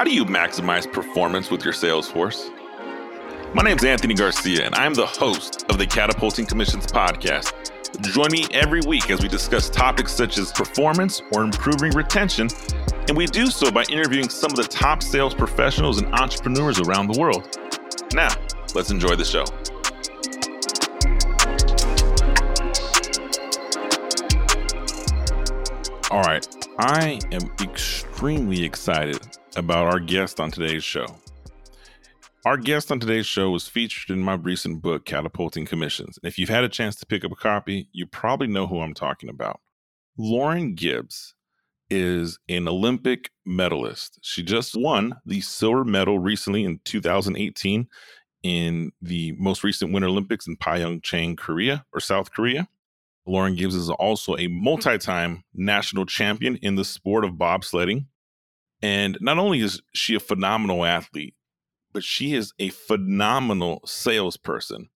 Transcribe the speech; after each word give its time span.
How 0.00 0.04
do 0.04 0.14
you 0.14 0.24
maximize 0.24 0.90
performance 0.90 1.50
with 1.50 1.62
your 1.62 1.74
sales 1.74 2.10
force? 2.10 2.48
My 3.52 3.60
name 3.62 3.76
is 3.76 3.84
Anthony 3.84 4.14
Garcia, 4.14 4.64
and 4.64 4.74
I'm 4.74 4.94
the 4.94 5.04
host 5.04 5.66
of 5.68 5.76
the 5.76 5.86
Catapulting 5.86 6.46
Commissions 6.46 6.86
podcast. 6.86 7.52
Join 8.00 8.32
me 8.32 8.46
every 8.50 8.80
week 8.86 9.10
as 9.10 9.20
we 9.20 9.28
discuss 9.28 9.68
topics 9.68 10.10
such 10.10 10.38
as 10.38 10.52
performance 10.52 11.20
or 11.32 11.42
improving 11.42 11.92
retention, 11.92 12.48
and 13.08 13.14
we 13.14 13.26
do 13.26 13.48
so 13.48 13.70
by 13.70 13.82
interviewing 13.90 14.30
some 14.30 14.50
of 14.50 14.56
the 14.56 14.64
top 14.64 15.02
sales 15.02 15.34
professionals 15.34 16.00
and 16.00 16.10
entrepreneurs 16.14 16.80
around 16.80 17.08
the 17.08 17.20
world. 17.20 17.58
Now, 18.14 18.30
let's 18.74 18.90
enjoy 18.90 19.16
the 19.16 19.24
show. 19.26 19.44
All 26.10 26.22
right, 26.22 26.48
I 26.78 27.20
am 27.32 27.52
extremely 27.60 28.64
excited 28.64 29.20
about 29.56 29.86
our 29.86 29.98
guest 29.98 30.40
on 30.40 30.50
today's 30.50 30.84
show. 30.84 31.06
Our 32.46 32.56
guest 32.56 32.90
on 32.90 33.00
today's 33.00 33.26
show 33.26 33.50
was 33.50 33.68
featured 33.68 34.16
in 34.16 34.22
my 34.22 34.34
recent 34.34 34.80
book, 34.80 35.04
Catapulting 35.04 35.66
Commissions. 35.66 36.18
And 36.22 36.28
if 36.28 36.38
you've 36.38 36.48
had 36.48 36.64
a 36.64 36.68
chance 36.68 36.96
to 36.96 37.06
pick 37.06 37.24
up 37.24 37.32
a 37.32 37.36
copy, 37.36 37.88
you 37.92 38.06
probably 38.06 38.46
know 38.46 38.66
who 38.66 38.80
I'm 38.80 38.94
talking 38.94 39.28
about. 39.28 39.60
Lauren 40.16 40.74
Gibbs 40.74 41.34
is 41.90 42.38
an 42.48 42.68
Olympic 42.68 43.30
medalist. 43.44 44.18
She 44.22 44.42
just 44.42 44.74
won 44.74 45.16
the 45.26 45.40
silver 45.40 45.84
medal 45.84 46.18
recently 46.18 46.64
in 46.64 46.80
2018 46.84 47.88
in 48.42 48.92
the 49.02 49.32
most 49.32 49.62
recent 49.64 49.92
Winter 49.92 50.08
Olympics 50.08 50.46
in 50.46 50.56
Pyeongchang, 50.56 51.36
Korea 51.36 51.84
or 51.92 52.00
South 52.00 52.32
Korea. 52.32 52.68
Lauren 53.26 53.54
Gibbs 53.54 53.74
is 53.74 53.90
also 53.90 54.36
a 54.36 54.46
multi 54.46 54.96
time 54.96 55.44
national 55.52 56.06
champion 56.06 56.56
in 56.56 56.76
the 56.76 56.84
sport 56.84 57.24
of 57.24 57.32
bobsledding. 57.32 58.06
And 58.82 59.18
not 59.20 59.38
only 59.38 59.60
is 59.60 59.82
she 59.92 60.14
a 60.14 60.20
phenomenal 60.20 60.84
athlete, 60.84 61.34
but 61.92 62.04
she 62.04 62.34
is 62.34 62.52
a 62.58 62.70
phenomenal 62.70 63.82
salesperson. 63.84 64.90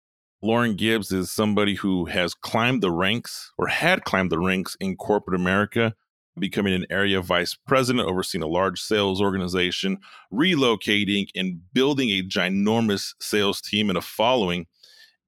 Lauren 0.43 0.75
Gibbs 0.75 1.13
is 1.13 1.31
somebody 1.31 1.75
who 1.75 2.07
has 2.07 2.35
climbed 2.35 2.83
the 2.83 2.91
ranks 2.91 3.53
or 3.59 3.69
had 3.69 4.05
climbed 4.05 4.31
the 4.31 4.39
ranks 4.39 4.77
in 4.81 4.97
corporate 4.97 5.39
America, 5.39 5.95
becoming 6.39 6.73
an 6.73 6.87
area 6.91 7.21
vice 7.21 7.55
president, 7.67 8.09
overseeing 8.09 8.43
a 8.43 8.49
large 8.49 8.81
sales 8.81 9.21
organization, 9.21 9.99
relocating 10.33 11.29
and 11.35 11.61
building 11.75 12.11
a 12.11 12.23
ginormous 12.23 13.15
sales 13.21 13.61
team 13.61 13.91
and 13.91 13.99
a 13.99 14.03
following. 14.03 14.67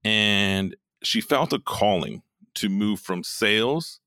And 0.03 0.75
she 1.03 1.21
felt 1.21 1.53
a 1.53 1.59
calling 1.59 2.23
to 2.55 2.69
move 2.69 3.01
from 3.01 3.23
sales 3.23 4.01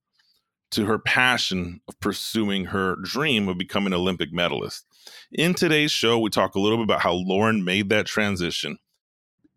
to 0.76 0.86
her 0.86 1.00
passion 1.00 1.80
of 1.88 1.98
pursuing 2.02 2.66
her 2.66 2.98
dream 2.98 3.48
of 3.48 3.58
becoming 3.58 3.94
an 3.94 4.00
Olympic 4.00 4.34
medalist. 4.34 4.86
In 5.32 5.54
today's 5.54 5.92
show, 5.92 6.20
we 6.20 6.30
talk 6.30 6.56
a 6.56 6.60
little 6.60 6.78
bit 6.78 6.84
about 6.84 7.02
how 7.02 7.14
Lauren 7.14 7.64
made 7.64 7.88
that 7.90 8.06
transition. 8.06 8.78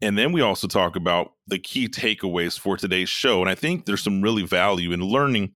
And 0.00 0.16
then 0.16 0.30
we 0.30 0.42
also 0.42 0.68
talk 0.68 0.94
about 0.94 1.32
the 1.48 1.58
key 1.58 1.88
takeaways 1.88 2.56
for 2.56 2.76
today's 2.76 3.08
show. 3.08 3.40
And 3.40 3.50
I 3.50 3.56
think 3.56 3.84
there's 3.84 4.02
some 4.02 4.22
really 4.22 4.44
value 4.44 4.92
in 4.92 5.00
learning 5.00 5.54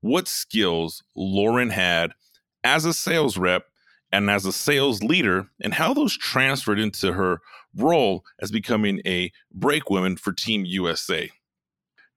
what 0.00 0.26
skills 0.26 1.04
Lauren 1.14 1.70
had 1.70 2.10
as 2.64 2.84
a 2.84 2.92
sales 2.92 3.38
rep 3.38 3.66
and 4.10 4.28
as 4.28 4.44
a 4.44 4.52
sales 4.52 5.02
leader, 5.02 5.48
and 5.60 5.74
how 5.74 5.92
those 5.92 6.16
transferred 6.16 6.78
into 6.78 7.12
her 7.12 7.40
role 7.76 8.24
as 8.40 8.50
becoming 8.50 9.00
a 9.04 9.32
brakewoman 9.52 10.16
for 10.16 10.32
Team 10.32 10.64
USA. 10.64 11.30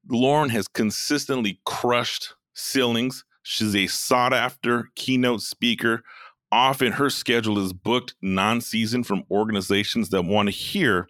Lauren 0.07 0.49
has 0.49 0.67
consistently 0.67 1.59
crushed 1.65 2.35
ceilings. 2.57 3.23
She's 3.43 3.75
a 3.75 3.87
sought 3.87 4.33
after 4.33 4.89
keynote 4.95 5.41
speaker. 5.41 6.03
Often 6.51 6.93
her 6.93 7.09
schedule 7.09 7.59
is 7.59 7.73
booked 7.73 8.15
non 8.21 8.61
season 8.61 9.03
from 9.03 9.23
organizations 9.31 10.09
that 10.09 10.23
want 10.23 10.47
to 10.47 10.51
hear 10.51 11.07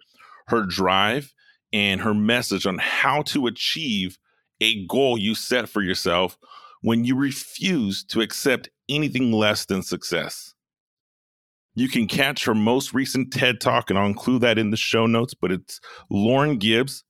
her 0.48 0.64
drive 0.64 1.32
and 1.72 2.00
her 2.00 2.14
message 2.14 2.66
on 2.66 2.78
how 2.78 3.22
to 3.22 3.46
achieve 3.46 4.18
a 4.60 4.86
goal 4.86 5.18
you 5.18 5.34
set 5.34 5.68
for 5.68 5.82
yourself 5.82 6.38
when 6.82 7.04
you 7.04 7.16
refuse 7.16 8.04
to 8.04 8.20
accept 8.20 8.68
anything 8.88 9.32
less 9.32 9.66
than 9.66 9.82
success. 9.82 10.54
You 11.74 11.88
can 11.88 12.08
catch 12.08 12.44
her 12.44 12.54
most 12.54 12.92
recent 12.92 13.32
TED 13.32 13.60
Talk, 13.60 13.90
and 13.90 13.98
I'll 13.98 14.06
include 14.06 14.42
that 14.42 14.58
in 14.58 14.70
the 14.70 14.76
show 14.76 15.06
notes, 15.06 15.34
but 15.34 15.52
it's 15.52 15.80
Lauren 16.10 16.58
Gibbs 16.58 17.04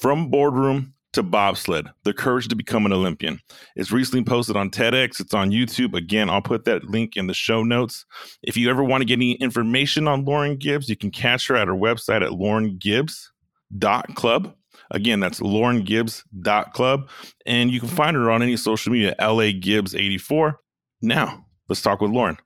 from 0.00 0.28
Boardroom 0.28 0.94
to 1.16 1.22
bobsled, 1.22 1.90
the 2.04 2.14
courage 2.14 2.48
to 2.48 2.54
become 2.54 2.86
an 2.86 2.92
Olympian. 2.92 3.40
It's 3.74 3.90
recently 3.90 4.22
posted 4.24 4.54
on 4.56 4.70
TEDx. 4.70 5.18
It's 5.18 5.34
on 5.34 5.50
YouTube. 5.50 5.94
Again, 5.94 6.30
I'll 6.30 6.42
put 6.42 6.64
that 6.66 6.84
link 6.84 7.16
in 7.16 7.26
the 7.26 7.34
show 7.34 7.64
notes. 7.64 8.04
If 8.42 8.56
you 8.56 8.70
ever 8.70 8.84
want 8.84 9.00
to 9.00 9.06
get 9.06 9.14
any 9.14 9.32
information 9.32 10.06
on 10.08 10.24
Lauren 10.24 10.56
Gibbs, 10.56 10.88
you 10.88 10.96
can 10.96 11.10
catch 11.10 11.48
her 11.48 11.56
at 11.56 11.66
her 11.68 11.74
website 11.74 12.22
at 12.22 12.30
laurengibbs.club. 12.32 14.54
Again, 14.90 15.20
that's 15.20 15.40
laurengibbs.club. 15.40 17.08
And 17.46 17.70
you 17.70 17.80
can 17.80 17.88
find 17.88 18.14
her 18.14 18.30
on 18.30 18.42
any 18.42 18.58
social 18.58 18.92
media, 18.92 19.14
LA 19.18 19.52
Gibbs84. 19.52 20.56
Now, 21.00 21.46
let's 21.68 21.80
talk 21.82 22.02
with 22.02 22.10
Lauren. 22.10 22.36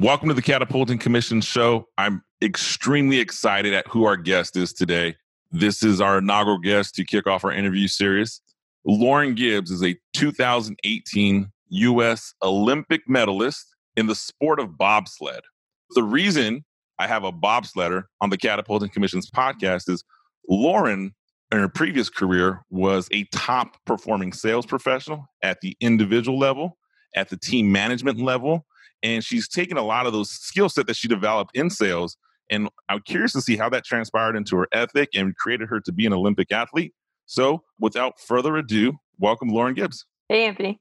Welcome 0.00 0.28
to 0.28 0.34
the 0.34 0.42
Catapulting 0.42 0.98
Commission 0.98 1.40
show. 1.40 1.86
I'm 1.98 2.24
extremely 2.42 3.20
excited 3.20 3.74
at 3.74 3.86
who 3.88 4.04
our 4.04 4.16
guest 4.16 4.56
is 4.56 4.72
today. 4.72 5.14
This 5.56 5.84
is 5.84 6.00
our 6.00 6.18
inaugural 6.18 6.58
guest 6.58 6.96
to 6.96 7.04
kick 7.04 7.28
off 7.28 7.44
our 7.44 7.52
interview 7.52 7.86
series. 7.86 8.40
Lauren 8.84 9.36
Gibbs 9.36 9.70
is 9.70 9.84
a 9.84 9.96
2018 10.14 11.52
U.S. 11.68 12.34
Olympic 12.42 13.08
medalist 13.08 13.64
in 13.96 14.08
the 14.08 14.16
sport 14.16 14.58
of 14.58 14.76
bobsled. 14.76 15.42
The 15.90 16.02
reason 16.02 16.64
I 16.98 17.06
have 17.06 17.22
a 17.22 17.30
bobsledder 17.30 18.02
on 18.20 18.30
the 18.30 18.36
Catapulting 18.36 18.88
Commission's 18.88 19.30
podcast 19.30 19.88
is 19.88 20.02
Lauren, 20.48 21.14
in 21.52 21.58
her 21.58 21.68
previous 21.68 22.10
career, 22.10 22.64
was 22.70 23.06
a 23.12 23.22
top 23.30 23.76
performing 23.86 24.32
sales 24.32 24.66
professional 24.66 25.24
at 25.40 25.60
the 25.60 25.76
individual 25.80 26.36
level, 26.36 26.78
at 27.14 27.28
the 27.28 27.36
team 27.36 27.70
management 27.70 28.18
level, 28.18 28.66
and 29.04 29.22
she's 29.22 29.46
taken 29.46 29.76
a 29.76 29.84
lot 29.84 30.06
of 30.06 30.12
those 30.12 30.30
skill 30.30 30.68
set 30.68 30.88
that 30.88 30.96
she 30.96 31.06
developed 31.06 31.56
in 31.56 31.70
sales 31.70 32.16
and 32.50 32.68
I'm 32.88 33.00
curious 33.00 33.32
to 33.32 33.40
see 33.40 33.56
how 33.56 33.68
that 33.70 33.84
transpired 33.84 34.36
into 34.36 34.56
her 34.56 34.68
ethic 34.72 35.10
and 35.14 35.36
created 35.36 35.68
her 35.68 35.80
to 35.80 35.92
be 35.92 36.06
an 36.06 36.12
Olympic 36.12 36.52
athlete. 36.52 36.92
So, 37.26 37.62
without 37.78 38.20
further 38.20 38.56
ado, 38.56 38.98
welcome 39.18 39.48
Lauren 39.48 39.74
Gibbs. 39.74 40.04
Hey, 40.28 40.46
Anthony. 40.46 40.80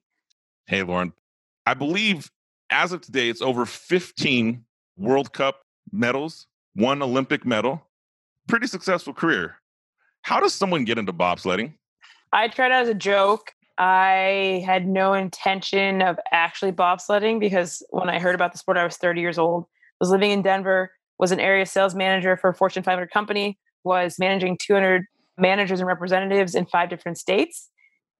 Hey, 0.67 0.83
Lauren. 0.83 1.13
I 1.65 1.73
believe 1.73 2.29
as 2.69 2.91
of 2.91 3.01
today, 3.01 3.29
it's 3.29 3.41
over 3.41 3.65
15 3.65 4.65
World 4.97 5.33
Cup 5.33 5.61
medals, 5.91 6.47
one 6.75 7.01
Olympic 7.01 7.45
medal. 7.45 7.81
Pretty 8.47 8.67
successful 8.67 9.13
career. 9.13 9.55
How 10.23 10.39
does 10.39 10.53
someone 10.53 10.83
get 10.83 10.97
into 10.97 11.13
bobsledding? 11.13 11.73
I 12.31 12.47
tried 12.47 12.71
as 12.71 12.89
a 12.89 12.93
joke. 12.93 13.51
I 13.77 14.63
had 14.65 14.87
no 14.87 15.13
intention 15.13 16.01
of 16.01 16.19
actually 16.31 16.71
bobsledding 16.71 17.39
because 17.39 17.83
when 17.89 18.09
I 18.09 18.19
heard 18.19 18.35
about 18.35 18.51
the 18.51 18.57
sport, 18.57 18.77
I 18.77 18.83
was 18.83 18.97
30 18.97 19.21
years 19.21 19.37
old. 19.37 19.63
I 19.63 19.67
was 19.99 20.09
living 20.09 20.31
in 20.31 20.41
Denver 20.41 20.91
was 21.23 21.31
an 21.31 21.39
area 21.39 21.65
sales 21.65 21.95
manager 21.95 22.35
for 22.35 22.49
a 22.49 22.53
Fortune 22.53 22.83
500 22.83 23.09
company, 23.09 23.57
was 23.85 24.19
managing 24.19 24.57
200 24.61 25.05
managers 25.37 25.79
and 25.79 25.87
representatives 25.87 26.53
in 26.53 26.65
five 26.65 26.89
different 26.89 27.17
states. 27.17 27.69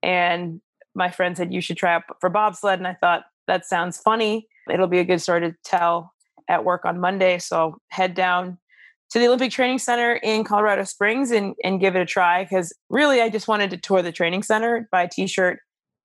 And 0.02 0.62
my 0.94 1.10
friend 1.10 1.36
said, 1.36 1.52
You 1.52 1.60
should 1.60 1.76
try 1.76 1.96
out 1.96 2.04
for 2.18 2.30
bobsled. 2.30 2.78
And 2.78 2.88
I 2.88 2.94
thought, 2.94 3.24
That 3.46 3.66
sounds 3.66 3.98
funny. 3.98 4.48
It'll 4.72 4.86
be 4.86 5.00
a 5.00 5.04
good 5.04 5.20
story 5.20 5.42
to 5.42 5.54
tell 5.66 6.14
at 6.48 6.64
work 6.64 6.86
on 6.86 6.98
Monday. 6.98 7.38
So 7.40 7.56
I'll 7.58 7.76
head 7.90 8.14
down 8.14 8.56
to 9.10 9.18
the 9.18 9.26
Olympic 9.26 9.52
Training 9.52 9.80
Center 9.80 10.14
in 10.14 10.42
Colorado 10.42 10.84
Springs 10.84 11.30
and, 11.30 11.54
and 11.62 11.80
give 11.80 11.96
it 11.96 12.00
a 12.00 12.06
try. 12.06 12.44
Because 12.44 12.72
really, 12.88 13.20
I 13.20 13.28
just 13.28 13.48
wanted 13.48 13.68
to 13.68 13.76
tour 13.76 14.00
the 14.00 14.12
training 14.12 14.44
center, 14.44 14.88
buy 14.90 15.02
a 15.02 15.10
t 15.10 15.26
shirt, 15.26 15.58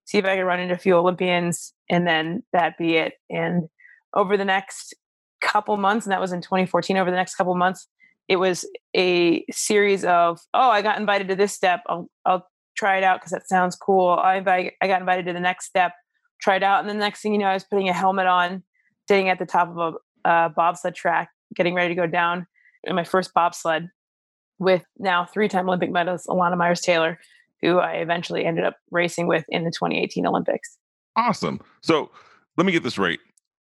see 0.04 0.18
if 0.18 0.26
I 0.26 0.36
could 0.36 0.44
run 0.44 0.60
into 0.60 0.76
a 0.76 0.78
few 0.78 0.98
Olympians, 0.98 1.74
and 1.90 2.06
then 2.06 2.44
that 2.52 2.78
be 2.78 2.98
it. 2.98 3.14
And 3.30 3.70
over 4.14 4.36
the 4.36 4.44
next 4.44 4.94
couple 5.42 5.78
months, 5.78 6.06
and 6.06 6.12
that 6.12 6.22
was 6.22 6.32
in 6.32 6.42
2014, 6.42 6.98
over 6.98 7.10
the 7.10 7.18
next 7.18 7.36
couple 7.36 7.56
months, 7.56 7.88
it 8.28 8.38
was 8.38 8.66
a 8.96 9.44
series 9.52 10.06
of, 10.06 10.40
oh, 10.54 10.70
I 10.70 10.82
got 10.82 11.00
invited 11.00 11.28
to 11.30 11.36
this 11.36 11.54
step. 11.54 11.82
I'll, 11.88 12.10
I'll 12.26 12.48
try 12.78 12.98
it 12.98 13.04
out 13.04 13.20
because 13.20 13.32
that 13.32 13.50
sounds 13.50 13.76
cool. 13.76 14.10
I, 14.10 14.72
I 14.82 14.88
got 14.88 15.02
invited 15.02 15.26
to 15.26 15.34
the 15.34 15.40
next 15.40 15.66
step, 15.66 15.94
try 16.40 16.58
it 16.58 16.64
out. 16.64 16.82
And 16.82 16.90
the 16.90 16.94
next 16.94 17.22
thing 17.22 17.34
you 17.34 17.40
know, 17.40 17.48
I 17.48 17.56
was 17.56 17.64
putting 17.64 17.90
a 17.90 17.94
helmet 17.94 18.28
on, 18.28 18.64
sitting 19.08 19.30
at 19.30 19.40
the 19.40 19.46
top 19.46 19.76
of 19.76 19.96
a, 20.26 20.50
bobsled 20.56 20.94
track, 20.94 21.30
getting 21.56 21.74
ready 21.74 21.90
to 21.90 21.96
go 21.96 22.06
down 22.06 22.46
in 22.84 22.96
my 22.96 23.04
first 23.04 23.34
bobsled 23.34 23.90
with 24.60 24.84
now 25.00 25.26
three-time 25.26 25.68
Olympic 25.68 25.90
medalist 25.90 26.28
Elana 26.28 26.56
Meyers 26.56 26.82
Taylor, 26.82 27.20
who 27.62 27.80
I 27.80 27.94
eventually 27.94 28.46
ended 28.46 28.64
up 28.64 28.76
racing 28.92 29.28
with 29.28 29.46
in 29.50 29.64
the 29.64 29.72
2018 29.72 30.28
Olympics. 30.28 30.78
Awesome. 31.16 31.62
So 31.82 32.12
let 32.58 32.66
me 32.66 32.72
get 32.72 32.84
this 32.84 33.00
right. 33.00 33.20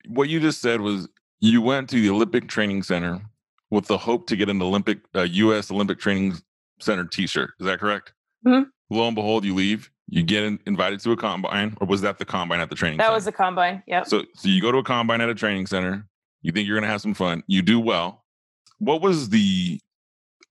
What 0.08 0.28
you 0.28 0.40
just 0.40 0.62
said 0.62 0.82
was 0.82 1.08
you 1.40 1.62
went 1.62 1.90
to 1.90 2.02
the 2.02 2.10
Olympic 2.10 2.48
Training 2.48 2.84
Center 2.84 3.22
with 3.70 3.86
the 3.86 3.98
hope 3.98 4.28
to 4.28 4.36
get 4.36 4.50
an 4.50 4.62
Olympic 4.62 5.00
uh, 5.16 5.22
U.S. 5.22 5.72
Olympic 5.72 6.00
Training 6.00 6.36
Center 6.80 7.06
T-shirt. 7.06 7.52
Is 7.60 7.66
that 7.66 7.80
correct? 7.80 8.14
Mm-hmm. 8.46 8.70
Lo 8.90 9.08
and 9.08 9.16
behold, 9.16 9.46
you 9.46 9.54
leave. 9.54 9.92
You 10.08 10.24
get 10.24 10.44
in, 10.44 10.60
invited 10.66 11.00
to 11.02 11.12
a 11.12 11.18
combine, 11.18 11.78
or 11.80 11.86
was 11.86 12.02
that 12.02 12.18
the 12.18 12.26
combine 12.26 12.60
at 12.60 12.70
the 12.70 12.76
training? 12.76 12.98
Center? 12.98 13.04
That 13.04 13.08
center? 13.08 13.16
was 13.16 13.26
the 13.26 13.32
combine. 13.32 13.84
Yep. 13.86 14.08
So, 14.08 14.24
so 14.34 14.50
you 14.50 14.60
go 14.62 14.72
to 14.72 14.80
a 14.80 14.84
combine 14.84 15.22
at 15.22 15.30
a 15.30 15.36
training 15.36 15.68
center. 15.68 16.08
You 16.42 16.52
think 16.52 16.68
you're 16.68 16.78
going 16.78 16.88
to 16.88 16.90
have 16.90 17.02
some 17.02 17.14
fun. 17.14 17.44
You 17.48 17.62
do 17.62 17.80
well. 17.80 18.24
What 18.80 19.02
was 19.02 19.30
the 19.30 19.80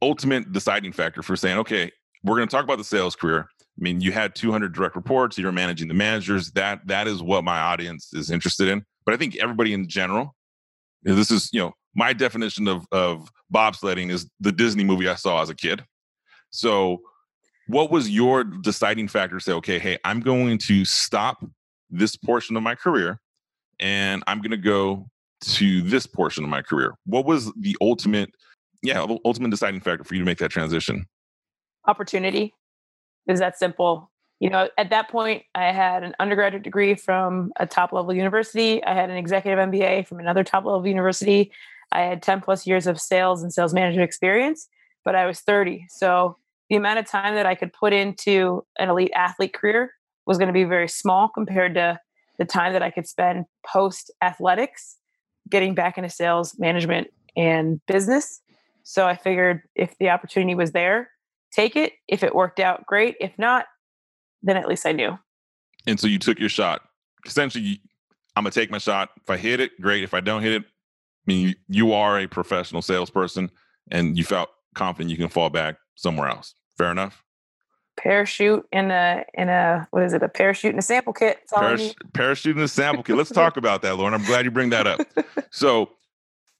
ultimate 0.00 0.52
deciding 0.52 0.92
factor 0.92 1.22
for 1.22 1.34
saying, 1.34 1.58
okay, 1.58 1.90
we're 2.22 2.36
going 2.36 2.48
to 2.48 2.54
talk 2.54 2.64
about 2.64 2.78
the 2.78 2.84
sales 2.84 3.16
career. 3.16 3.48
I 3.60 3.80
mean, 3.82 4.00
you 4.00 4.12
had 4.12 4.34
200 4.34 4.72
direct 4.72 4.96
reports. 4.96 5.38
You're 5.38 5.52
managing 5.52 5.88
the 5.88 5.94
managers. 5.94 6.50
That 6.52 6.86
that 6.86 7.06
is 7.06 7.22
what 7.22 7.44
my 7.44 7.58
audience 7.58 8.12
is 8.12 8.30
interested 8.30 8.68
in. 8.68 8.84
But 9.04 9.14
I 9.14 9.16
think 9.16 9.36
everybody 9.36 9.72
in 9.72 9.88
general, 9.88 10.34
this 11.14 11.30
is 11.30 11.50
you 11.52 11.60
know 11.60 11.72
my 11.94 12.12
definition 12.12 12.68
of 12.68 12.86
of 12.92 13.30
bobsledding 13.52 14.10
is 14.10 14.28
the 14.40 14.52
Disney 14.52 14.84
movie 14.84 15.08
I 15.08 15.14
saw 15.14 15.42
as 15.42 15.50
a 15.50 15.54
kid. 15.54 15.84
So, 16.50 17.02
what 17.66 17.90
was 17.90 18.08
your 18.08 18.44
deciding 18.44 19.08
factor? 19.08 19.38
To 19.38 19.42
say, 19.42 19.52
okay, 19.52 19.78
hey, 19.78 19.98
I'm 20.04 20.20
going 20.20 20.58
to 20.58 20.84
stop 20.84 21.44
this 21.90 22.16
portion 22.16 22.56
of 22.56 22.62
my 22.62 22.74
career, 22.74 23.20
and 23.80 24.22
I'm 24.26 24.38
going 24.38 24.50
to 24.50 24.56
go 24.56 25.08
to 25.40 25.82
this 25.82 26.06
portion 26.06 26.44
of 26.44 26.50
my 26.50 26.62
career. 26.62 26.94
What 27.04 27.24
was 27.24 27.52
the 27.54 27.76
ultimate, 27.80 28.30
yeah, 28.82 29.04
the 29.06 29.18
ultimate 29.24 29.50
deciding 29.50 29.80
factor 29.80 30.04
for 30.04 30.14
you 30.14 30.20
to 30.20 30.26
make 30.26 30.38
that 30.38 30.50
transition? 30.50 31.06
Opportunity 31.86 32.54
is 33.26 33.38
that 33.38 33.58
simple. 33.58 34.10
You 34.40 34.50
know, 34.50 34.68
at 34.78 34.90
that 34.90 35.10
point, 35.10 35.42
I 35.54 35.72
had 35.72 36.04
an 36.04 36.14
undergraduate 36.20 36.62
degree 36.62 36.94
from 36.94 37.52
a 37.58 37.66
top 37.66 37.92
level 37.92 38.14
university. 38.14 38.82
I 38.84 38.94
had 38.94 39.10
an 39.10 39.16
executive 39.16 39.58
MBA 39.58 40.06
from 40.06 40.20
another 40.20 40.44
top 40.44 40.64
level 40.64 40.86
university. 40.86 41.50
I 41.90 42.02
had 42.02 42.22
10 42.22 42.42
plus 42.42 42.66
years 42.66 42.86
of 42.86 43.00
sales 43.00 43.42
and 43.42 43.52
sales 43.52 43.74
management 43.74 44.04
experience, 44.04 44.68
but 45.04 45.14
I 45.14 45.26
was 45.26 45.40
30. 45.40 45.86
So 45.88 46.36
the 46.70 46.76
amount 46.76 47.00
of 47.00 47.06
time 47.06 47.34
that 47.34 47.46
I 47.46 47.54
could 47.54 47.72
put 47.72 47.92
into 47.92 48.64
an 48.78 48.90
elite 48.90 49.12
athlete 49.14 49.54
career 49.54 49.92
was 50.26 50.38
going 50.38 50.48
to 50.48 50.52
be 50.52 50.64
very 50.64 50.88
small 50.88 51.28
compared 51.28 51.74
to 51.74 51.98
the 52.38 52.44
time 52.44 52.72
that 52.74 52.82
I 52.82 52.90
could 52.90 53.08
spend 53.08 53.46
post 53.66 54.10
athletics 54.22 54.98
getting 55.50 55.74
back 55.74 55.98
into 55.98 56.10
sales 56.10 56.56
management 56.58 57.08
and 57.36 57.80
business. 57.86 58.40
So 58.82 59.06
I 59.06 59.16
figured 59.16 59.62
if 59.74 59.96
the 59.98 60.10
opportunity 60.10 60.54
was 60.54 60.72
there, 60.72 61.10
take 61.52 61.74
it. 61.74 61.94
If 62.06 62.22
it 62.22 62.34
worked 62.34 62.60
out, 62.60 62.86
great. 62.86 63.16
If 63.20 63.32
not, 63.38 63.66
then 64.42 64.56
at 64.56 64.68
least 64.68 64.86
I 64.86 64.92
knew. 64.92 65.18
And 65.86 65.98
so 65.98 66.06
you 66.06 66.18
took 66.18 66.38
your 66.38 66.48
shot. 66.48 66.82
Essentially, 67.26 67.80
I'm 68.36 68.44
gonna 68.44 68.52
take 68.52 68.70
my 68.70 68.78
shot. 68.78 69.10
If 69.22 69.30
I 69.30 69.36
hit 69.36 69.60
it, 69.60 69.80
great. 69.80 70.02
If 70.02 70.14
I 70.14 70.20
don't 70.20 70.42
hit 70.42 70.52
it, 70.52 70.62
I 70.62 71.24
mean, 71.26 71.48
you, 71.48 71.54
you 71.68 71.92
are 71.92 72.18
a 72.18 72.26
professional 72.26 72.82
salesperson, 72.82 73.50
and 73.90 74.16
you 74.16 74.24
felt 74.24 74.50
confident 74.74 75.10
you 75.10 75.16
can 75.16 75.28
fall 75.28 75.50
back 75.50 75.76
somewhere 75.94 76.28
else. 76.28 76.54
Fair 76.76 76.90
enough. 76.90 77.24
Parachute 77.98 78.64
in 78.70 78.92
a 78.92 79.24
in 79.34 79.48
a 79.48 79.88
what 79.90 80.04
is 80.04 80.12
it? 80.12 80.22
A 80.22 80.28
parachute 80.28 80.72
in 80.72 80.78
a 80.78 80.82
sample 80.82 81.12
kit. 81.12 81.40
Parachute 82.14 82.56
in 82.56 82.62
a 82.62 82.68
sample 82.68 83.02
kit. 83.02 83.16
Let's 83.16 83.30
talk 83.30 83.56
about 83.56 83.82
that, 83.82 83.96
Lauren. 83.96 84.14
I'm 84.14 84.24
glad 84.24 84.44
you 84.44 84.50
bring 84.50 84.70
that 84.70 84.86
up. 84.86 85.00
So, 85.50 85.88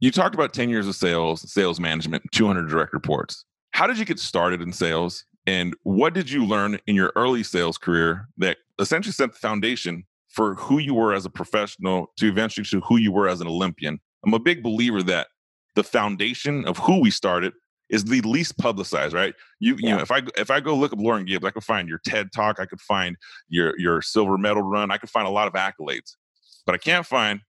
you 0.01 0.11
talked 0.11 0.35
about 0.35 0.55
10 0.55 0.71
years 0.71 0.89
of 0.89 0.97
sales, 0.97 1.53
sales 1.53 1.79
management, 1.79 2.23
200 2.33 2.71
direct 2.71 2.95
reports. 2.95 3.45
How 3.73 3.87
did 3.87 3.99
you 3.99 4.07
get 4.07 4.19
started 4.19 4.63
in 4.63 4.73
sales? 4.73 5.25
And 5.49 5.75
what 5.83 6.13
did 6.13 6.31
you 6.31 6.45
learn 6.45 6.79
in 6.87 6.95
your 6.95 7.11
early 7.17 7.43
sales 7.43 7.79
career 7.79 8.29
that 8.37 8.59
essentially 8.79 9.15
set 9.15 9.33
the 9.33 9.39
foundation 9.39 10.05
for 10.29 10.57
who 10.57 10.77
you 10.77 10.93
were 10.93 11.15
as 11.15 11.25
a 11.25 11.31
professional 11.31 12.13
to 12.19 12.29
eventually 12.29 12.67
to 12.67 12.81
who 12.83 12.99
you 12.99 13.11
were 13.11 13.31
as 13.31 13.41
an 13.41 13.47
Olympian? 13.47 13.99
I'm 14.27 14.35
a 14.35 14.39
big 14.39 14.63
believer 14.63 15.03
that 15.05 15.29
the 15.75 15.83
foundation 15.83 16.67
of 16.67 16.77
who 16.77 17.01
we 17.01 17.11
started 17.11 17.55
is 17.89 18.05
the 18.05 18.21
least 18.21 18.59
publicized, 18.59 19.15
right? 19.15 19.35
You 19.59 19.77
you 19.79 19.89
know, 19.89 20.01
if 20.01 20.11
I 20.11 20.21
if 20.37 20.51
I 20.51 20.61
go 20.61 20.77
look 20.77 20.93
up 20.93 20.99
Lauren 21.01 21.25
Gibbs, 21.25 21.47
I 21.47 21.51
could 21.51 21.65
find 21.65 21.89
your 21.89 22.01
TED 22.05 22.31
talk, 22.31 22.61
I 22.61 22.67
could 22.67 22.83
find 22.83 23.17
your 23.49 23.73
your 23.81 24.03
silver 24.03 24.37
medal 24.37 24.63
run, 24.63 24.91
I 24.91 24.99
could 24.99 25.09
find 25.09 25.27
a 25.27 25.31
lot 25.31 25.49
of 25.49 25.55
accolades, 25.55 26.15
but 26.67 26.75
I 26.75 26.79
can't 26.79 27.07
find 27.07 27.41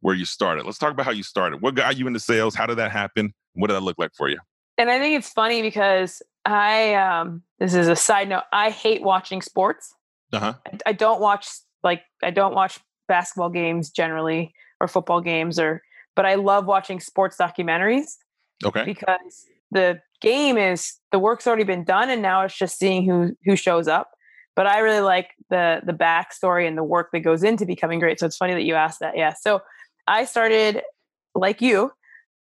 where 0.00 0.14
you 0.14 0.26
started. 0.26 0.64
Let's 0.64 0.78
talk 0.78 0.92
about 0.92 1.06
how 1.06 1.12
you 1.12 1.24
started. 1.24 1.60
What 1.60 1.74
got 1.74 1.98
you 1.98 2.06
into 2.06 2.20
sales? 2.20 2.54
How 2.54 2.66
did 2.66 2.78
that 2.78 2.92
happen? 2.92 3.34
What 3.54 3.66
did 3.66 3.74
that 3.74 3.82
look 3.82 3.98
like 3.98 4.12
for 4.14 4.28
you? 4.28 4.38
and 4.78 4.88
I 4.88 5.00
think 5.00 5.18
it's 5.18 5.30
funny 5.30 5.60
because 5.60 6.22
I 6.48 6.94
um 6.94 7.42
this 7.58 7.74
is 7.74 7.88
a 7.88 7.96
side 7.96 8.28
note. 8.28 8.44
I 8.52 8.70
hate 8.70 9.02
watching 9.02 9.42
sports. 9.42 9.94
Uh-huh. 10.32 10.54
I, 10.66 10.78
I 10.86 10.92
don't 10.92 11.20
watch 11.20 11.46
like 11.82 12.02
I 12.22 12.30
don't 12.30 12.54
watch 12.54 12.80
basketball 13.06 13.50
games 13.50 13.90
generally 13.90 14.52
or 14.80 14.88
football 14.88 15.20
games 15.20 15.58
or 15.58 15.82
but 16.16 16.24
I 16.26 16.34
love 16.36 16.66
watching 16.66 17.00
sports 17.00 17.36
documentaries 17.36 18.16
Okay. 18.64 18.84
because 18.84 19.44
the 19.70 20.00
game 20.20 20.56
is 20.56 20.94
the 21.12 21.18
work's 21.18 21.46
already 21.46 21.64
been 21.64 21.84
done 21.84 22.10
and 22.10 22.22
now 22.22 22.42
it's 22.42 22.56
just 22.56 22.78
seeing 22.78 23.04
who 23.08 23.36
who 23.44 23.54
shows 23.54 23.86
up. 23.86 24.10
But 24.56 24.66
I 24.66 24.78
really 24.78 25.00
like 25.00 25.30
the 25.50 25.82
the 25.84 25.92
backstory 25.92 26.66
and 26.66 26.78
the 26.78 26.82
work 26.82 27.10
that 27.12 27.20
goes 27.20 27.42
into 27.42 27.66
becoming 27.66 28.00
great. 28.00 28.18
So 28.20 28.26
it's 28.26 28.38
funny 28.38 28.54
that 28.54 28.64
you 28.64 28.74
asked 28.74 29.00
that. 29.00 29.16
Yeah. 29.16 29.34
So 29.34 29.60
I 30.06 30.24
started 30.24 30.82
like 31.34 31.60
you 31.60 31.92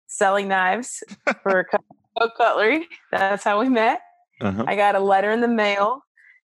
selling 0.09 0.49
knives 0.49 1.05
for 1.43 1.69
cutlery. 2.37 2.89
That's 3.11 3.45
how 3.45 3.61
we 3.61 3.69
met. 3.69 4.01
Uh-huh. 4.41 4.65
I 4.67 4.77
got 4.77 4.95
a 4.95 5.01
letter 5.01 5.31
in 5.31 5.41
the 5.41 5.49
mail, 5.49 6.03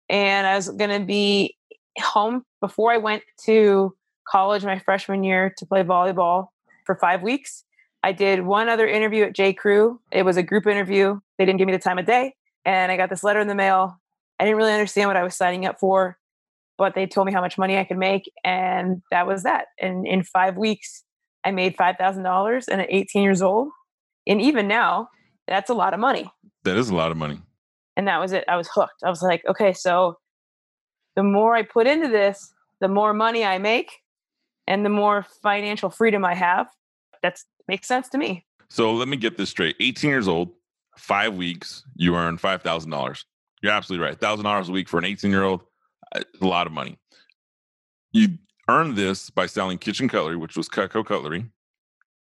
and 0.08 0.46
I 0.46 0.56
was 0.56 0.68
going 0.68 0.98
to 0.98 1.04
be 1.04 1.56
home 1.98 2.44
before 2.60 2.92
I 2.92 2.98
went 2.98 3.22
to 3.44 3.94
college 4.28 4.64
my 4.64 4.78
freshman 4.78 5.24
year 5.24 5.52
to 5.58 5.66
play 5.66 5.82
volleyball 5.82 6.48
for 6.84 6.94
five 6.96 7.22
weeks. 7.22 7.64
I 8.02 8.12
did 8.12 8.42
one 8.42 8.68
other 8.68 8.86
interview 8.86 9.24
at 9.24 9.34
J. 9.34 9.52
Crew. 9.52 10.00
It 10.12 10.22
was 10.22 10.36
a 10.36 10.42
group 10.42 10.66
interview. 10.66 11.18
They 11.36 11.44
didn't 11.44 11.58
give 11.58 11.66
me 11.66 11.72
the 11.72 11.78
time 11.78 11.98
of 11.98 12.06
day, 12.06 12.34
and 12.64 12.92
I 12.92 12.96
got 12.96 13.10
this 13.10 13.24
letter 13.24 13.40
in 13.40 13.48
the 13.48 13.54
mail. 13.54 14.00
I 14.38 14.44
didn't 14.44 14.58
really 14.58 14.72
understand 14.72 15.08
what 15.08 15.16
I 15.16 15.24
was 15.24 15.34
signing 15.34 15.66
up 15.66 15.80
for, 15.80 16.16
but 16.76 16.94
they 16.94 17.06
told 17.06 17.26
me 17.26 17.32
how 17.32 17.40
much 17.40 17.58
money 17.58 17.76
I 17.76 17.84
could 17.84 17.98
make, 17.98 18.30
and 18.44 19.02
that 19.10 19.26
was 19.26 19.42
that. 19.42 19.66
And 19.80 20.06
in 20.06 20.22
five 20.22 20.56
weeks, 20.56 21.02
I 21.44 21.50
made 21.50 21.76
five 21.76 21.96
thousand 21.96 22.22
dollars, 22.22 22.68
and 22.68 22.80
at 22.80 22.88
18 22.90 23.22
years 23.22 23.42
old, 23.42 23.70
and 24.26 24.40
even 24.40 24.68
now, 24.68 25.08
that's 25.48 25.70
a 25.70 25.74
lot 25.74 25.94
of 25.94 26.00
money. 26.00 26.30
That 26.64 26.76
is 26.76 26.90
a 26.90 26.94
lot 26.94 27.10
of 27.10 27.16
money. 27.16 27.40
And 27.96 28.06
that 28.06 28.20
was 28.20 28.32
it. 28.32 28.44
I 28.48 28.56
was 28.56 28.68
hooked. 28.72 29.02
I 29.04 29.08
was 29.08 29.22
like, 29.22 29.42
okay, 29.48 29.72
so 29.72 30.18
the 31.16 31.22
more 31.22 31.54
I 31.54 31.62
put 31.62 31.86
into 31.86 32.08
this, 32.08 32.52
the 32.80 32.88
more 32.88 33.12
money 33.12 33.44
I 33.44 33.58
make 33.58 33.90
and 34.68 34.84
the 34.84 34.90
more 34.90 35.26
financial 35.42 35.90
freedom 35.90 36.24
I 36.24 36.34
have. 36.34 36.68
That 37.22 37.40
makes 37.66 37.88
sense 37.88 38.08
to 38.10 38.18
me. 38.18 38.44
So 38.68 38.92
let 38.92 39.08
me 39.08 39.16
get 39.16 39.36
this 39.36 39.50
straight. 39.50 39.76
18 39.80 40.10
years 40.10 40.28
old, 40.28 40.50
five 40.96 41.34
weeks, 41.34 41.84
you 41.96 42.14
earn 42.14 42.38
$5,000. 42.38 43.24
You're 43.62 43.72
absolutely 43.72 44.06
right. 44.06 44.20
$1,000 44.20 44.68
a 44.68 44.72
week 44.72 44.88
for 44.88 44.98
an 44.98 45.04
18 45.04 45.30
year 45.30 45.42
old, 45.42 45.62
uh, 46.14 46.22
a 46.40 46.46
lot 46.46 46.66
of 46.66 46.72
money. 46.72 46.98
You 48.12 48.38
earned 48.68 48.96
this 48.96 49.30
by 49.30 49.46
selling 49.46 49.78
kitchen 49.78 50.08
cutlery, 50.08 50.36
which 50.36 50.56
was 50.56 50.68
Cutco 50.68 51.04
Cutlery, 51.04 51.46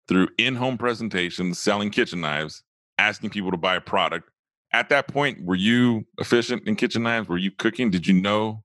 through 0.07 0.29
in 0.39 0.55
home 0.55 0.79
presentations, 0.79 1.59
selling 1.59 1.91
kitchen 1.91 2.21
knives, 2.21 2.63
asking 2.99 3.31
people 3.31 3.51
to 3.51 3.57
buy 3.57 3.77
a 3.77 3.81
product. 3.81 4.29
At 4.73 4.91
that 4.91 5.09
point, 5.09 5.45
were 5.45 5.55
you 5.55 6.05
efficient 6.19 6.67
in 6.67 6.77
kitchen 6.77 7.03
knives? 7.03 7.29
Were 7.29 7.39
you 7.39 7.51
cooking? 7.51 7.91
Did 7.91 8.07
you 8.07 8.15
know 8.15 8.63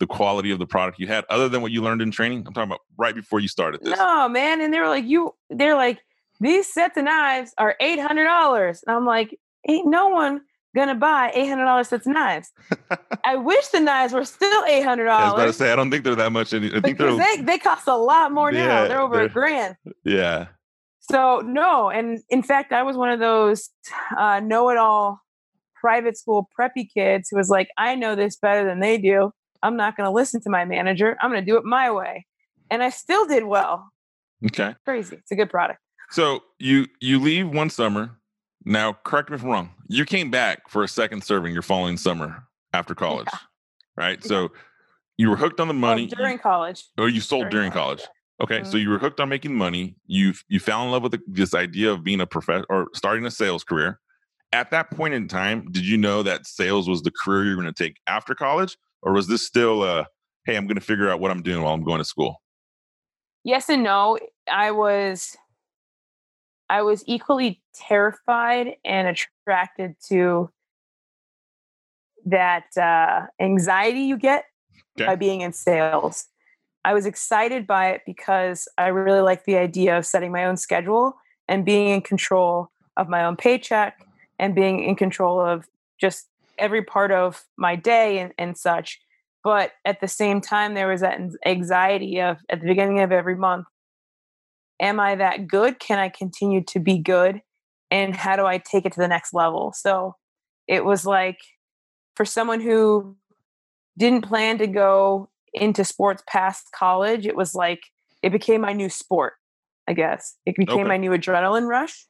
the 0.00 0.06
quality 0.06 0.50
of 0.50 0.58
the 0.58 0.66
product 0.66 0.98
you 0.98 1.06
had 1.06 1.24
other 1.30 1.48
than 1.48 1.62
what 1.62 1.70
you 1.70 1.80
learned 1.80 2.02
in 2.02 2.10
training? 2.10 2.44
I'm 2.46 2.52
talking 2.52 2.70
about 2.70 2.80
right 2.96 3.14
before 3.14 3.38
you 3.38 3.46
started 3.46 3.80
this. 3.82 3.96
No, 3.96 4.28
man. 4.28 4.60
And 4.60 4.74
they 4.74 4.80
were 4.80 4.88
like, 4.88 5.04
you, 5.04 5.32
they're 5.50 5.76
like, 5.76 6.00
these 6.40 6.72
sets 6.72 6.96
of 6.96 7.04
knives 7.04 7.52
are 7.58 7.76
$800. 7.80 8.82
And 8.86 8.96
I'm 8.96 9.06
like, 9.06 9.38
ain't 9.68 9.86
no 9.86 10.08
one 10.08 10.40
gonna 10.74 10.96
buy 10.96 11.32
$800 11.36 11.86
sets 11.86 12.06
of 12.06 12.12
knives. 12.12 12.50
I 13.24 13.36
wish 13.36 13.68
the 13.68 13.80
knives 13.80 14.12
were 14.12 14.24
still 14.24 14.62
$800. 14.64 15.08
I 15.08 15.24
was 15.24 15.34
about 15.34 15.46
to 15.46 15.52
say, 15.52 15.72
I 15.72 15.76
don't 15.76 15.90
think 15.90 16.02
they're 16.02 16.16
that 16.16 16.32
much. 16.32 16.52
Any, 16.52 16.74
I 16.74 16.80
think 16.80 16.98
they're, 16.98 17.16
they, 17.16 17.42
they 17.42 17.58
cost 17.58 17.86
a 17.86 17.94
lot 17.94 18.32
more 18.32 18.50
now. 18.50 18.88
They're 18.88 19.00
over 19.00 19.16
they're- 19.16 19.26
a 19.26 19.28
grand. 19.28 19.76
yeah. 20.04 20.46
So 21.10 21.40
no, 21.44 21.90
and 21.90 22.20
in 22.30 22.42
fact, 22.42 22.72
I 22.72 22.82
was 22.82 22.96
one 22.96 23.10
of 23.10 23.20
those 23.20 23.70
uh, 24.16 24.40
know-it-all 24.40 25.20
private 25.80 26.16
school 26.16 26.48
preppy 26.58 26.86
kids 26.92 27.28
who 27.30 27.36
was 27.36 27.50
like, 27.50 27.68
"I 27.76 27.94
know 27.94 28.14
this 28.14 28.36
better 28.36 28.66
than 28.66 28.80
they 28.80 28.96
do. 28.98 29.30
I'm 29.62 29.76
not 29.76 29.96
going 29.96 30.06
to 30.06 30.10
listen 30.10 30.40
to 30.42 30.50
my 30.50 30.64
manager. 30.64 31.16
I'm 31.20 31.30
going 31.30 31.44
to 31.44 31.50
do 31.50 31.56
it 31.58 31.64
my 31.64 31.90
way," 31.90 32.26
and 32.70 32.82
I 32.82 32.88
still 32.90 33.26
did 33.26 33.44
well. 33.44 33.90
Okay. 34.46 34.74
Crazy. 34.84 35.16
It's 35.16 35.30
a 35.30 35.36
good 35.36 35.50
product. 35.50 35.80
So 36.10 36.40
you 36.58 36.86
you 37.00 37.18
leave 37.20 37.48
one 37.50 37.70
summer. 37.70 38.10
Now, 38.64 38.94
correct 39.04 39.28
me 39.28 39.36
if 39.36 39.42
I'm 39.42 39.50
wrong. 39.50 39.70
You 39.88 40.06
came 40.06 40.30
back 40.30 40.70
for 40.70 40.82
a 40.84 40.88
second 40.88 41.22
serving 41.22 41.52
your 41.52 41.62
following 41.62 41.98
summer 41.98 42.44
after 42.72 42.94
college, 42.94 43.28
right? 43.96 44.18
Yeah. 44.22 44.26
So 44.28 44.52
you 45.18 45.28
were 45.28 45.36
hooked 45.36 45.60
on 45.60 45.68
the 45.68 45.74
Well, 45.74 45.80
money, 45.80 46.06
during 46.06 46.38
college. 46.38 46.84
Oh, 46.96 47.04
you 47.06 47.20
sold 47.20 47.42
during 47.42 47.50
during 47.50 47.70
college. 47.72 47.98
college, 47.98 48.13
Okay, 48.42 48.64
so 48.64 48.76
you 48.76 48.90
were 48.90 48.98
hooked 48.98 49.20
on 49.20 49.28
making 49.28 49.54
money. 49.54 49.94
You 50.06 50.34
you 50.48 50.58
fell 50.58 50.82
in 50.84 50.90
love 50.90 51.02
with 51.02 51.12
the, 51.12 51.20
this 51.26 51.54
idea 51.54 51.92
of 51.92 52.02
being 52.02 52.20
a 52.20 52.26
professor 52.26 52.66
or 52.68 52.88
starting 52.94 53.24
a 53.26 53.30
sales 53.30 53.62
career. 53.62 54.00
At 54.52 54.70
that 54.70 54.90
point 54.90 55.14
in 55.14 55.28
time, 55.28 55.70
did 55.70 55.86
you 55.86 55.96
know 55.96 56.22
that 56.22 56.46
sales 56.46 56.88
was 56.88 57.02
the 57.02 57.10
career 57.10 57.44
you 57.44 57.56
were 57.56 57.62
going 57.62 57.72
to 57.72 57.84
take 57.84 57.98
after 58.06 58.34
college, 58.34 58.76
or 59.02 59.12
was 59.12 59.28
this 59.28 59.46
still 59.46 59.84
a 59.84 60.06
hey, 60.46 60.56
I'm 60.56 60.66
going 60.66 60.76
to 60.76 60.80
figure 60.80 61.08
out 61.10 61.20
what 61.20 61.30
I'm 61.30 61.42
doing 61.42 61.62
while 61.62 61.74
I'm 61.74 61.84
going 61.84 61.98
to 61.98 62.04
school? 62.04 62.42
Yes 63.44 63.68
and 63.68 63.82
no. 63.82 64.18
I 64.50 64.72
was 64.72 65.36
I 66.68 66.82
was 66.82 67.04
equally 67.06 67.62
terrified 67.74 68.76
and 68.84 69.06
attracted 69.06 69.94
to 70.08 70.50
that 72.26 72.76
uh, 72.76 73.26
anxiety 73.40 74.00
you 74.00 74.16
get 74.16 74.44
okay. 74.98 75.06
by 75.06 75.14
being 75.14 75.42
in 75.42 75.52
sales. 75.52 76.26
I 76.84 76.92
was 76.92 77.06
excited 77.06 77.66
by 77.66 77.90
it 77.90 78.02
because 78.04 78.68
I 78.76 78.88
really 78.88 79.20
like 79.20 79.44
the 79.44 79.56
idea 79.56 79.96
of 79.96 80.04
setting 80.04 80.32
my 80.32 80.44
own 80.44 80.56
schedule 80.56 81.14
and 81.48 81.64
being 81.64 81.88
in 81.88 82.02
control 82.02 82.70
of 82.96 83.08
my 83.08 83.24
own 83.24 83.36
paycheck 83.36 84.06
and 84.38 84.54
being 84.54 84.84
in 84.84 84.94
control 84.96 85.40
of 85.40 85.66
just 86.00 86.28
every 86.58 86.82
part 86.82 87.10
of 87.10 87.44
my 87.56 87.74
day 87.76 88.18
and, 88.18 88.32
and 88.38 88.56
such. 88.56 89.00
But 89.42 89.72
at 89.84 90.00
the 90.00 90.08
same 90.08 90.40
time, 90.40 90.74
there 90.74 90.88
was 90.88 91.00
that 91.00 91.18
anxiety 91.44 92.20
of 92.20 92.38
at 92.48 92.60
the 92.60 92.66
beginning 92.66 93.00
of 93.00 93.12
every 93.12 93.36
month, 93.36 93.66
am 94.80 95.00
I 95.00 95.14
that 95.16 95.46
good? 95.46 95.78
Can 95.78 95.98
I 95.98 96.08
continue 96.08 96.62
to 96.64 96.80
be 96.80 96.98
good? 96.98 97.42
And 97.90 98.14
how 98.14 98.36
do 98.36 98.44
I 98.44 98.58
take 98.58 98.86
it 98.86 98.92
to 98.92 99.00
the 99.00 99.08
next 99.08 99.32
level? 99.32 99.72
So 99.74 100.16
it 100.66 100.84
was 100.84 101.06
like 101.06 101.38
for 102.16 102.24
someone 102.24 102.60
who 102.60 103.16
didn't 103.98 104.26
plan 104.26 104.58
to 104.58 104.66
go 104.66 105.28
into 105.54 105.84
sports 105.84 106.22
past 106.28 106.66
college, 106.74 107.26
it 107.26 107.36
was 107.36 107.54
like 107.54 107.80
it 108.22 108.30
became 108.30 108.60
my 108.60 108.72
new 108.72 108.88
sport, 108.88 109.34
I 109.88 109.92
guess. 109.92 110.36
It 110.46 110.56
became 110.56 110.80
okay. 110.80 110.88
my 110.88 110.96
new 110.96 111.10
adrenaline 111.10 111.68
rush. 111.68 112.06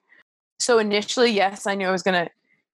So 0.58 0.78
initially, 0.78 1.30
yes, 1.30 1.66
I 1.66 1.74
knew 1.74 1.88
I 1.88 1.92
was 1.92 2.02
going 2.02 2.24
to 2.24 2.30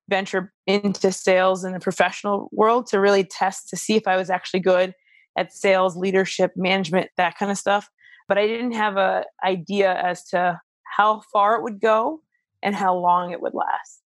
venture 0.09 0.53
into 0.67 1.13
sales 1.13 1.65
in 1.65 1.73
the 1.73 1.81
professional 1.81 2.49
world 2.53 2.87
to 2.89 3.01
really 3.01 3.25
test 3.25 3.69
to 3.71 3.77
see 3.77 3.97
if 3.97 4.07
I 4.07 4.17
was 4.17 4.29
actually 4.29 4.61
good 4.61 4.93
at 5.39 5.53
sales, 5.53 5.97
leadership, 5.97 6.53
management, 6.57 7.11
that 7.17 7.39
kind 7.39 7.51
of 7.51 7.57
stuff. 7.57 7.89
But 8.29 8.37
I 8.37 8.47
didn't 8.47 8.73
have 8.73 8.97
a 8.97 9.25
idea 9.45 9.95
as 9.95 10.25
to 10.27 10.61
how 10.85 11.23
far 11.33 11.57
it 11.57 11.63
would 11.63 11.81
go 11.81 12.21
and 12.63 12.75
how 12.75 12.95
long 12.97 13.33
it 13.33 13.41
would 13.41 13.55
last. 13.55 14.03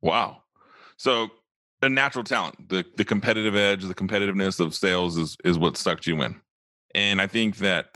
Wow. 0.00 0.42
So 0.96 1.28
a 1.82 1.88
natural 1.88 2.24
talent, 2.24 2.68
the 2.68 2.84
the 2.96 3.04
competitive 3.04 3.54
edge, 3.54 3.82
the 3.82 3.94
competitiveness 3.94 4.60
of 4.60 4.74
sales 4.74 5.16
is 5.16 5.36
is 5.44 5.58
what 5.58 5.76
sucked 5.76 6.06
you 6.06 6.20
in. 6.22 6.40
And 6.94 7.20
I 7.20 7.26
think 7.26 7.58
that 7.58 7.90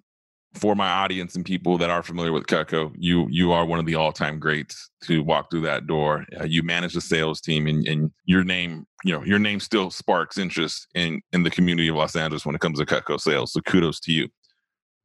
for 0.55 0.75
my 0.75 0.89
audience 0.89 1.35
and 1.35 1.45
people 1.45 1.79
that 1.79 1.91
are 1.91 2.03
familiar 2.03 2.33
with 2.33 2.47
Cutco, 2.47 2.93
you 2.97 3.27
you 3.31 3.53
are 3.53 3.65
one 3.65 3.79
of 3.79 3.87
the 3.87 3.95
all 3.95 4.13
time 4.13 4.39
greats 4.39 4.91
to 5.05 5.23
walk 5.23 5.51
through 5.51 5.63
that 5.63 5.87
door. 5.87 6.25
Uh, 6.39 6.45
you 6.45 6.63
manage 6.63 6.95
the 6.95 7.01
sales 7.01 7.41
team, 7.41 7.67
and, 7.67 7.87
and 7.89 8.11
your 8.25 8.45
name, 8.45 8.87
you 9.05 9.13
know, 9.13 9.25
your 9.25 9.39
name 9.39 9.61
still 9.61 9.91
sparks 9.91 10.39
interest 10.39 10.87
in 10.95 11.21
in 11.33 11.43
the 11.43 11.51
community 11.51 11.89
of 11.89 11.97
Los 11.97 12.15
Angeles 12.15 12.45
when 12.47 12.55
it 12.55 12.61
comes 12.61 12.79
to 12.79 12.87
Cutco 12.87 13.21
sales. 13.21 13.53
So 13.53 13.61
kudos 13.63 13.99
to 14.01 14.13
you. 14.13 14.29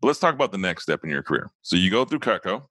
But 0.01 0.07
let's 0.07 0.19
talk 0.19 0.35
about 0.35 0.51
the 0.51 0.57
next 0.59 0.83
step 0.83 1.03
in 1.03 1.09
your 1.09 1.23
career. 1.23 1.49
So 1.63 1.75
you 1.75 1.89
go 1.89 2.05
through 2.05 2.19
Cutco, 2.19 2.65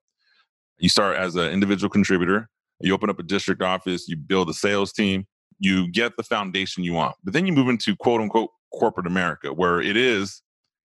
you 0.79 0.89
start 0.89 1.17
as 1.17 1.35
an 1.35 1.51
individual 1.51 1.91
contributor. 1.91 2.49
You 2.81 2.93
open 2.95 3.09
up 3.09 3.19
a 3.19 3.23
district 3.23 3.63
office. 3.63 4.07
You 4.07 4.17
build 4.17 4.51
a 4.51 4.55
sales 4.55 4.93
team. 4.93 5.27
You 5.59 5.91
get 5.91 6.17
the 6.17 6.23
foundation 6.23 6.85
you 6.85 6.93
want, 6.93 7.17
but 7.25 7.33
then 7.33 7.47
you 7.47 7.53
move 7.53 7.69
into 7.69 7.97
quote 7.97 8.21
unquote 8.21 8.51
corporate 8.73 9.07
America, 9.07 9.53
where 9.53 9.81
it 9.81 9.97
is 9.97 10.43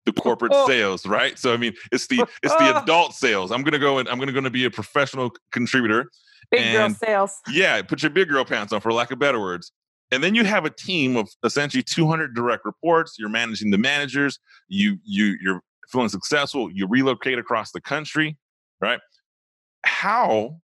the 0.06 0.12
corporate 0.12 0.52
oh. 0.54 0.66
sales, 0.66 1.06
right? 1.06 1.38
So 1.38 1.52
I 1.52 1.56
mean, 1.56 1.74
it's 1.92 2.06
the 2.06 2.20
it's 2.42 2.54
the 2.56 2.74
ah. 2.74 2.82
adult 2.82 3.14
sales. 3.14 3.50
I'm 3.50 3.62
gonna 3.62 3.78
go 3.78 3.98
and 3.98 4.08
I'm 4.08 4.18
gonna 4.18 4.32
gonna 4.32 4.50
be 4.50 4.64
a 4.64 4.70
professional 4.70 5.32
contributor. 5.52 6.10
Big 6.50 6.60
and, 6.62 6.72
girl 6.72 6.90
sales. 6.90 7.38
Yeah, 7.50 7.80
put 7.82 8.02
your 8.02 8.10
big 8.10 8.28
girl 8.28 8.44
pants 8.44 8.72
on, 8.72 8.80
for 8.80 8.92
lack 8.92 9.10
of 9.10 9.18
better 9.18 9.40
words. 9.40 9.72
And 10.10 10.24
then 10.24 10.34
you 10.34 10.44
have 10.44 10.64
a 10.64 10.70
team 10.70 11.16
of 11.16 11.28
essentially 11.44 11.84
200 11.84 12.34
direct 12.34 12.64
reports. 12.64 13.16
You're 13.18 13.28
managing 13.28 13.70
the 13.70 13.78
managers. 13.78 14.38
You 14.68 14.98
you 15.04 15.36
you're 15.40 15.62
feeling 15.90 16.08
successful. 16.08 16.70
You 16.72 16.86
relocate 16.86 17.38
across 17.38 17.72
the 17.72 17.80
country, 17.80 18.36
right? 18.80 19.00
How 19.84 20.60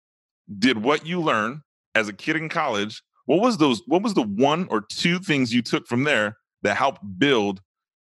did 0.58 0.82
what 0.82 1.06
you 1.06 1.20
learned 1.20 1.60
as 1.94 2.08
a 2.08 2.12
kid 2.12 2.36
in 2.36 2.48
college? 2.48 3.02
What 3.26 3.40
was 3.40 3.59
those? 3.59 3.83
What 3.87 4.02
was 4.02 4.14
the 4.14 4.23
one 4.23 4.66
or 4.71 4.83
two 4.83 5.19
things 5.19 5.52
you 5.52 5.62
took 5.62 5.87
from 5.87 6.04
there 6.04 6.37
that 6.62 6.76
helped 6.76 7.00
build 7.19 7.61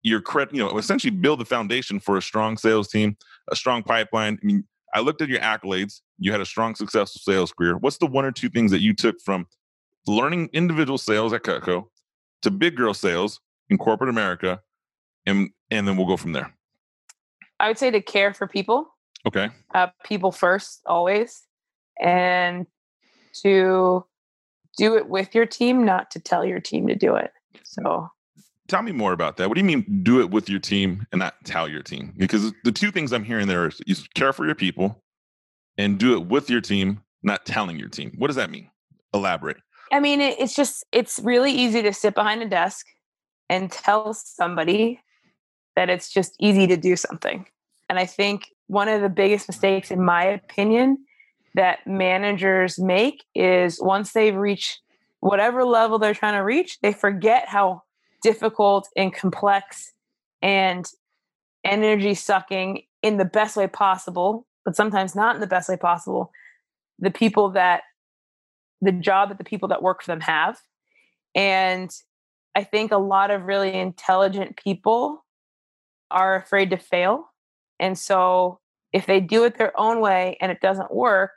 your 0.03 0.21
credit, 0.21 0.55
you 0.55 0.63
know, 0.63 0.77
essentially 0.77 1.11
build 1.11 1.39
the 1.39 1.45
foundation 1.45 1.99
for 1.99 2.17
a 2.17 2.21
strong 2.21 2.57
sales 2.57 2.87
team, 2.87 3.17
a 3.51 3.55
strong 3.55 3.83
pipeline. 3.83 4.39
I 4.41 4.45
mean, 4.45 4.63
I 4.93 5.01
looked 5.01 5.21
at 5.21 5.29
your 5.29 5.39
accolades. 5.39 6.01
You 6.17 6.31
had 6.31 6.41
a 6.41 6.45
strong, 6.45 6.75
successful 6.75 7.19
sales 7.19 7.51
career. 7.51 7.77
What's 7.77 7.97
the 7.97 8.07
one 8.07 8.25
or 8.25 8.31
two 8.31 8.49
things 8.49 8.71
that 8.71 8.81
you 8.81 8.93
took 8.93 9.19
from 9.21 9.47
learning 10.07 10.49
individual 10.53 10.97
sales 10.97 11.33
at 11.33 11.43
Cutco 11.43 11.87
to 12.41 12.51
big 12.51 12.75
girl 12.75 12.93
sales 12.93 13.41
in 13.69 13.77
corporate 13.77 14.09
America, 14.09 14.61
and 15.25 15.49
and 15.69 15.87
then 15.87 15.97
we'll 15.97 16.07
go 16.07 16.17
from 16.17 16.31
there. 16.31 16.53
I 17.59 17.67
would 17.67 17.77
say 17.77 17.91
to 17.91 18.01
care 18.01 18.33
for 18.33 18.47
people. 18.47 18.87
Okay. 19.25 19.49
Uh, 19.73 19.87
people 20.05 20.31
first, 20.31 20.81
always, 20.85 21.43
and 21.99 22.65
to 23.41 24.05
do 24.77 24.95
it 24.95 25.09
with 25.09 25.35
your 25.35 25.45
team, 25.45 25.83
not 25.83 26.11
to 26.11 26.19
tell 26.19 26.45
your 26.45 26.59
team 26.59 26.87
to 26.87 26.95
do 26.95 27.15
it. 27.15 27.31
So 27.63 28.07
tell 28.67 28.81
me 28.81 28.91
more 28.91 29.13
about 29.13 29.37
that. 29.37 29.49
What 29.49 29.55
do 29.55 29.61
you 29.61 29.65
mean 29.65 30.01
do 30.03 30.21
it 30.21 30.29
with 30.29 30.49
your 30.49 30.59
team 30.59 31.05
and 31.11 31.19
not 31.19 31.35
tell 31.43 31.67
your 31.67 31.83
team? 31.83 32.13
Because 32.17 32.53
the 32.63 32.71
two 32.71 32.91
things 32.91 33.11
I'm 33.11 33.23
hearing 33.23 33.47
there 33.47 33.67
is 33.67 33.81
you 33.85 33.95
care 34.13 34.33
for 34.33 34.45
your 34.45 34.55
people 34.55 35.03
and 35.77 35.97
do 35.97 36.13
it 36.13 36.27
with 36.27 36.49
your 36.49 36.61
team, 36.61 37.01
not 37.23 37.45
telling 37.45 37.77
your 37.77 37.89
team. 37.89 38.13
What 38.17 38.27
does 38.27 38.35
that 38.35 38.49
mean? 38.49 38.69
Elaborate. 39.13 39.57
I 39.91 39.99
mean, 39.99 40.19
it's 40.21 40.53
just, 40.53 40.85
it's 40.91 41.19
really 41.19 41.51
easy 41.51 41.81
to 41.81 41.93
sit 41.93 42.13
behind 42.13 42.41
a 42.41 42.49
desk 42.49 42.85
and 43.49 43.71
tell 43.71 44.13
somebody 44.13 44.99
that 45.75 45.89
it's 45.89 46.11
just 46.11 46.35
easy 46.39 46.67
to 46.67 46.75
do 46.75 46.95
something. 46.95 47.45
And 47.87 47.97
I 47.97 48.05
think 48.05 48.49
one 48.67 48.89
of 48.89 49.01
the 49.01 49.09
biggest 49.09 49.47
mistakes, 49.47 49.91
in 49.91 50.03
my 50.03 50.25
opinion, 50.25 50.97
that 51.57 51.85
managers 51.87 52.79
make 52.79 53.25
is 53.35 53.81
once 53.81 54.13
they've 54.13 54.35
reached 54.35 54.79
whatever 55.19 55.65
level 55.65 55.97
they're 55.97 56.13
trying 56.13 56.35
to 56.35 56.43
reach, 56.43 56.79
they 56.81 56.93
forget 56.93 57.47
how 57.47 57.81
difficult 58.21 58.87
and 58.95 59.11
complex 59.13 59.91
and 60.41 60.85
energy 61.65 62.13
sucking 62.13 62.83
in 63.01 63.17
the 63.17 63.25
best 63.25 63.57
way 63.57 63.67
possible, 63.67 64.45
but 64.65 64.75
sometimes 64.75 65.15
not 65.15 65.33
in 65.35 65.41
the 65.41 65.47
best 65.47 65.67
way 65.67 65.77
possible, 65.77 66.31
the 66.99 67.11
people 67.11 67.49
that 67.49 67.81
the 68.79 68.91
job 68.91 69.29
that 69.29 69.39
the 69.39 69.43
people 69.43 69.67
that 69.67 69.81
work 69.81 70.03
for 70.03 70.11
them 70.11 70.21
have. 70.21 70.59
And 71.33 71.89
I 72.53 72.63
think 72.63 72.91
a 72.91 72.97
lot 72.97 73.31
of 73.31 73.45
really 73.45 73.73
intelligent 73.73 74.57
people 74.57 75.25
are 76.11 76.35
afraid 76.35 76.69
to 76.69 76.77
fail. 76.77 77.25
And 77.79 77.97
so 77.97 78.59
if 78.93 79.07
they 79.07 79.19
do 79.19 79.43
it 79.45 79.57
their 79.57 79.77
own 79.79 79.99
way 79.99 80.37
and 80.39 80.51
it 80.51 80.61
doesn't 80.61 80.93
work, 80.93 81.31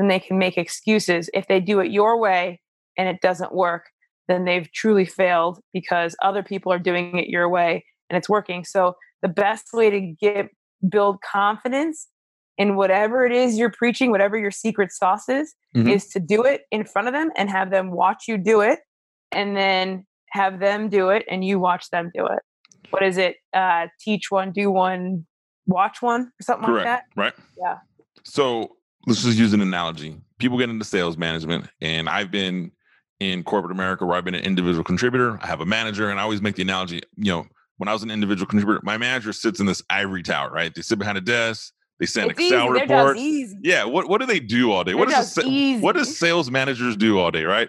then 0.00 0.08
they 0.08 0.18
can 0.18 0.38
make 0.38 0.56
excuses. 0.56 1.28
If 1.34 1.46
they 1.46 1.60
do 1.60 1.78
it 1.80 1.90
your 1.90 2.18
way 2.18 2.60
and 2.96 3.06
it 3.06 3.20
doesn't 3.20 3.54
work, 3.54 3.84
then 4.28 4.44
they've 4.44 4.70
truly 4.72 5.04
failed 5.04 5.60
because 5.74 6.16
other 6.22 6.42
people 6.42 6.72
are 6.72 6.78
doing 6.78 7.18
it 7.18 7.28
your 7.28 7.50
way 7.50 7.84
and 8.08 8.16
it's 8.16 8.28
working. 8.28 8.64
So 8.64 8.94
the 9.20 9.28
best 9.28 9.66
way 9.74 9.90
to 9.90 10.00
get 10.00 10.48
build 10.88 11.20
confidence 11.20 12.08
in 12.56 12.76
whatever 12.76 13.26
it 13.26 13.32
is 13.32 13.58
you're 13.58 13.70
preaching, 13.70 14.10
whatever 14.10 14.38
your 14.38 14.50
secret 14.50 14.90
sauce 14.90 15.28
is, 15.28 15.54
mm-hmm. 15.76 15.88
is 15.88 16.08
to 16.08 16.20
do 16.20 16.44
it 16.44 16.62
in 16.70 16.84
front 16.84 17.06
of 17.06 17.12
them 17.12 17.30
and 17.36 17.50
have 17.50 17.70
them 17.70 17.90
watch 17.90 18.24
you 18.26 18.38
do 18.38 18.62
it 18.62 18.78
and 19.32 19.54
then 19.54 20.06
have 20.30 20.60
them 20.60 20.88
do 20.88 21.10
it 21.10 21.24
and 21.30 21.44
you 21.44 21.58
watch 21.58 21.90
them 21.90 22.10
do 22.14 22.24
it. 22.26 22.40
What 22.88 23.02
is 23.02 23.18
it? 23.18 23.36
Uh, 23.52 23.88
teach 24.00 24.30
one, 24.30 24.50
do 24.50 24.70
one, 24.70 25.26
watch 25.66 26.00
one, 26.00 26.22
or 26.22 26.42
something 26.42 26.66
Correct. 26.66 26.86
like 26.86 26.86
that. 26.86 27.04
Right. 27.16 27.34
Yeah. 27.58 27.78
So 28.24 28.76
let's 29.06 29.22
just 29.22 29.38
use 29.38 29.52
an 29.52 29.60
analogy. 29.60 30.16
People 30.38 30.58
get 30.58 30.70
into 30.70 30.84
sales 30.84 31.16
management, 31.16 31.66
and 31.80 32.08
I've 32.08 32.30
been 32.30 32.72
in 33.18 33.42
corporate 33.42 33.72
America 33.72 34.06
where 34.06 34.16
I've 34.16 34.24
been 34.24 34.34
an 34.34 34.44
individual 34.44 34.84
contributor. 34.84 35.38
I 35.42 35.46
have 35.46 35.60
a 35.60 35.66
manager, 35.66 36.10
and 36.10 36.18
I 36.18 36.22
always 36.22 36.42
make 36.42 36.56
the 36.56 36.62
analogy, 36.62 37.02
you 37.16 37.32
know, 37.32 37.46
when 37.76 37.88
I 37.88 37.92
was 37.92 38.02
an 38.02 38.10
individual 38.10 38.46
contributor, 38.46 38.80
my 38.82 38.98
manager 38.98 39.32
sits 39.32 39.60
in 39.60 39.66
this 39.66 39.82
ivory 39.88 40.22
tower, 40.22 40.50
right? 40.50 40.74
They 40.74 40.82
sit 40.82 40.98
behind 40.98 41.18
a 41.18 41.22
desk, 41.22 41.72
they 42.00 42.06
send 42.06 42.30
it's 42.30 42.40
Excel 42.40 42.74
easy. 42.74 42.80
reports. 42.80 43.20
Yeah, 43.62 43.84
what 43.84 44.08
what 44.08 44.20
do 44.22 44.26
they 44.26 44.40
do 44.40 44.72
all 44.72 44.84
day? 44.84 44.94
What 44.94 45.10
does 45.10 45.36
what 45.82 45.96
does 45.96 46.16
sales 46.18 46.50
managers 46.50 46.96
do 46.96 47.18
all 47.18 47.30
day, 47.30 47.44
right? 47.44 47.68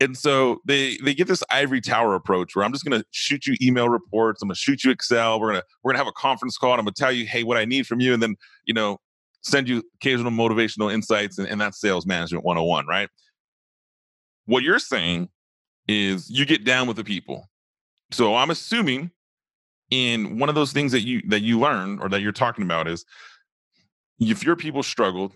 And 0.00 0.16
so 0.16 0.60
they 0.64 0.96
they 1.04 1.14
get 1.14 1.26
this 1.26 1.42
ivory 1.50 1.80
tower 1.80 2.14
approach 2.14 2.54
where 2.54 2.64
I'm 2.64 2.72
just 2.72 2.84
gonna 2.84 3.04
shoot 3.10 3.44
you 3.44 3.56
email 3.60 3.88
reports, 3.88 4.40
I'm 4.40 4.48
gonna 4.48 4.54
shoot 4.54 4.84
you 4.84 4.92
Excel, 4.92 5.40
we're 5.40 5.48
gonna 5.48 5.64
we're 5.82 5.90
gonna 5.90 5.98
have 5.98 6.06
a 6.06 6.12
conference 6.12 6.56
call, 6.56 6.72
and 6.72 6.78
I'm 6.78 6.84
gonna 6.84 6.94
tell 6.94 7.10
you, 7.10 7.26
hey, 7.26 7.42
what 7.42 7.56
I 7.56 7.64
need 7.64 7.88
from 7.88 7.98
you, 7.98 8.14
and 8.14 8.22
then 8.22 8.36
you 8.66 8.72
know, 8.72 9.00
send 9.42 9.68
you 9.68 9.82
occasional 9.96 10.32
motivational 10.32 10.92
insights, 10.92 11.38
and, 11.38 11.48
and 11.48 11.60
that's 11.60 11.80
sales 11.80 12.06
management 12.06 12.44
101, 12.44 12.86
right? 12.86 13.08
What 14.46 14.62
you're 14.62 14.78
saying 14.78 15.28
is 15.88 16.30
you 16.30 16.44
get 16.46 16.64
down 16.64 16.86
with 16.86 16.96
the 16.96 17.04
people. 17.04 17.48
So 18.10 18.34
I'm 18.34 18.50
assuming 18.50 19.10
in 19.90 20.38
one 20.38 20.48
of 20.48 20.54
those 20.54 20.72
things 20.72 20.92
that 20.92 21.02
you 21.02 21.22
that 21.28 21.40
you 21.40 21.58
learn 21.58 21.98
or 22.00 22.08
that 22.08 22.22
you're 22.22 22.32
talking 22.32 22.64
about 22.64 22.88
is 22.88 23.04
if 24.18 24.44
your 24.44 24.56
people 24.56 24.82
struggled, 24.82 25.34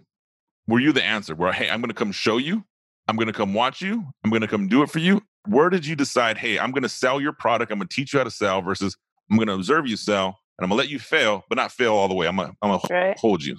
were 0.66 0.80
you 0.80 0.92
the 0.92 1.04
answer? 1.04 1.34
Where 1.34 1.52
hey, 1.52 1.68
I'm 1.70 1.80
going 1.80 1.90
to 1.90 1.94
come 1.94 2.12
show 2.12 2.38
you, 2.38 2.64
I'm 3.08 3.16
going 3.16 3.26
to 3.26 3.32
come 3.32 3.54
watch 3.54 3.80
you, 3.80 4.04
I'm 4.24 4.30
going 4.30 4.42
to 4.42 4.48
come 4.48 4.68
do 4.68 4.82
it 4.82 4.90
for 4.90 4.98
you. 4.98 5.22
Where 5.46 5.70
did 5.70 5.86
you 5.86 5.94
decide? 5.94 6.38
Hey, 6.38 6.58
I'm 6.58 6.72
going 6.72 6.82
to 6.82 6.88
sell 6.88 7.20
your 7.20 7.32
product. 7.32 7.70
I'm 7.70 7.78
going 7.78 7.88
to 7.88 7.94
teach 7.94 8.12
you 8.12 8.18
how 8.18 8.24
to 8.24 8.30
sell. 8.30 8.62
Versus 8.62 8.96
I'm 9.30 9.36
going 9.36 9.48
to 9.48 9.54
observe 9.54 9.86
you 9.86 9.96
sell, 9.96 10.38
and 10.58 10.64
I'm 10.64 10.68
going 10.68 10.78
to 10.78 10.82
let 10.82 10.88
you 10.88 10.98
fail, 10.98 11.44
but 11.48 11.56
not 11.56 11.70
fail 11.70 11.94
all 11.94 12.08
the 12.08 12.14
way. 12.14 12.26
I'm 12.26 12.36
going 12.36 12.48
to, 12.48 12.54
I'm 12.62 12.70
going 12.70 12.80
to 12.80 12.94
right. 12.94 13.18
hold 13.18 13.44
you. 13.44 13.56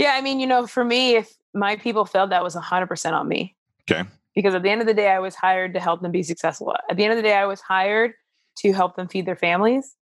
Yeah, 0.00 0.14
I 0.14 0.20
mean, 0.20 0.40
you 0.40 0.46
know, 0.46 0.66
for 0.66 0.84
me, 0.84 1.16
if 1.16 1.32
my 1.54 1.76
people 1.76 2.04
failed, 2.04 2.30
that 2.30 2.42
was 2.42 2.56
100% 2.56 3.12
on 3.12 3.28
me. 3.28 3.54
Okay 3.88 4.04
because 4.34 4.54
at 4.54 4.62
the 4.62 4.70
end 4.70 4.80
of 4.80 4.86
the 4.86 4.94
day, 4.94 5.08
I 5.08 5.18
was 5.18 5.34
hired 5.34 5.74
to 5.74 5.80
help 5.80 6.02
them 6.02 6.12
be 6.12 6.22
successful. 6.22 6.74
At 6.88 6.96
the 6.96 7.04
end 7.04 7.12
of 7.12 7.16
the 7.16 7.22
day, 7.22 7.34
I 7.34 7.46
was 7.46 7.60
hired 7.60 8.12
to 8.58 8.72
help 8.72 8.96
them 8.96 9.08
feed 9.08 9.26
their 9.26 9.36
families. 9.36 9.96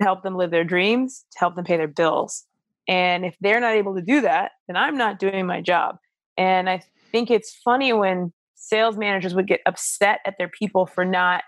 to 0.00 0.04
help 0.04 0.22
them 0.22 0.34
live 0.34 0.50
their 0.50 0.64
dreams, 0.64 1.24
to 1.32 1.38
help 1.38 1.54
them 1.54 1.64
pay 1.64 1.76
their 1.76 1.86
bills. 1.86 2.44
And 2.88 3.24
if 3.24 3.36
they're 3.40 3.60
not 3.60 3.74
able 3.74 3.94
to 3.94 4.02
do 4.02 4.22
that, 4.22 4.52
then 4.66 4.76
I'm 4.76 4.96
not 4.96 5.18
doing 5.18 5.46
my 5.46 5.60
job. 5.60 5.98
And 6.36 6.68
I 6.68 6.82
think 7.12 7.30
it's 7.30 7.54
funny 7.54 7.92
when 7.92 8.32
sales 8.54 8.96
managers 8.96 9.34
would 9.34 9.46
get 9.46 9.60
upset 9.66 10.20
at 10.24 10.38
their 10.38 10.48
people 10.48 10.86
for 10.86 11.04
not 11.04 11.44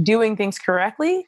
doing 0.00 0.36
things 0.36 0.58
correctly 0.58 1.26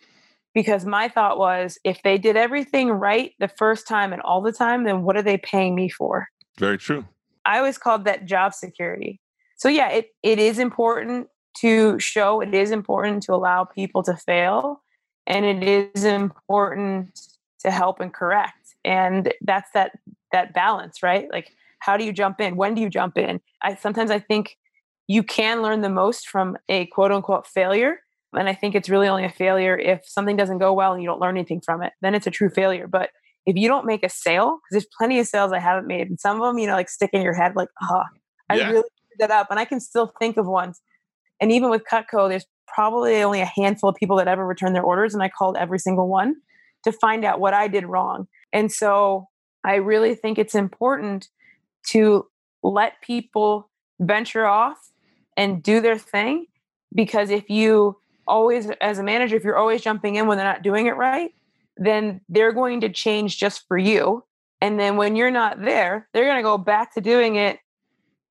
because 0.54 0.84
my 0.84 1.08
thought 1.08 1.38
was 1.38 1.78
if 1.84 2.02
they 2.02 2.18
did 2.18 2.36
everything 2.36 2.90
right 2.90 3.32
the 3.38 3.48
first 3.48 3.86
time 3.86 4.12
and 4.12 4.22
all 4.22 4.40
the 4.40 4.52
time 4.52 4.84
then 4.84 5.02
what 5.02 5.16
are 5.16 5.22
they 5.22 5.38
paying 5.38 5.74
me 5.74 5.88
for? 5.88 6.28
Very 6.58 6.78
true. 6.78 7.04
I 7.44 7.58
always 7.58 7.78
called 7.78 8.04
that 8.04 8.26
job 8.26 8.54
security. 8.54 9.20
So 9.56 9.68
yeah 9.68 9.90
it, 9.90 10.08
it 10.22 10.38
is 10.38 10.58
important 10.58 11.28
to 11.58 11.98
show 11.98 12.40
it 12.40 12.54
is 12.54 12.70
important 12.70 13.22
to 13.24 13.34
allow 13.34 13.64
people 13.64 14.02
to 14.04 14.16
fail 14.16 14.82
and 15.26 15.44
it 15.44 15.90
is 15.96 16.04
important 16.04 17.20
to 17.60 17.70
help 17.70 18.00
and 18.00 18.14
correct 18.14 18.74
and 18.84 19.32
that's 19.42 19.70
that 19.72 19.92
that 20.32 20.54
balance 20.54 21.02
right? 21.02 21.28
Like 21.30 21.50
how 21.80 21.96
do 21.96 22.04
you 22.04 22.12
jump 22.12 22.40
in? 22.40 22.56
When 22.56 22.74
do 22.74 22.80
you 22.80 22.90
jump 22.90 23.16
in? 23.18 23.40
I 23.62 23.74
sometimes 23.74 24.10
i 24.10 24.18
think 24.18 24.56
you 25.08 25.22
can 25.22 25.62
learn 25.62 25.80
the 25.80 25.88
most 25.88 26.28
from 26.28 26.56
a 26.68 26.86
quote 26.86 27.10
unquote 27.10 27.46
failure 27.46 28.00
and 28.34 28.48
i 28.48 28.54
think 28.54 28.74
it's 28.74 28.88
really 28.88 29.08
only 29.08 29.24
a 29.24 29.30
failure 29.30 29.78
if 29.78 30.00
something 30.06 30.36
doesn't 30.36 30.58
go 30.58 30.72
well 30.72 30.92
and 30.92 31.02
you 31.02 31.08
don't 31.08 31.20
learn 31.20 31.36
anything 31.36 31.60
from 31.60 31.82
it 31.82 31.92
then 32.02 32.14
it's 32.14 32.26
a 32.26 32.30
true 32.30 32.50
failure. 32.50 32.86
But 32.86 33.10
if 33.46 33.56
you 33.56 33.66
don't 33.66 33.86
make 33.86 34.04
a 34.04 34.10
sale 34.10 34.58
because 34.58 34.72
there's 34.72 34.94
plenty 34.98 35.18
of 35.18 35.26
sales 35.26 35.52
i 35.52 35.58
haven't 35.58 35.86
made 35.86 36.08
and 36.08 36.20
some 36.20 36.40
of 36.40 36.46
them 36.46 36.58
you 36.58 36.66
know 36.66 36.74
like 36.74 36.88
stick 36.88 37.10
in 37.12 37.22
your 37.22 37.34
head 37.34 37.56
like 37.56 37.68
oh 37.82 38.02
i 38.50 38.56
yeah. 38.56 38.70
really 38.70 38.88
that 39.18 39.30
up 39.30 39.48
and 39.50 39.58
i 39.58 39.64
can 39.64 39.80
still 39.80 40.12
think 40.20 40.36
of 40.36 40.46
ones. 40.46 40.80
And 41.40 41.50
even 41.50 41.70
with 41.70 41.82
cutco 41.90 42.28
there's 42.28 42.46
probably 42.72 43.22
only 43.22 43.40
a 43.40 43.50
handful 43.56 43.90
of 43.90 43.96
people 43.96 44.16
that 44.18 44.28
ever 44.28 44.46
return 44.46 44.74
their 44.74 44.82
orders 44.82 45.14
and 45.14 45.22
i 45.22 45.28
called 45.28 45.56
every 45.56 45.78
single 45.78 46.08
one 46.08 46.36
to 46.84 46.92
find 46.92 47.24
out 47.24 47.40
what 47.40 47.54
i 47.54 47.66
did 47.68 47.86
wrong. 47.86 48.26
And 48.52 48.70
so 48.70 49.26
i 49.64 49.76
really 49.76 50.14
think 50.14 50.38
it's 50.38 50.54
important 50.54 51.28
to 51.90 52.26
let 52.62 53.00
people 53.00 53.70
venture 54.00 54.46
off 54.46 54.78
and 55.36 55.62
do 55.62 55.80
their 55.80 55.98
thing 55.98 56.46
because 56.94 57.30
if 57.30 57.48
you 57.48 57.96
always 58.28 58.70
as 58.80 58.98
a 58.98 59.02
manager 59.02 59.36
if 59.36 59.44
you're 59.44 59.56
always 59.56 59.82
jumping 59.82 60.16
in 60.16 60.26
when 60.26 60.38
they're 60.38 60.46
not 60.46 60.62
doing 60.62 60.86
it 60.86 60.96
right 60.96 61.32
then 61.78 62.20
they're 62.28 62.52
going 62.52 62.80
to 62.80 62.88
change 62.88 63.38
just 63.38 63.66
for 63.68 63.78
you. 63.78 64.24
And 64.60 64.80
then 64.80 64.96
when 64.96 65.16
you're 65.16 65.30
not 65.30 65.62
there 65.62 66.08
they're 66.12 66.24
going 66.24 66.36
to 66.38 66.42
go 66.42 66.58
back 66.58 66.94
to 66.94 67.00
doing 67.00 67.36
it 67.36 67.58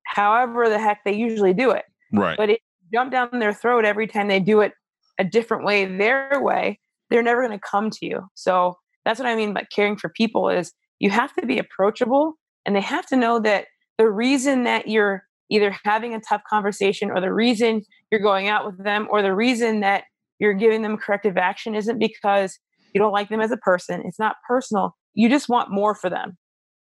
however 0.04 0.68
the 0.68 0.78
heck 0.78 1.04
they 1.04 1.14
usually 1.14 1.54
do 1.54 1.70
it. 1.70 1.84
Right. 2.12 2.36
But 2.36 2.50
if 2.50 2.58
you 2.82 2.98
jump 2.98 3.12
down 3.12 3.30
their 3.38 3.54
throat 3.54 3.84
every 3.84 4.06
time 4.06 4.28
they 4.28 4.40
do 4.40 4.60
it 4.60 4.72
a 5.18 5.24
different 5.24 5.64
way 5.64 5.84
their 5.84 6.40
way 6.40 6.78
they're 7.10 7.22
never 7.22 7.46
going 7.46 7.58
to 7.58 7.66
come 7.66 7.90
to 7.90 8.06
you. 8.06 8.28
So 8.34 8.76
that's 9.04 9.18
what 9.18 9.28
i 9.28 9.34
mean 9.34 9.54
by 9.54 9.66
caring 9.74 9.96
for 9.96 10.10
people 10.10 10.50
is 10.50 10.72
you 10.98 11.10
have 11.10 11.34
to 11.34 11.46
be 11.46 11.58
approachable 11.58 12.34
and 12.66 12.76
they 12.76 12.80
have 12.80 13.06
to 13.06 13.16
know 13.16 13.40
that 13.40 13.66
the 13.96 14.08
reason 14.08 14.64
that 14.64 14.88
you're 14.88 15.24
either 15.50 15.74
having 15.84 16.14
a 16.14 16.20
tough 16.20 16.42
conversation 16.48 17.10
or 17.10 17.20
the 17.20 17.32
reason 17.32 17.82
you're 18.10 18.20
going 18.20 18.48
out 18.48 18.66
with 18.66 18.82
them 18.82 19.08
or 19.10 19.22
the 19.22 19.34
reason 19.34 19.80
that 19.80 20.04
you're 20.38 20.54
giving 20.54 20.82
them 20.82 20.96
corrective 20.96 21.36
action 21.36 21.74
isn't 21.74 21.98
because 21.98 22.58
you 22.94 23.00
don't 23.00 23.12
like 23.12 23.28
them 23.28 23.40
as 23.40 23.50
a 23.50 23.56
person. 23.56 24.02
It's 24.04 24.18
not 24.18 24.36
personal. 24.46 24.96
You 25.14 25.28
just 25.28 25.48
want 25.48 25.70
more 25.70 25.94
for 25.94 26.08
them. 26.08 26.36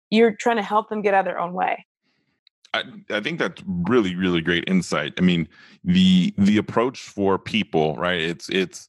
You're 0.10 0.36
trying 0.36 0.58
to 0.58 0.64
help 0.64 0.90
them 0.90 1.02
get 1.02 1.14
out 1.14 1.22
of 1.22 1.26
their 1.26 1.40
own 1.40 1.54
way. 1.54 1.86
I, 2.74 2.84
I 3.10 3.22
think 3.22 3.40
that's 3.40 3.62
really, 3.66 4.16
really 4.16 4.42
great 4.42 4.66
insight. 4.68 5.14
I 5.18 5.22
mean, 5.22 5.48
the 5.84 6.34
the 6.38 6.58
approach 6.58 7.00
for 7.00 7.40
people, 7.40 7.96
right? 7.96 8.20
It's 8.20 8.50
it's 8.50 8.88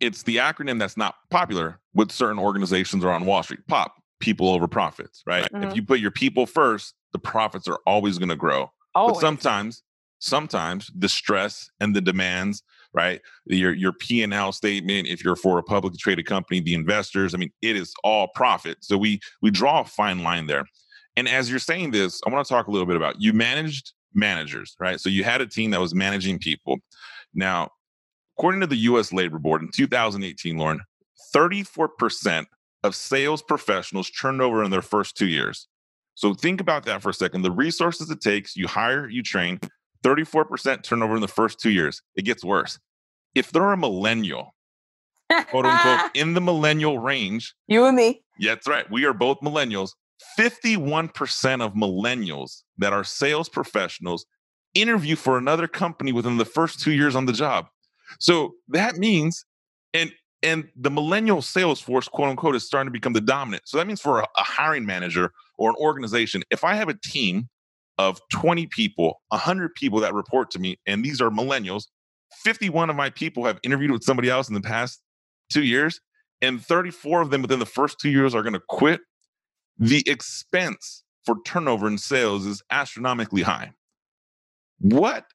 it's 0.00 0.22
the 0.22 0.36
acronym 0.36 0.78
that's 0.78 0.96
not 0.96 1.16
popular 1.30 1.80
with 1.94 2.12
certain 2.12 2.38
organizations 2.38 3.04
or 3.04 3.10
on 3.10 3.26
Wall 3.26 3.42
Street. 3.42 3.66
POP, 3.66 3.92
people 4.20 4.48
over 4.48 4.68
profits, 4.68 5.22
right? 5.26 5.50
Mm-hmm. 5.52 5.64
If 5.64 5.76
you 5.76 5.82
put 5.82 6.00
your 6.00 6.10
people 6.10 6.46
first, 6.46 6.94
the 7.12 7.18
profits 7.18 7.68
are 7.68 7.80
always 7.86 8.18
going 8.18 8.28
to 8.28 8.36
grow. 8.36 8.70
Always. 8.98 9.14
But 9.14 9.18
oh, 9.18 9.20
sometimes, 9.20 9.82
sometimes 10.18 10.90
the 10.96 11.08
stress 11.08 11.70
and 11.80 11.94
the 11.94 12.00
demands, 12.00 12.62
right? 12.92 13.20
Your 13.46 13.72
your 13.72 13.92
P 13.92 14.22
and 14.22 14.34
L 14.34 14.52
statement, 14.52 15.06
if 15.06 15.22
you're 15.24 15.36
for 15.36 15.58
a 15.58 15.62
publicly 15.62 15.98
traded 15.98 16.26
company, 16.26 16.60
the 16.60 16.74
investors, 16.74 17.34
I 17.34 17.38
mean, 17.38 17.52
it 17.62 17.76
is 17.76 17.94
all 18.02 18.28
profit. 18.34 18.78
So 18.80 18.98
we 18.98 19.20
we 19.40 19.50
draw 19.50 19.80
a 19.80 19.84
fine 19.84 20.22
line 20.24 20.46
there. 20.46 20.64
And 21.16 21.28
as 21.28 21.48
you're 21.48 21.58
saying 21.58 21.92
this, 21.92 22.20
I 22.26 22.30
want 22.30 22.46
to 22.46 22.52
talk 22.52 22.66
a 22.66 22.70
little 22.70 22.86
bit 22.86 22.96
about 22.96 23.20
you 23.20 23.32
managed 23.32 23.92
managers, 24.14 24.74
right? 24.80 25.00
So 25.00 25.08
you 25.08 25.22
had 25.24 25.40
a 25.40 25.46
team 25.46 25.70
that 25.70 25.80
was 25.80 25.94
managing 25.94 26.38
people. 26.38 26.78
Now, 27.34 27.70
according 28.36 28.60
to 28.62 28.66
the 28.66 28.76
US 28.76 29.12
Labor 29.12 29.38
Board 29.38 29.62
in 29.62 29.70
2018, 29.72 30.56
Lauren, 30.56 30.80
34% 31.34 32.46
of 32.84 32.94
sales 32.94 33.42
professionals 33.42 34.10
turned 34.10 34.40
over 34.40 34.64
in 34.64 34.70
their 34.70 34.82
first 34.82 35.16
two 35.16 35.26
years. 35.26 35.68
So 36.18 36.34
think 36.34 36.60
about 36.60 36.84
that 36.86 37.00
for 37.00 37.10
a 37.10 37.14
second. 37.14 37.42
The 37.42 37.52
resources 37.52 38.10
it 38.10 38.20
takes, 38.20 38.56
you 38.56 38.66
hire, 38.66 39.08
you 39.08 39.22
train, 39.22 39.60
34% 40.02 40.82
turnover 40.82 41.14
in 41.14 41.20
the 41.20 41.28
first 41.28 41.60
two 41.60 41.70
years. 41.70 42.02
It 42.16 42.22
gets 42.22 42.44
worse. 42.44 42.80
If 43.36 43.52
they're 43.52 43.70
a 43.70 43.76
millennial, 43.76 44.56
quote 45.30 45.64
unquote, 45.64 46.10
in 46.14 46.34
the 46.34 46.40
millennial 46.40 46.98
range, 46.98 47.54
you 47.68 47.84
and 47.84 47.96
me. 47.96 48.24
Yeah, 48.36 48.54
that's 48.54 48.66
right. 48.66 48.90
We 48.90 49.04
are 49.04 49.12
both 49.12 49.38
millennials. 49.42 49.92
51% 50.36 51.62
of 51.64 51.74
millennials 51.74 52.62
that 52.78 52.92
are 52.92 53.04
sales 53.04 53.48
professionals 53.48 54.26
interview 54.74 55.14
for 55.14 55.38
another 55.38 55.68
company 55.68 56.10
within 56.10 56.36
the 56.36 56.44
first 56.44 56.80
two 56.80 56.90
years 56.90 57.14
on 57.14 57.26
the 57.26 57.32
job. 57.32 57.68
So 58.18 58.54
that 58.66 58.96
means, 58.96 59.44
and 59.94 60.10
and 60.42 60.68
the 60.74 60.90
millennial 60.90 61.42
sales 61.42 61.80
force, 61.80 62.08
quote 62.08 62.30
unquote, 62.30 62.56
is 62.56 62.66
starting 62.66 62.88
to 62.88 62.92
become 62.92 63.12
the 63.12 63.20
dominant. 63.20 63.62
So 63.66 63.78
that 63.78 63.86
means 63.86 64.00
for 64.00 64.18
a, 64.18 64.24
a 64.36 64.42
hiring 64.42 64.84
manager 64.84 65.32
or 65.58 65.70
an 65.70 65.76
organization, 65.78 66.42
if 66.50 66.64
I 66.64 66.74
have 66.74 66.88
a 66.88 66.94
team 66.94 67.48
of 67.98 68.20
20 68.32 68.66
people, 68.68 69.20
100 69.28 69.74
people 69.74 70.00
that 70.00 70.14
report 70.14 70.50
to 70.52 70.58
me, 70.58 70.78
and 70.86 71.04
these 71.04 71.20
are 71.20 71.30
millennials, 71.30 71.84
51 72.42 72.90
of 72.90 72.96
my 72.96 73.10
people 73.10 73.44
have 73.44 73.58
interviewed 73.62 73.90
with 73.90 74.04
somebody 74.04 74.30
else 74.30 74.48
in 74.48 74.54
the 74.54 74.60
past 74.60 75.00
two 75.50 75.64
years, 75.64 76.00
and 76.40 76.64
34 76.64 77.22
of 77.22 77.30
them 77.30 77.42
within 77.42 77.58
the 77.58 77.66
first 77.66 77.98
two 77.98 78.10
years 78.10 78.34
are 78.34 78.42
going 78.42 78.52
to 78.52 78.62
quit. 78.68 79.00
The 79.78 80.04
expense 80.06 81.04
for 81.24 81.36
turnover 81.44 81.88
in 81.88 81.98
sales 81.98 82.46
is 82.46 82.62
astronomically 82.70 83.42
high. 83.42 83.72
What 84.78 85.26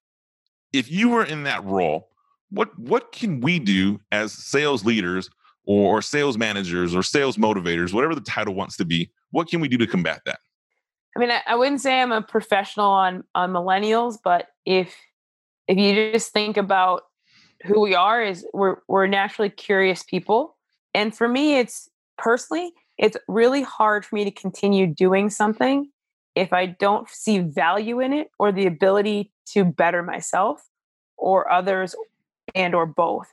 if 0.72 0.90
you 0.90 1.10
were 1.10 1.24
in 1.24 1.44
that 1.44 1.64
role? 1.66 2.10
what 2.54 2.78
what 2.78 3.12
can 3.12 3.42
we 3.42 3.60
do 3.60 4.00
as 4.12 4.32
sales 4.32 4.86
leaders 4.86 5.30
or, 5.66 6.02
sales 6.02 6.38
managers 6.38 6.96
or 6.96 7.04
sales 7.04 7.38
motivators, 7.38 7.94
whatever 7.94 8.16
the 8.16 8.22
title 8.22 8.54
wants 8.54 8.78
to 8.78 8.86
be? 8.86 9.10
What 9.32 9.48
can 9.48 9.62
we 9.62 9.68
do 9.68 9.78
to 9.78 9.88
combat 9.88 10.22
that? 10.26 10.40
I 11.16 11.20
mean, 11.20 11.32
I, 11.32 11.42
I 11.48 11.56
wouldn't 11.56 11.82
say 11.82 12.02
I'm 12.02 12.12
a 12.12 12.22
professional 12.22 12.88
on 12.88 13.24
on 13.36 13.52
millennials, 13.52 14.18
but 14.24 14.48
if 14.66 14.96
if 15.68 15.78
you 15.78 16.12
just 16.12 16.34
think 16.34 16.58
about 16.58 17.04
who 17.66 17.82
we 17.82 17.96
are, 17.96 18.22
is 18.24 18.46
we're 18.54 18.78
we're 18.88 19.08
naturally 19.08 19.50
curious 19.50 20.04
people, 20.04 20.58
and 20.94 21.16
for 21.16 21.28
me, 21.28 21.58
it's 21.58 21.90
personally, 22.18 22.74
it's 22.98 23.18
really 23.28 23.62
hard 23.62 24.06
for 24.06 24.16
me 24.16 24.24
to 24.24 24.32
continue 24.32 24.88
doing 24.88 25.30
something 25.30 25.90
if 26.36 26.52
I 26.52 26.66
don't 26.66 27.08
see 27.10 27.40
value 27.40 28.00
in 28.00 28.14
it 28.14 28.32
or 28.40 28.52
the 28.52 28.66
ability 28.66 29.32
to 29.48 29.64
better 29.64 30.02
myself 30.02 30.68
or 31.18 31.52
others 31.52 31.96
and 32.56 32.74
or 32.74 32.86
both. 32.86 33.32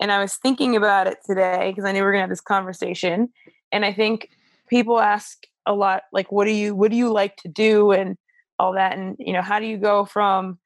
And 0.00 0.10
I 0.10 0.20
was 0.20 0.36
thinking 0.36 0.76
about 0.76 1.06
it 1.06 1.18
today 1.24 1.70
because 1.70 1.84
I 1.84 1.92
knew 1.92 2.00
we 2.00 2.04
were 2.04 2.12
going 2.12 2.20
to 2.20 2.24
have 2.24 2.30
this 2.30 2.40
conversation. 2.40 3.28
And 3.70 3.84
I 3.84 3.92
think 3.92 4.30
people 4.68 5.00
ask 5.00 5.46
a 5.66 5.72
lot, 5.72 6.02
like, 6.12 6.32
what 6.32 6.46
do 6.46 6.50
you, 6.50 6.74
what 6.74 6.90
do 6.90 6.96
you 6.96 7.12
like 7.12 7.36
to 7.38 7.48
do? 7.48 7.92
And 7.92 8.16
all 8.58 8.72
that. 8.74 8.96
And, 8.96 9.16
you 9.18 9.32
know, 9.32 9.42
how 9.42 9.58
do 9.58 9.66
you 9.66 9.76
go 9.76 10.04
from 10.04 10.58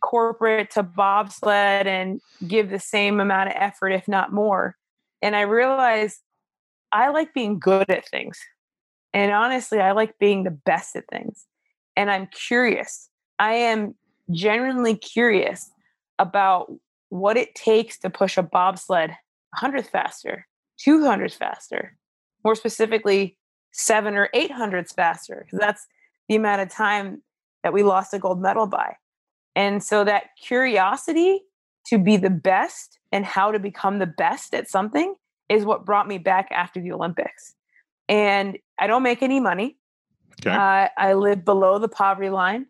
corporate 0.00 0.70
to 0.72 0.82
bobsled 0.82 1.86
and 1.86 2.20
give 2.46 2.70
the 2.70 2.78
same 2.78 3.20
amount 3.20 3.48
of 3.48 3.56
effort, 3.56 3.90
if 3.90 4.06
not 4.06 4.32
more? 4.32 4.76
And 5.22 5.34
I 5.34 5.42
realized 5.42 6.18
I 6.92 7.08
like 7.08 7.34
being 7.34 7.58
good 7.58 7.90
at 7.90 8.08
things. 8.08 8.38
And 9.12 9.32
honestly, 9.32 9.80
I 9.80 9.92
like 9.92 10.18
being 10.18 10.44
the 10.44 10.50
best 10.50 10.94
at 10.94 11.04
things. 11.10 11.46
And 11.96 12.10
I'm 12.10 12.28
curious. 12.28 13.08
I 13.38 13.54
am 13.54 13.94
genuinely 14.30 14.94
curious 14.94 15.70
about 16.18 16.70
what 17.08 17.36
it 17.36 17.54
takes 17.54 17.98
to 18.00 18.10
push 18.10 18.36
a 18.36 18.42
bobsled 18.42 19.10
100th 19.60 19.90
faster, 19.90 20.46
200th 20.86 21.34
faster, 21.34 21.96
more 22.44 22.54
specifically, 22.54 23.36
seven 23.72 24.14
or 24.14 24.28
800ths 24.34 24.94
faster, 24.94 25.44
because 25.44 25.58
that's 25.58 25.86
the 26.28 26.36
amount 26.36 26.62
of 26.62 26.68
time 26.68 27.22
that 27.62 27.72
we 27.72 27.82
lost 27.82 28.14
a 28.14 28.18
gold 28.18 28.40
medal 28.40 28.66
by. 28.66 28.94
And 29.56 29.82
so 29.82 30.04
that 30.04 30.24
curiosity 30.40 31.42
to 31.86 31.98
be 31.98 32.16
the 32.16 32.30
best 32.30 32.98
and 33.12 33.24
how 33.24 33.50
to 33.50 33.58
become 33.58 33.98
the 33.98 34.06
best 34.06 34.54
at 34.54 34.68
something 34.68 35.14
is 35.48 35.64
what 35.64 35.86
brought 35.86 36.06
me 36.06 36.18
back 36.18 36.48
after 36.50 36.80
the 36.80 36.92
Olympics. 36.92 37.54
And 38.08 38.58
I 38.78 38.86
don't 38.86 39.02
make 39.02 39.22
any 39.22 39.40
money. 39.40 39.78
Okay. 40.40 40.54
Uh, 40.54 40.88
I 40.96 41.14
live 41.14 41.44
below 41.44 41.78
the 41.78 41.88
poverty 41.88 42.30
line. 42.30 42.66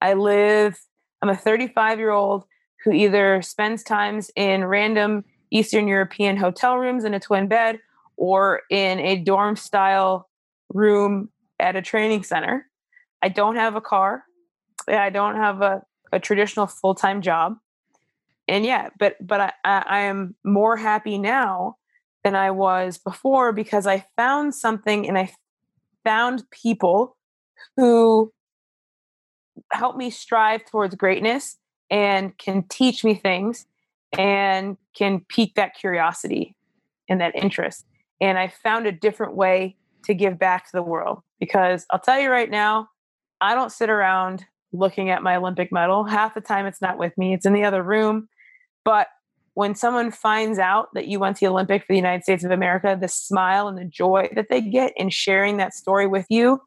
I 0.00 0.14
live, 0.14 0.78
I'm 1.22 1.30
a 1.30 1.36
35 1.36 1.98
year 1.98 2.10
old 2.10 2.44
who 2.84 2.92
either 2.92 3.40
spends 3.42 3.82
times 3.82 4.30
in 4.36 4.64
random 4.64 5.24
Eastern 5.50 5.88
European 5.88 6.36
hotel 6.36 6.76
rooms 6.76 7.04
in 7.04 7.14
a 7.14 7.20
twin 7.20 7.48
bed 7.48 7.78
or 8.16 8.62
in 8.70 8.98
a 9.00 9.16
dorm 9.16 9.56
style 9.56 10.28
room 10.68 11.30
at 11.58 11.76
a 11.76 11.82
training 11.82 12.22
center. 12.22 12.68
I 13.22 13.28
don't 13.28 13.56
have 13.56 13.74
a 13.74 13.80
car. 13.80 14.24
I 14.88 15.10
don't 15.10 15.36
have 15.36 15.62
a, 15.62 15.82
a 16.12 16.20
traditional 16.20 16.66
full 16.66 16.94
time 16.94 17.22
job. 17.22 17.56
And 18.46 18.66
yeah, 18.66 18.90
but 18.98 19.16
but 19.26 19.40
I, 19.40 19.52
I 19.64 20.00
am 20.00 20.34
more 20.44 20.76
happy 20.76 21.16
now 21.16 21.76
than 22.22 22.34
I 22.34 22.50
was 22.50 22.98
before 22.98 23.52
because 23.52 23.86
I 23.86 24.06
found 24.16 24.54
something 24.54 25.08
and 25.08 25.16
I 25.16 25.32
found 26.04 26.50
people 26.50 27.16
who 27.76 28.32
help 29.72 29.96
me 29.96 30.10
strive 30.10 30.64
towards 30.66 30.94
greatness 30.94 31.56
and 31.90 32.36
can 32.38 32.64
teach 32.68 33.04
me 33.04 33.14
things 33.14 33.66
and 34.18 34.76
can 34.96 35.20
pique 35.28 35.54
that 35.54 35.74
curiosity 35.74 36.54
and 37.08 37.20
that 37.20 37.34
interest. 37.34 37.84
And 38.20 38.38
I 38.38 38.48
found 38.48 38.86
a 38.86 38.92
different 38.92 39.34
way 39.34 39.76
to 40.04 40.14
give 40.14 40.38
back 40.38 40.64
to 40.66 40.70
the 40.72 40.82
world 40.82 41.20
because 41.40 41.86
I'll 41.90 42.00
tell 42.00 42.20
you 42.20 42.30
right 42.30 42.50
now, 42.50 42.88
I 43.40 43.54
don't 43.54 43.72
sit 43.72 43.90
around 43.90 44.44
looking 44.72 45.10
at 45.10 45.22
my 45.22 45.36
Olympic 45.36 45.72
medal. 45.72 46.04
Half 46.04 46.34
the 46.34 46.40
time 46.40 46.66
it's 46.66 46.80
not 46.80 46.98
with 46.98 47.16
me, 47.16 47.34
it's 47.34 47.46
in 47.46 47.52
the 47.52 47.64
other 47.64 47.82
room. 47.82 48.28
But 48.84 49.08
when 49.54 49.74
someone 49.74 50.10
finds 50.10 50.58
out 50.58 50.88
that 50.94 51.06
you 51.06 51.20
went 51.20 51.36
to 51.36 51.46
the 51.46 51.50
Olympic 51.50 51.82
for 51.82 51.92
the 51.92 51.96
United 51.96 52.24
States 52.24 52.44
of 52.44 52.50
America, 52.50 52.98
the 53.00 53.08
smile 53.08 53.68
and 53.68 53.78
the 53.78 53.84
joy 53.84 54.28
that 54.34 54.48
they 54.50 54.60
get 54.60 54.92
in 54.96 55.10
sharing 55.10 55.56
that 55.58 55.74
story 55.74 56.06
with 56.06 56.26
you, 56.28 56.60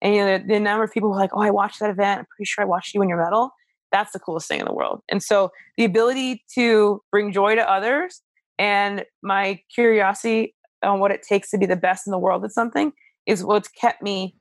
and 0.00 0.14
you 0.14 0.20
know 0.20 0.38
the, 0.38 0.44
the 0.44 0.60
number 0.60 0.84
of 0.84 0.92
people 0.92 1.10
who 1.10 1.14
are 1.14 1.20
like, 1.20 1.30
"Oh, 1.34 1.42
I 1.42 1.50
watched 1.50 1.80
that 1.80 1.90
event. 1.90 2.20
I'm 2.20 2.26
pretty 2.26 2.46
sure 2.46 2.62
I 2.62 2.66
watched 2.66 2.94
you 2.94 3.02
in 3.02 3.08
your 3.08 3.22
medal." 3.22 3.52
That's 3.94 4.10
the 4.10 4.18
coolest 4.18 4.48
thing 4.48 4.58
in 4.58 4.66
the 4.66 4.74
world. 4.74 5.02
And 5.08 5.22
so 5.22 5.52
the 5.76 5.84
ability 5.84 6.42
to 6.56 7.00
bring 7.12 7.32
joy 7.32 7.54
to 7.54 7.70
others 7.70 8.22
and 8.58 9.04
my 9.22 9.60
curiosity 9.72 10.56
on 10.82 10.98
what 10.98 11.12
it 11.12 11.22
takes 11.22 11.48
to 11.52 11.58
be 11.58 11.64
the 11.64 11.76
best 11.76 12.04
in 12.04 12.10
the 12.10 12.18
world 12.18 12.44
at 12.44 12.50
something 12.50 12.92
is 13.24 13.44
what's 13.44 13.68
kept 13.68 14.02
me 14.02 14.34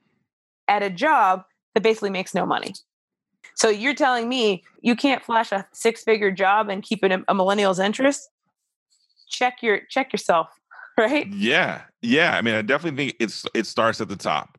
at 0.68 0.82
a 0.82 0.90
job 0.90 1.44
that 1.76 1.84
basically 1.84 2.10
makes 2.10 2.34
no 2.34 2.48
money. 2.48 2.74
So 3.54 3.70
you're 3.70 3.94
telling 3.94 4.28
me 4.28 4.64
you 4.82 4.96
can't 4.96 5.24
flash 5.24 5.52
a 5.52 5.68
six-figure 5.72 6.32
job 6.32 6.68
and 6.68 6.82
keep 6.82 7.04
it 7.04 7.12
a 7.28 7.36
millennial's 7.36 7.80
interest? 7.80 8.28
Check 9.30 9.62
your 9.62 9.82
check 9.88 10.12
yourself, 10.12 10.48
right? 10.98 11.28
Yeah, 11.28 11.82
yeah. 12.02 12.36
I 12.36 12.42
mean, 12.42 12.56
I 12.56 12.64
definitely 12.64 13.06
think 13.06 13.18
it's 13.20 13.46
it 13.54 13.68
starts 13.68 14.02
at 14.02 14.10
the 14.10 14.16
top. 14.16 14.58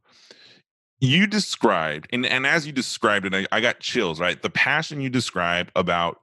You 1.01 1.27
described, 1.27 2.09
and 2.13 2.25
and 2.25 2.47
as 2.47 2.67
you 2.67 2.73
described 2.73 3.27
it, 3.27 3.35
I, 3.35 3.47
I 3.57 3.61
got 3.61 3.81
chills. 3.81 4.21
Right, 4.21 4.41
the 4.41 4.51
passion 4.51 5.01
you 5.01 5.11
describe 5.11 5.71
about 5.77 6.19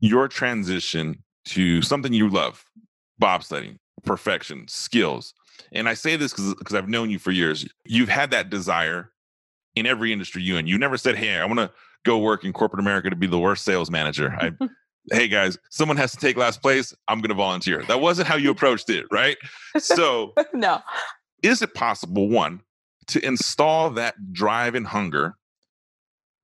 your 0.00 0.28
transition 0.28 1.22
to 1.46 1.82
something 1.82 2.12
you 2.12 2.28
love, 2.28 2.64
bobsledding, 3.20 3.78
perfection, 4.04 4.66
skills. 4.68 5.34
And 5.72 5.88
I 5.88 5.94
say 5.94 6.16
this 6.16 6.32
because 6.32 6.74
I've 6.74 6.88
known 6.88 7.10
you 7.10 7.18
for 7.18 7.30
years. 7.30 7.68
You've 7.84 8.08
had 8.08 8.30
that 8.30 8.50
desire 8.50 9.10
in 9.74 9.86
every 9.86 10.12
industry 10.12 10.42
you 10.42 10.56
in. 10.56 10.66
You 10.66 10.78
never 10.78 10.96
said, 10.96 11.16
"Hey, 11.16 11.36
I 11.36 11.44
want 11.44 11.58
to 11.58 11.70
go 12.04 12.18
work 12.18 12.44
in 12.44 12.52
corporate 12.52 12.80
America 12.80 13.10
to 13.10 13.16
be 13.16 13.26
the 13.26 13.38
worst 13.38 13.64
sales 13.64 13.90
manager." 13.90 14.34
I, 14.38 14.52
hey 15.12 15.28
guys, 15.28 15.58
someone 15.70 15.96
has 15.96 16.12
to 16.12 16.18
take 16.18 16.36
last 16.36 16.62
place. 16.62 16.94
I'm 17.08 17.20
going 17.20 17.28
to 17.28 17.34
volunteer. 17.34 17.82
That 17.88 18.00
wasn't 18.00 18.28
how 18.28 18.36
you 18.36 18.50
approached 18.50 18.90
it, 18.90 19.06
right? 19.10 19.36
So, 19.78 20.32
no. 20.52 20.80
Is 21.42 21.62
it 21.62 21.74
possible 21.74 22.28
one 22.28 22.62
to 23.08 23.24
install 23.24 23.90
that 23.90 24.32
drive 24.32 24.74
and 24.74 24.86
hunger 24.86 25.36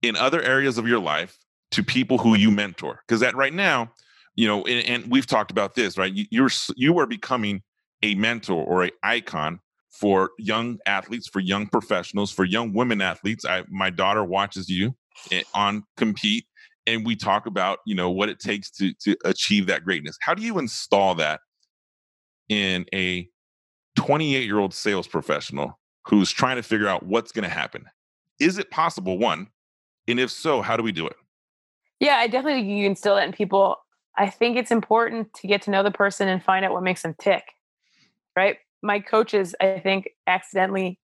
in 0.02 0.16
other 0.16 0.42
areas 0.42 0.78
of 0.78 0.86
your 0.86 1.00
life 1.00 1.38
to 1.72 1.82
people 1.82 2.18
who 2.18 2.36
you 2.36 2.50
mentor? 2.50 3.00
Because 3.06 3.20
that 3.20 3.36
right 3.36 3.52
now, 3.52 3.92
you 4.34 4.46
know, 4.46 4.64
and, 4.64 4.86
and, 4.86 5.10
we've 5.10 5.26
talked 5.26 5.50
about 5.50 5.74
this, 5.74 5.98
right? 5.98 6.12
You, 6.12 6.26
you're 6.30 6.50
you 6.76 6.98
are 6.98 7.06
becoming 7.06 7.62
a 8.02 8.14
mentor 8.14 8.64
or 8.64 8.84
a 8.84 8.90
icon 9.02 9.60
for 9.90 10.30
young 10.38 10.78
athletes, 10.86 11.28
for 11.28 11.40
young 11.40 11.66
professionals, 11.66 12.30
for 12.30 12.44
young 12.44 12.72
women 12.72 13.00
athletes. 13.00 13.44
I, 13.44 13.64
my 13.68 13.90
daughter 13.90 14.24
watches 14.24 14.68
you 14.68 14.96
eh, 15.30 15.42
on 15.54 15.84
compete, 15.96 16.46
and 16.86 17.04
we 17.04 17.14
talk 17.14 17.46
about 17.46 17.80
you 17.86 17.94
know 17.94 18.10
what 18.10 18.28
it 18.28 18.38
takes 18.38 18.70
to 18.72 18.92
to 19.02 19.16
achieve 19.24 19.66
that 19.66 19.84
greatness. 19.84 20.16
How 20.20 20.34
do 20.34 20.42
you 20.42 20.58
install 20.58 21.14
that 21.16 21.40
in 22.48 22.86
a 22.92 23.28
28 23.96 24.44
year 24.44 24.58
old 24.58 24.74
sales 24.74 25.06
professional 25.06 25.78
who's 26.06 26.30
trying 26.30 26.56
to 26.56 26.62
figure 26.62 26.88
out 26.88 27.04
what's 27.04 27.32
going 27.32 27.44
to 27.44 27.54
happen? 27.54 27.86
Is 28.38 28.58
it 28.58 28.70
possible? 28.70 29.18
One, 29.18 29.48
and 30.08 30.18
if 30.18 30.30
so, 30.30 30.62
how 30.62 30.76
do 30.76 30.82
we 30.82 30.92
do 30.92 31.06
it? 31.06 31.16
Yeah, 32.00 32.16
I 32.16 32.26
definitely 32.26 32.62
think 32.62 32.68
you 32.68 32.86
instill 32.86 33.14
that 33.14 33.26
in 33.26 33.32
people. 33.32 33.76
I 34.16 34.28
think 34.28 34.56
it's 34.56 34.70
important 34.70 35.32
to 35.34 35.46
get 35.46 35.62
to 35.62 35.70
know 35.70 35.82
the 35.82 35.90
person 35.90 36.28
and 36.28 36.42
find 36.42 36.64
out 36.64 36.72
what 36.72 36.82
makes 36.82 37.02
them 37.02 37.14
tick. 37.18 37.44
Right? 38.34 38.56
my 38.82 39.00
coaches, 39.00 39.54
I 39.60 39.78
think, 39.78 40.10
accidentally 40.26 40.98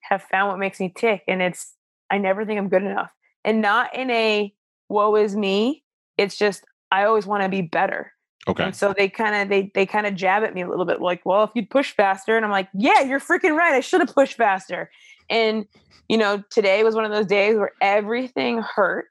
have 0.00 0.22
found 0.22 0.50
what 0.50 0.58
makes 0.58 0.80
me 0.80 0.92
tick. 0.94 1.22
And 1.28 1.42
it's, 1.42 1.74
I 2.10 2.18
never 2.18 2.44
think 2.44 2.58
I'm 2.58 2.68
good 2.68 2.82
enough. 2.82 3.10
And 3.44 3.60
not 3.60 3.94
in 3.94 4.10
a 4.10 4.52
woe 4.88 5.14
is 5.16 5.36
me. 5.36 5.84
It's 6.16 6.36
just, 6.36 6.64
I 6.90 7.04
always 7.04 7.26
want 7.26 7.42
to 7.42 7.48
be 7.48 7.62
better. 7.62 8.12
Okay. 8.48 8.64
And 8.64 8.74
so 8.74 8.94
they 8.96 9.08
kind 9.08 9.34
of 9.34 9.48
they 9.48 9.70
they 9.74 9.84
kind 9.84 10.06
of 10.06 10.14
jab 10.14 10.42
at 10.42 10.54
me 10.54 10.62
a 10.62 10.68
little 10.68 10.86
bit 10.86 11.00
like, 11.00 11.24
well, 11.24 11.44
if 11.44 11.50
you'd 11.54 11.70
push 11.70 11.92
faster, 11.92 12.36
and 12.36 12.44
I'm 12.44 12.50
like, 12.50 12.68
yeah, 12.74 13.02
you're 13.02 13.20
freaking 13.20 13.56
right. 13.56 13.74
I 13.74 13.80
should 13.80 14.00
have 14.00 14.14
pushed 14.14 14.36
faster. 14.36 14.90
And 15.28 15.66
you 16.08 16.16
know, 16.16 16.42
today 16.50 16.82
was 16.82 16.94
one 16.94 17.04
of 17.04 17.12
those 17.12 17.26
days 17.26 17.56
where 17.56 17.72
everything 17.80 18.62
hurt. 18.62 19.08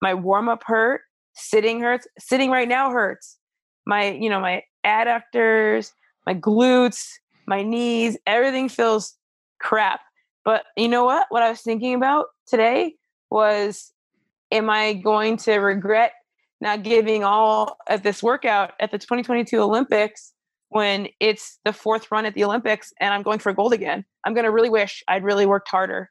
My 0.00 0.14
warm 0.14 0.48
up 0.48 0.62
hurt. 0.64 1.02
Sitting 1.34 1.80
hurts. 1.80 2.06
Sitting 2.18 2.50
right 2.50 2.68
now 2.68 2.90
hurts. 2.90 3.38
My 3.86 4.10
you 4.10 4.28
know 4.28 4.40
my 4.40 4.62
adductors, 4.84 5.92
my 6.26 6.34
glutes, 6.34 7.08
my 7.46 7.62
knees, 7.62 8.18
everything 8.26 8.68
feels 8.68 9.16
crap. 9.58 10.00
But 10.44 10.64
you 10.76 10.88
know 10.88 11.04
what? 11.04 11.26
What 11.30 11.42
I 11.42 11.50
was 11.50 11.62
thinking 11.62 11.94
about 11.94 12.26
today 12.46 12.96
was 13.30 13.92
am 14.50 14.68
I 14.68 14.92
going 14.92 15.38
to 15.38 15.54
regret 15.56 16.12
not 16.62 16.84
giving 16.84 17.24
all 17.24 17.76
of 17.88 18.04
this 18.04 18.22
workout 18.22 18.72
at 18.78 18.92
the 18.92 18.98
2022 18.98 19.60
Olympics 19.60 20.32
when 20.68 21.08
it's 21.18 21.58
the 21.64 21.72
fourth 21.72 22.10
run 22.12 22.24
at 22.24 22.34
the 22.34 22.44
Olympics 22.44 22.92
and 23.00 23.12
I'm 23.12 23.22
going 23.22 23.40
for 23.40 23.52
gold 23.52 23.72
again? 23.72 24.04
I'm 24.24 24.32
going 24.32 24.44
to 24.44 24.52
really 24.52 24.70
wish 24.70 25.02
I'd 25.08 25.24
really 25.24 25.44
worked 25.44 25.68
harder, 25.68 26.08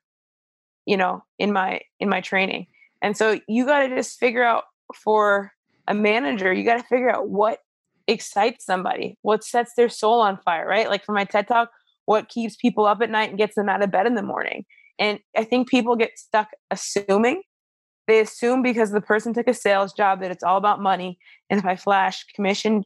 you 0.86 0.98
know, 0.98 1.24
in 1.40 1.54
my 1.54 1.80
in 2.02 2.10
my 2.10 2.20
training. 2.20 2.68
And 3.02 3.16
so 3.16 3.40
you 3.48 3.66
got 3.66 3.88
to 3.88 3.96
just 3.96 4.20
figure 4.20 4.44
out 4.44 4.66
for 4.94 5.54
a 5.88 5.94
manager, 5.94 6.52
you 6.52 6.66
got 6.66 6.78
to 6.78 6.84
figure 6.84 7.10
out 7.10 7.30
what 7.30 7.60
excites 8.08 8.66
somebody, 8.66 9.18
what 9.22 9.46
sets 9.46 9.72
their 9.78 9.90
soul 9.90 10.20
on 10.20 10.38
fire, 10.44 10.68
right? 10.68 10.90
Like 10.90 11.06
for 11.06 11.14
my 11.14 11.24
TED 11.24 11.48
talk, 11.48 11.72
what 12.06 12.28
keeps 12.28 12.58
people 12.58 12.86
up 12.86 13.02
at 13.02 13.10
night 13.10 13.30
and 13.30 13.38
gets 13.38 13.56
them 13.56 13.70
out 13.70 13.82
of 13.82 13.90
bed 13.90 14.06
in 14.06 14.16
the 14.16 14.22
morning. 14.22 14.66
And 15.00 15.20
I 15.36 15.46
think 15.46 15.70
people 15.70 15.96
get 15.96 16.20
stuck 16.20 16.50
assuming. 16.70 17.42
They 18.08 18.20
assume 18.20 18.62
because 18.62 18.92
the 18.92 19.02
person 19.02 19.34
took 19.34 19.48
a 19.48 19.54
sales 19.54 19.94
job 19.94 20.22
that 20.22 20.32
it's 20.32 20.44
all 20.44 20.58
about 20.58 20.82
money. 20.82 21.18
And 21.50 21.60
if 21.60 21.66
I 21.66 21.76
flash 21.76 22.26
commission 22.36 22.84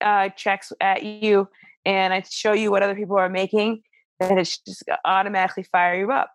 uh, 0.00 0.30
checks 0.30 0.72
at 0.80 1.02
you 1.02 1.48
and 1.84 2.12
I 2.12 2.22
show 2.28 2.52
you 2.52 2.70
what 2.70 2.82
other 2.82 2.94
people 2.94 3.16
are 3.16 3.28
making, 3.28 3.82
then 4.18 4.38
it's 4.38 4.58
just 4.58 4.84
automatically 5.04 5.62
fire 5.62 5.98
you 5.98 6.12
up. 6.12 6.30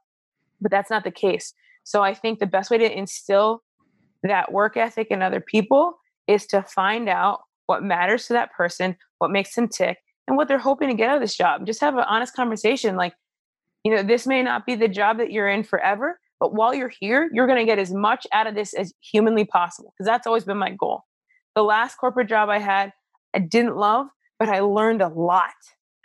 But 0.61 0.71
that's 0.71 0.89
not 0.89 1.03
the 1.03 1.11
case. 1.11 1.53
So 1.83 2.01
I 2.01 2.13
think 2.13 2.39
the 2.39 2.47
best 2.47 2.71
way 2.71 2.77
to 2.77 2.97
instill 2.97 3.61
that 4.23 4.51
work 4.51 4.75
ethic 4.75 5.07
in 5.11 5.21
other 5.21 5.39
people 5.39 5.99
is 6.27 6.47
to 6.47 6.63
find 6.63 7.07
out 7.07 7.41
what 7.67 7.83
matters 7.83 8.27
to 8.27 8.33
that 8.33 8.51
person, 8.53 8.95
what 9.19 9.29
makes 9.29 9.53
them 9.55 9.67
tick, 9.67 9.99
and 10.27 10.37
what 10.37 10.47
they're 10.47 10.57
hoping 10.57 10.89
to 10.89 10.95
get 10.95 11.09
out 11.09 11.15
of 11.15 11.21
this 11.21 11.35
job. 11.35 11.65
Just 11.65 11.81
have 11.81 11.95
an 11.95 12.05
honest 12.07 12.33
conversation. 12.33 12.95
Like, 12.95 13.13
you 13.83 13.95
know, 13.95 14.01
this 14.01 14.25
may 14.25 14.41
not 14.41 14.65
be 14.65 14.75
the 14.75 14.87
job 14.87 15.17
that 15.19 15.31
you're 15.31 15.49
in 15.49 15.63
forever, 15.63 16.19
but 16.39 16.53
while 16.53 16.73
you're 16.73 16.91
here, 16.99 17.29
you're 17.33 17.47
going 17.47 17.59
to 17.59 17.65
get 17.65 17.79
as 17.79 17.93
much 17.93 18.27
out 18.33 18.47
of 18.47 18.55
this 18.55 18.73
as 18.73 18.93
humanly 19.01 19.45
possible 19.45 19.93
because 19.97 20.07
that's 20.07 20.27
always 20.27 20.43
been 20.43 20.57
my 20.57 20.71
goal. 20.71 21.03
The 21.55 21.63
last 21.63 21.95
corporate 21.95 22.27
job 22.27 22.49
I 22.49 22.59
had, 22.59 22.91
I 23.33 23.39
didn't 23.39 23.77
love, 23.77 24.07
but 24.37 24.49
I 24.49 24.59
learned 24.59 25.01
a 25.01 25.07
lot. 25.07 25.53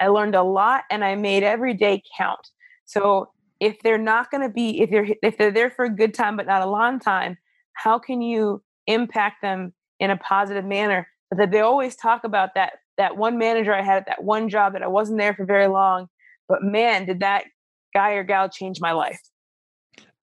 I 0.01 0.09
learned 0.09 0.35
a 0.35 0.43
lot 0.43 0.85
and 0.91 1.05
I 1.05 1.15
made 1.17 1.43
every 1.43 1.75
day 1.75 2.03
count. 2.17 2.41
So 2.87 3.31
if 3.59 3.81
they're 3.83 3.99
not 3.99 4.31
going 4.31 4.43
to 4.43 4.49
be 4.49 4.81
if 4.81 4.91
they're 4.91 5.09
if 5.23 5.37
they're 5.37 5.51
there 5.51 5.71
for 5.71 5.85
a 5.85 5.95
good 5.95 6.15
time 6.15 6.37
but 6.37 6.47
not 6.47 6.63
a 6.63 6.71
long 6.71 6.99
time, 6.99 7.37
how 7.75 7.99
can 7.99 8.23
you 8.23 8.63
impact 8.87 9.43
them 9.43 9.73
in 9.99 10.11
a 10.11 10.17
positive 10.17 10.65
manner 10.65 11.07
that 11.31 11.51
they 11.51 11.61
always 11.61 11.95
talk 11.95 12.25
about 12.25 12.51
that 12.55 12.75
that 12.97 13.17
one 13.17 13.39
manager 13.39 13.75
I 13.75 13.83
had 13.83 13.99
at 13.99 14.07
that 14.07 14.25
one 14.25 14.49
job 14.49 14.73
that 14.73 14.83
I 14.83 14.89
wasn't 14.89 15.19
there 15.19 15.35
for 15.35 15.45
very 15.45 15.69
long, 15.69 16.09
but 16.49 16.63
man, 16.63 17.07
did 17.07 17.21
that 17.21 17.45
guy 17.95 18.13
or 18.13 18.25
gal 18.25 18.49
change 18.49 18.79
my 18.81 18.93
life. 18.93 19.21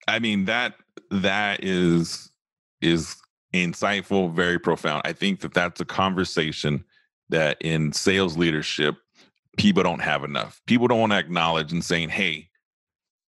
I 0.07 0.19
mean 0.19 0.45
that 0.45 0.75
that 1.11 1.63
is 1.63 2.31
is 2.81 3.15
insightful, 3.53 4.33
very 4.33 4.59
profound. 4.59 5.01
I 5.05 5.13
think 5.13 5.41
that 5.41 5.53
that's 5.53 5.81
a 5.81 5.85
conversation 5.85 6.83
that 7.29 7.57
in 7.61 7.91
sales 7.91 8.37
leadership 8.37 8.95
people 9.57 9.83
don't 9.83 10.01
have 10.01 10.23
enough. 10.23 10.61
People 10.67 10.87
don't 10.87 10.99
want 10.99 11.11
to 11.11 11.17
acknowledge 11.17 11.71
and 11.71 11.83
saying, 11.83 12.09
"Hey, 12.09 12.49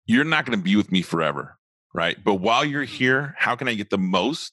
you're 0.07 0.25
not 0.25 0.47
going 0.47 0.59
to 0.59 0.63
be 0.63 0.77
with 0.77 0.91
me 0.91 1.03
forever." 1.03 1.59
Right? 1.95 2.17
But 2.23 2.35
while 2.35 2.65
you're 2.65 2.83
here, 2.83 3.35
how 3.39 3.55
can 3.55 3.69
I 3.69 3.75
get 3.75 3.91
the 3.91 3.99
most 3.99 4.53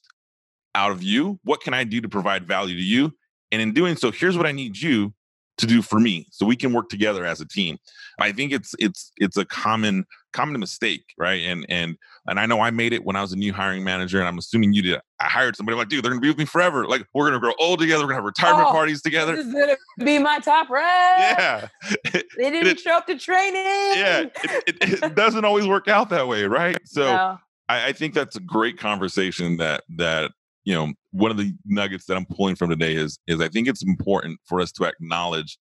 out 0.76 0.92
of 0.92 1.02
you? 1.02 1.40
What 1.42 1.60
can 1.60 1.74
I 1.74 1.82
do 1.82 2.00
to 2.00 2.08
provide 2.08 2.46
value 2.46 2.76
to 2.76 2.82
you? 2.82 3.14
And 3.50 3.60
in 3.60 3.72
doing 3.72 3.96
so, 3.96 4.12
here's 4.12 4.36
what 4.36 4.46
I 4.46 4.52
need 4.52 4.78
you 4.78 5.12
to 5.58 5.66
do 5.66 5.82
for 5.82 6.00
me 6.00 6.26
so 6.30 6.46
we 6.46 6.56
can 6.56 6.72
work 6.72 6.88
together 6.88 7.24
as 7.24 7.40
a 7.40 7.46
team 7.46 7.78
i 8.18 8.32
think 8.32 8.52
it's 8.52 8.74
it's 8.78 9.12
it's 9.18 9.36
a 9.36 9.44
common 9.44 10.04
common 10.32 10.58
mistake 10.58 11.04
right 11.18 11.42
and 11.42 11.66
and 11.68 11.96
and 12.26 12.38
i 12.40 12.46
know 12.46 12.60
i 12.60 12.70
made 12.70 12.92
it 12.92 13.04
when 13.04 13.16
i 13.16 13.20
was 13.22 13.32
a 13.32 13.36
new 13.36 13.52
hiring 13.52 13.82
manager 13.84 14.18
and 14.18 14.28
i'm 14.28 14.38
assuming 14.38 14.72
you 14.72 14.82
did. 14.82 15.00
I 15.20 15.26
hired 15.26 15.54
somebody 15.56 15.74
I'm 15.74 15.78
like 15.78 15.88
dude 15.88 16.04
they're 16.04 16.10
gonna 16.10 16.20
be 16.20 16.28
with 16.28 16.38
me 16.38 16.44
forever. 16.44 16.86
Like 16.86 17.04
we're 17.14 17.26
gonna 17.26 17.38
grow 17.40 17.52
old 17.58 17.78
together 17.78 18.02
we're 18.02 18.08
gonna 18.08 18.16
have 18.16 18.24
retirement 18.24 18.66
Oh, 18.68 18.72
parties 18.72 19.00
together. 19.02 19.36
This 19.36 19.46
is 19.46 19.52
gonna 19.54 19.76
be 20.04 20.18
my 20.18 20.38
top 20.40 20.68
rep. 20.68 20.82
yeah. 20.84 21.68
They 22.36 22.50
didn't 22.50 22.66
it- 22.66 22.80
show 22.80 22.92
up 22.96 23.06
to 23.06 23.16
training. 23.18 23.64
yeah 23.64 24.20
it, 24.66 24.76
it, 24.80 25.02
it 25.02 25.14
doesn't 25.14 25.44
always 25.44 25.66
work 25.66 25.86
out 25.88 26.08
that 26.10 26.26
way 26.28 26.44
right? 26.44 26.76
So 26.84 27.02
No. 27.04 27.38
I, 27.68 27.88
I 27.88 27.92
think 27.92 28.14
that's 28.14 28.36
a 28.36 28.40
great 28.40 28.78
conversation 28.78 29.56
that 29.58 29.84
that 29.96 30.32
you 30.64 30.74
know 30.74 30.92
one 31.12 31.30
of 31.30 31.36
the 31.36 31.52
nuggets 31.66 32.06
that 32.06 32.16
i'm 32.16 32.26
pulling 32.26 32.56
from 32.56 32.70
today 32.70 32.94
is 32.94 33.18
is 33.28 33.40
i 33.40 33.48
think 33.48 33.68
it's 33.68 33.82
important 33.84 34.38
for 34.44 34.60
us 34.60 34.70
to 34.72 34.84
acknowledge 34.84 35.58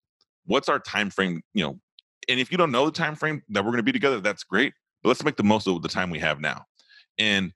what's 0.46 0.68
our 0.68 0.78
time 0.78 1.10
frame 1.10 1.42
you 1.54 1.62
know? 1.64 1.78
And 2.28 2.38
if 2.40 2.50
you 2.52 2.58
don't 2.58 2.70
know 2.70 2.84
the 2.86 2.92
time 2.92 3.14
frame 3.16 3.42
that 3.50 3.62
we're 3.64 3.70
going 3.72 3.78
to 3.78 3.82
be 3.82 3.92
together 3.92 4.20
that's 4.20 4.44
great 4.44 4.72
but 5.02 5.08
let's 5.08 5.24
make 5.24 5.36
the 5.36 5.42
most 5.42 5.66
of 5.66 5.82
the 5.82 5.88
time 5.88 6.10
we 6.10 6.18
have 6.18 6.40
now 6.40 6.64
and 7.18 7.52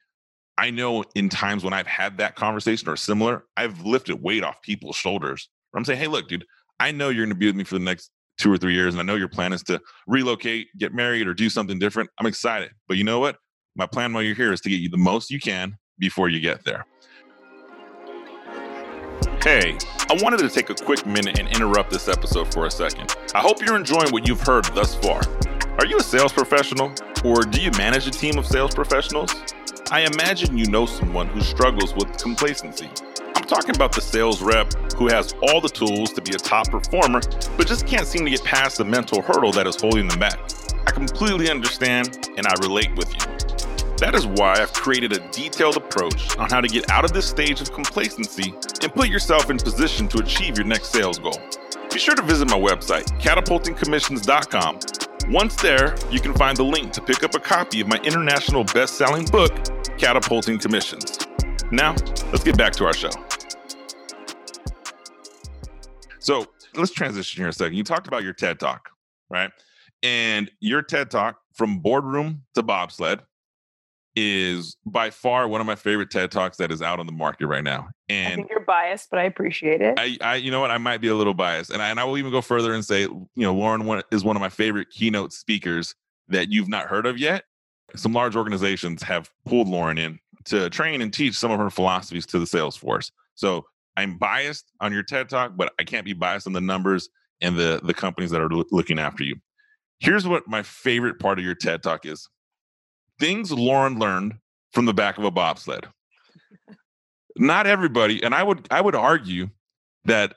i 0.58 0.70
know 0.70 1.04
in 1.14 1.28
times 1.28 1.64
when 1.64 1.72
i've 1.72 1.86
had 1.86 2.18
that 2.18 2.36
conversation 2.36 2.88
or 2.88 2.96
similar 2.96 3.44
i've 3.56 3.80
lifted 3.82 4.22
weight 4.22 4.42
off 4.42 4.60
people's 4.62 4.96
shoulders 4.96 5.48
i'm 5.74 5.84
saying 5.84 5.98
hey 5.98 6.06
look 6.06 6.28
dude 6.28 6.44
i 6.80 6.90
know 6.90 7.08
you're 7.08 7.24
going 7.24 7.34
to 7.34 7.38
be 7.38 7.46
with 7.46 7.56
me 7.56 7.64
for 7.64 7.78
the 7.78 7.84
next 7.84 8.10
two 8.38 8.52
or 8.52 8.56
three 8.56 8.74
years 8.74 8.94
and 8.94 9.00
i 9.00 9.04
know 9.04 9.14
your 9.14 9.28
plan 9.28 9.52
is 9.52 9.62
to 9.62 9.80
relocate 10.06 10.68
get 10.78 10.92
married 10.92 11.26
or 11.26 11.34
do 11.34 11.48
something 11.48 11.78
different 11.78 12.10
i'm 12.18 12.26
excited 12.26 12.70
but 12.88 12.96
you 12.96 13.04
know 13.04 13.20
what 13.20 13.36
my 13.76 13.86
plan 13.86 14.12
while 14.12 14.22
you're 14.22 14.36
here 14.36 14.52
is 14.52 14.60
to 14.62 14.68
get 14.68 14.80
you 14.80 14.88
the 14.88 14.96
most 14.96 15.30
you 15.30 15.40
can 15.40 15.76
before 15.98 16.28
you 16.28 16.40
get 16.40 16.64
there. 16.64 16.86
Hey, 19.42 19.76
I 20.08 20.18
wanted 20.22 20.38
to 20.38 20.48
take 20.48 20.70
a 20.70 20.74
quick 20.74 21.04
minute 21.06 21.38
and 21.38 21.48
interrupt 21.48 21.90
this 21.90 22.08
episode 22.08 22.52
for 22.52 22.66
a 22.66 22.70
second. 22.70 23.14
I 23.34 23.40
hope 23.40 23.60
you're 23.60 23.76
enjoying 23.76 24.10
what 24.10 24.26
you've 24.26 24.40
heard 24.40 24.64
thus 24.66 24.94
far. 24.94 25.20
Are 25.78 25.86
you 25.86 25.98
a 25.98 26.02
sales 26.02 26.32
professional 26.32 26.92
or 27.24 27.42
do 27.42 27.60
you 27.60 27.70
manage 27.72 28.06
a 28.06 28.10
team 28.10 28.38
of 28.38 28.46
sales 28.46 28.74
professionals? 28.74 29.34
I 29.90 30.02
imagine 30.02 30.56
you 30.56 30.66
know 30.66 30.86
someone 30.86 31.26
who 31.26 31.40
struggles 31.40 31.92
with 31.96 32.16
complacency. 32.16 32.88
I'm 33.34 33.42
talking 33.44 33.74
about 33.74 33.92
the 33.92 34.00
sales 34.00 34.40
rep 34.40 34.72
who 34.92 35.08
has 35.08 35.34
all 35.42 35.60
the 35.60 35.68
tools 35.68 36.12
to 36.12 36.22
be 36.22 36.30
a 36.30 36.38
top 36.38 36.70
performer, 36.70 37.20
but 37.56 37.66
just 37.66 37.88
can't 37.88 38.06
seem 38.06 38.24
to 38.24 38.30
get 38.30 38.44
past 38.44 38.78
the 38.78 38.84
mental 38.84 39.20
hurdle 39.20 39.50
that 39.52 39.66
is 39.66 39.80
holding 39.80 40.06
them 40.06 40.20
back. 40.20 40.38
I 40.86 40.92
completely 40.92 41.50
understand 41.50 42.30
and 42.36 42.46
I 42.46 42.54
relate 42.62 42.94
with 42.94 43.12
you. 43.12 43.96
That 43.96 44.14
is 44.14 44.28
why 44.28 44.52
I've 44.52 44.72
created 44.72 45.12
a 45.12 45.28
detailed 45.30 45.76
approach 45.76 46.38
on 46.38 46.50
how 46.50 46.60
to 46.60 46.68
get 46.68 46.88
out 46.88 47.04
of 47.04 47.12
this 47.12 47.28
stage 47.28 47.60
of 47.60 47.72
complacency 47.72 48.54
and 48.80 48.94
put 48.94 49.08
yourself 49.08 49.50
in 49.50 49.58
position 49.58 50.06
to 50.08 50.18
achieve 50.18 50.56
your 50.56 50.66
next 50.66 50.90
sales 50.92 51.18
goal. 51.18 51.40
Be 51.92 51.98
sure 51.98 52.14
to 52.14 52.22
visit 52.22 52.48
my 52.48 52.58
website, 52.58 53.06
catapultingcommissions.com. 53.20 55.03
Once 55.28 55.56
there, 55.56 55.94
you 56.10 56.20
can 56.20 56.34
find 56.34 56.56
the 56.56 56.62
link 56.62 56.92
to 56.92 57.00
pick 57.00 57.24
up 57.24 57.34
a 57.34 57.40
copy 57.40 57.80
of 57.80 57.88
my 57.88 57.96
international 58.04 58.64
best 58.64 58.98
selling 58.98 59.24
book, 59.26 59.52
Catapulting 59.96 60.58
Commissions. 60.58 61.18
Now, 61.72 61.94
let's 62.30 62.44
get 62.44 62.58
back 62.58 62.72
to 62.74 62.84
our 62.84 62.92
show. 62.92 63.10
So 66.18 66.46
let's 66.74 66.92
transition 66.92 67.42
here 67.42 67.48
a 67.48 67.52
second. 67.52 67.76
You 67.76 67.84
talked 67.84 68.06
about 68.06 68.22
your 68.22 68.32
TED 68.32 68.60
Talk, 68.60 68.90
right? 69.30 69.50
And 70.02 70.50
your 70.60 70.82
TED 70.82 71.10
Talk 71.10 71.38
from 71.54 71.78
boardroom 71.78 72.42
to 72.54 72.62
bobsled 72.62 73.20
is 74.16 74.76
by 74.86 75.10
far 75.10 75.48
one 75.48 75.60
of 75.60 75.66
my 75.66 75.74
favorite 75.74 76.10
TED 76.10 76.30
Talks 76.30 76.56
that 76.58 76.70
is 76.70 76.80
out 76.80 77.00
on 77.00 77.06
the 77.06 77.12
market 77.12 77.46
right 77.46 77.64
now. 77.64 77.88
I 78.08 78.12
And 78.12 78.36
think 78.36 78.50
you're 78.50 78.60
biased, 78.60 79.10
but 79.10 79.18
I 79.18 79.24
appreciate 79.24 79.80
it. 79.80 79.98
I, 79.98 80.16
I, 80.20 80.36
you 80.36 80.50
know 80.50 80.60
what, 80.60 80.70
I 80.70 80.78
might 80.78 81.00
be 81.00 81.08
a 81.08 81.14
little 81.14 81.34
biased, 81.34 81.70
and 81.70 81.82
I, 81.82 81.88
and 81.88 81.98
I 81.98 82.04
will 82.04 82.18
even 82.18 82.30
go 82.30 82.40
further 82.40 82.74
and 82.74 82.84
say, 82.84 83.02
you 83.02 83.28
know, 83.36 83.54
Lauren 83.54 84.02
is 84.12 84.24
one 84.24 84.36
of 84.36 84.40
my 84.40 84.48
favorite 84.48 84.90
keynote 84.90 85.32
speakers 85.32 85.94
that 86.28 86.50
you've 86.50 86.68
not 86.68 86.86
heard 86.86 87.06
of 87.06 87.18
yet. 87.18 87.44
Some 87.96 88.12
large 88.12 88.36
organizations 88.36 89.02
have 89.02 89.30
pulled 89.46 89.68
Lauren 89.68 89.98
in 89.98 90.18
to 90.46 90.70
train 90.70 91.00
and 91.00 91.12
teach 91.12 91.34
some 91.34 91.50
of 91.50 91.58
her 91.58 91.70
philosophies 91.70 92.26
to 92.26 92.38
the 92.38 92.46
sales 92.46 92.76
force. 92.76 93.10
So 93.34 93.64
I'm 93.96 94.18
biased 94.18 94.70
on 94.80 94.92
your 94.92 95.02
TED 95.02 95.28
Talk, 95.28 95.52
but 95.56 95.72
I 95.78 95.84
can't 95.84 96.04
be 96.04 96.12
biased 96.12 96.46
on 96.46 96.52
the 96.52 96.60
numbers 96.60 97.08
and 97.40 97.56
the 97.56 97.80
the 97.82 97.94
companies 97.94 98.30
that 98.30 98.40
are 98.40 98.48
loo- 98.48 98.66
looking 98.70 98.98
after 98.98 99.24
you. 99.24 99.36
Here's 100.00 100.26
what 100.26 100.48
my 100.48 100.62
favorite 100.62 101.18
part 101.18 101.38
of 101.38 101.44
your 101.44 101.54
TED 101.54 101.82
Talk 101.82 102.06
is: 102.06 102.28
things 103.18 103.52
Lauren 103.52 103.98
learned 103.98 104.34
from 104.72 104.86
the 104.86 104.94
back 104.94 105.18
of 105.18 105.24
a 105.24 105.30
bobsled. 105.30 105.86
Not 107.36 107.66
everybody, 107.66 108.22
and 108.22 108.34
I 108.34 108.42
would 108.42 108.66
I 108.70 108.80
would 108.80 108.94
argue 108.94 109.50
that 110.04 110.34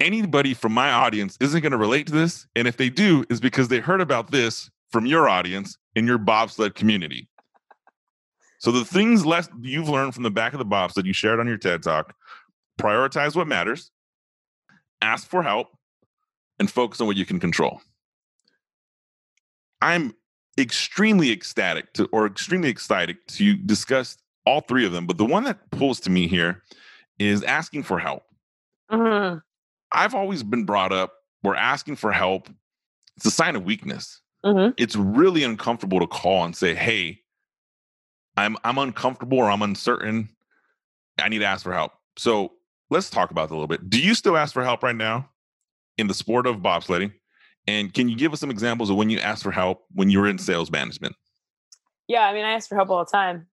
anybody 0.00 0.54
from 0.54 0.72
my 0.72 0.90
audience 0.90 1.36
isn't 1.40 1.60
going 1.60 1.72
to 1.72 1.78
relate 1.78 2.06
to 2.06 2.12
this, 2.12 2.46
and 2.54 2.68
if 2.68 2.76
they 2.76 2.90
do, 2.90 3.24
is 3.30 3.40
because 3.40 3.68
they 3.68 3.78
heard 3.78 4.00
about 4.00 4.30
this 4.30 4.70
from 4.90 5.06
your 5.06 5.28
audience 5.28 5.78
in 5.94 6.06
your 6.06 6.18
bobsled 6.18 6.74
community. 6.74 7.28
So 8.58 8.70
the 8.72 8.84
things 8.84 9.24
less 9.24 9.48
you've 9.60 9.88
learned 9.88 10.14
from 10.14 10.22
the 10.22 10.30
back 10.30 10.52
of 10.52 10.58
the 10.58 10.64
bobsled 10.64 11.06
you 11.06 11.12
shared 11.12 11.40
on 11.40 11.46
your 11.46 11.58
TED 11.58 11.82
Talk, 11.82 12.14
prioritize 12.78 13.36
what 13.36 13.46
matters, 13.46 13.90
ask 15.00 15.28
for 15.28 15.42
help, 15.42 15.68
and 16.58 16.70
focus 16.70 17.00
on 17.00 17.06
what 17.06 17.16
you 17.16 17.26
can 17.26 17.40
control. 17.40 17.80
I'm 19.80 20.14
extremely 20.58 21.30
ecstatic 21.32 21.92
to 21.94 22.06
or 22.12 22.26
extremely 22.26 22.68
excited 22.68 23.16
to 23.28 23.56
discuss 23.56 24.16
all 24.46 24.60
three 24.62 24.86
of 24.86 24.92
them, 24.92 25.06
but 25.06 25.18
the 25.18 25.24
one 25.24 25.44
that 25.44 25.70
pulls 25.70 26.00
to 26.00 26.10
me 26.10 26.28
here 26.28 26.62
is 27.18 27.42
asking 27.42 27.82
for 27.82 27.98
help. 27.98 28.22
Mhm. 28.90 29.42
I've 29.92 30.14
always 30.14 30.42
been 30.42 30.64
brought 30.64 30.92
up 30.92 31.14
where 31.42 31.56
asking 31.56 31.96
for 31.96 32.12
help 32.12 32.48
it's 33.16 33.26
a 33.26 33.30
sign 33.30 33.56
of 33.56 33.64
weakness. 33.64 34.20
Mhm. 34.44 34.74
It's 34.76 34.94
really 34.96 35.42
uncomfortable 35.42 36.00
to 36.00 36.06
call 36.06 36.44
and 36.44 36.54
say, 36.56 36.74
"Hey, 36.74 37.22
I'm 38.36 38.56
I'm 38.64 38.78
uncomfortable 38.78 39.38
or 39.38 39.50
I'm 39.50 39.62
uncertain. 39.62 40.28
I 41.18 41.28
need 41.28 41.38
to 41.40 41.44
ask 41.46 41.62
for 41.64 41.72
help." 41.72 41.92
So 42.18 42.54
let's 42.90 43.10
talk 43.10 43.30
about 43.30 43.48
that 43.48 43.54
a 43.54 43.56
little 43.56 43.66
bit. 43.68 43.88
Do 43.90 44.00
you 44.00 44.14
still 44.14 44.36
ask 44.36 44.52
for 44.52 44.62
help 44.64 44.82
right 44.82 44.96
now 44.96 45.30
in 45.98 46.08
the 46.08 46.14
sport 46.14 46.46
of 46.46 46.56
bobsledding? 46.58 47.12
And 47.66 47.92
can 47.92 48.08
you 48.08 48.16
give 48.16 48.32
us 48.32 48.40
some 48.40 48.50
examples 48.50 48.90
of 48.90 48.96
when 48.96 49.10
you 49.10 49.18
asked 49.18 49.42
for 49.42 49.50
help 49.50 49.84
when 49.94 50.10
you 50.10 50.20
were 50.20 50.28
in 50.28 50.38
sales 50.38 50.70
management? 50.70 51.16
Yeah, 52.08 52.22
I 52.26 52.32
mean, 52.32 52.44
I 52.44 52.52
ask 52.52 52.68
for 52.68 52.76
help 52.76 52.90
all 52.90 53.04
the 53.04 53.10
time. 53.10 53.48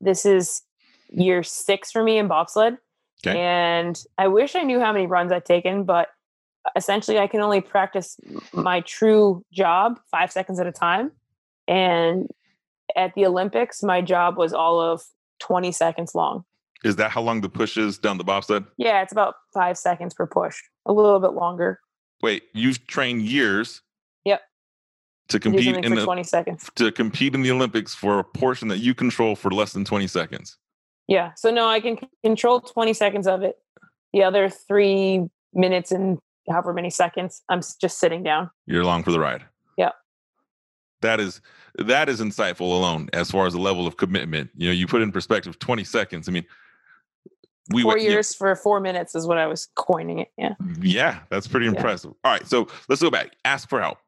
This 0.00 0.24
is 0.24 0.62
year 1.10 1.42
six 1.42 1.90
for 1.90 2.02
me 2.02 2.18
in 2.18 2.28
bobsled. 2.28 2.78
Okay. 3.26 3.38
And 3.38 4.00
I 4.16 4.28
wish 4.28 4.54
I 4.54 4.62
knew 4.62 4.80
how 4.80 4.92
many 4.92 5.06
runs 5.06 5.32
I'd 5.32 5.44
taken, 5.44 5.84
but 5.84 6.08
essentially 6.76 7.18
I 7.18 7.26
can 7.26 7.40
only 7.40 7.60
practice 7.60 8.18
my 8.52 8.80
true 8.82 9.44
job 9.52 9.98
five 10.10 10.30
seconds 10.32 10.60
at 10.60 10.66
a 10.66 10.72
time. 10.72 11.12
And 11.66 12.28
at 12.96 13.14
the 13.14 13.26
Olympics, 13.26 13.82
my 13.82 14.00
job 14.00 14.36
was 14.36 14.52
all 14.52 14.80
of 14.80 15.02
20 15.40 15.72
seconds 15.72 16.14
long. 16.14 16.44
Is 16.84 16.96
that 16.96 17.10
how 17.10 17.20
long 17.20 17.40
the 17.40 17.48
push 17.48 17.76
is 17.76 17.98
down 17.98 18.18
the 18.18 18.24
bobsled? 18.24 18.64
Yeah, 18.76 19.02
it's 19.02 19.12
about 19.12 19.34
five 19.52 19.76
seconds 19.76 20.14
per 20.14 20.26
push, 20.26 20.56
a 20.86 20.92
little 20.92 21.18
bit 21.18 21.32
longer. 21.32 21.80
Wait, 22.22 22.44
you've 22.52 22.86
trained 22.86 23.22
years. 23.22 23.82
Yep. 24.24 24.42
To 25.28 25.38
compete 25.40 25.76
in 25.76 25.82
for 25.82 25.96
the 25.96 26.04
20 26.04 26.24
seconds. 26.24 26.70
to 26.76 26.90
compete 26.90 27.34
in 27.34 27.42
the 27.42 27.50
Olympics 27.50 27.94
for 27.94 28.18
a 28.18 28.24
portion 28.24 28.68
that 28.68 28.78
you 28.78 28.94
control 28.94 29.36
for 29.36 29.50
less 29.50 29.72
than 29.72 29.84
20 29.84 30.06
seconds. 30.06 30.56
Yeah. 31.06 31.32
So 31.36 31.50
no, 31.50 31.66
I 31.66 31.80
can 31.80 31.98
control 32.24 32.60
20 32.60 32.92
seconds 32.92 33.26
of 33.26 33.42
it. 33.42 33.56
The 34.12 34.22
other 34.22 34.48
three 34.48 35.26
minutes 35.52 35.92
and 35.92 36.18
however 36.48 36.72
many 36.72 36.90
seconds, 36.90 37.42
I'm 37.48 37.60
just 37.80 37.98
sitting 37.98 38.22
down. 38.22 38.50
You're 38.66 38.82
along 38.82 39.04
for 39.04 39.12
the 39.12 39.20
ride. 39.20 39.44
Yep. 39.76 39.94
That 41.02 41.20
is 41.20 41.40
that 41.78 42.08
is 42.08 42.20
insightful 42.20 42.60
alone 42.60 43.08
as 43.12 43.30
far 43.30 43.46
as 43.46 43.52
the 43.52 43.60
level 43.60 43.86
of 43.86 43.96
commitment. 43.96 44.50
You 44.56 44.68
know, 44.68 44.72
you 44.72 44.86
put 44.86 45.02
in 45.02 45.12
perspective 45.12 45.58
20 45.58 45.84
seconds. 45.84 46.28
I 46.28 46.32
mean, 46.32 46.44
we 47.70 47.82
Four 47.82 47.92
went- 47.92 48.02
years 48.02 48.34
for 48.34 48.54
four 48.56 48.80
minutes 48.80 49.14
is 49.14 49.26
what 49.26 49.38
I 49.38 49.46
was 49.46 49.68
coining 49.76 50.18
it. 50.20 50.28
Yeah. 50.38 50.54
Yeah, 50.80 51.20
that's 51.30 51.46
pretty 51.46 51.66
Yeah. 51.66 51.72
impressive. 51.72 52.12
All 52.24 52.32
right, 52.32 52.46
so 52.46 52.68
let's 52.88 53.02
go 53.02 53.10
back. 53.10 53.32
Ask 53.44 53.68
for 53.68 53.80
help. 53.80 53.98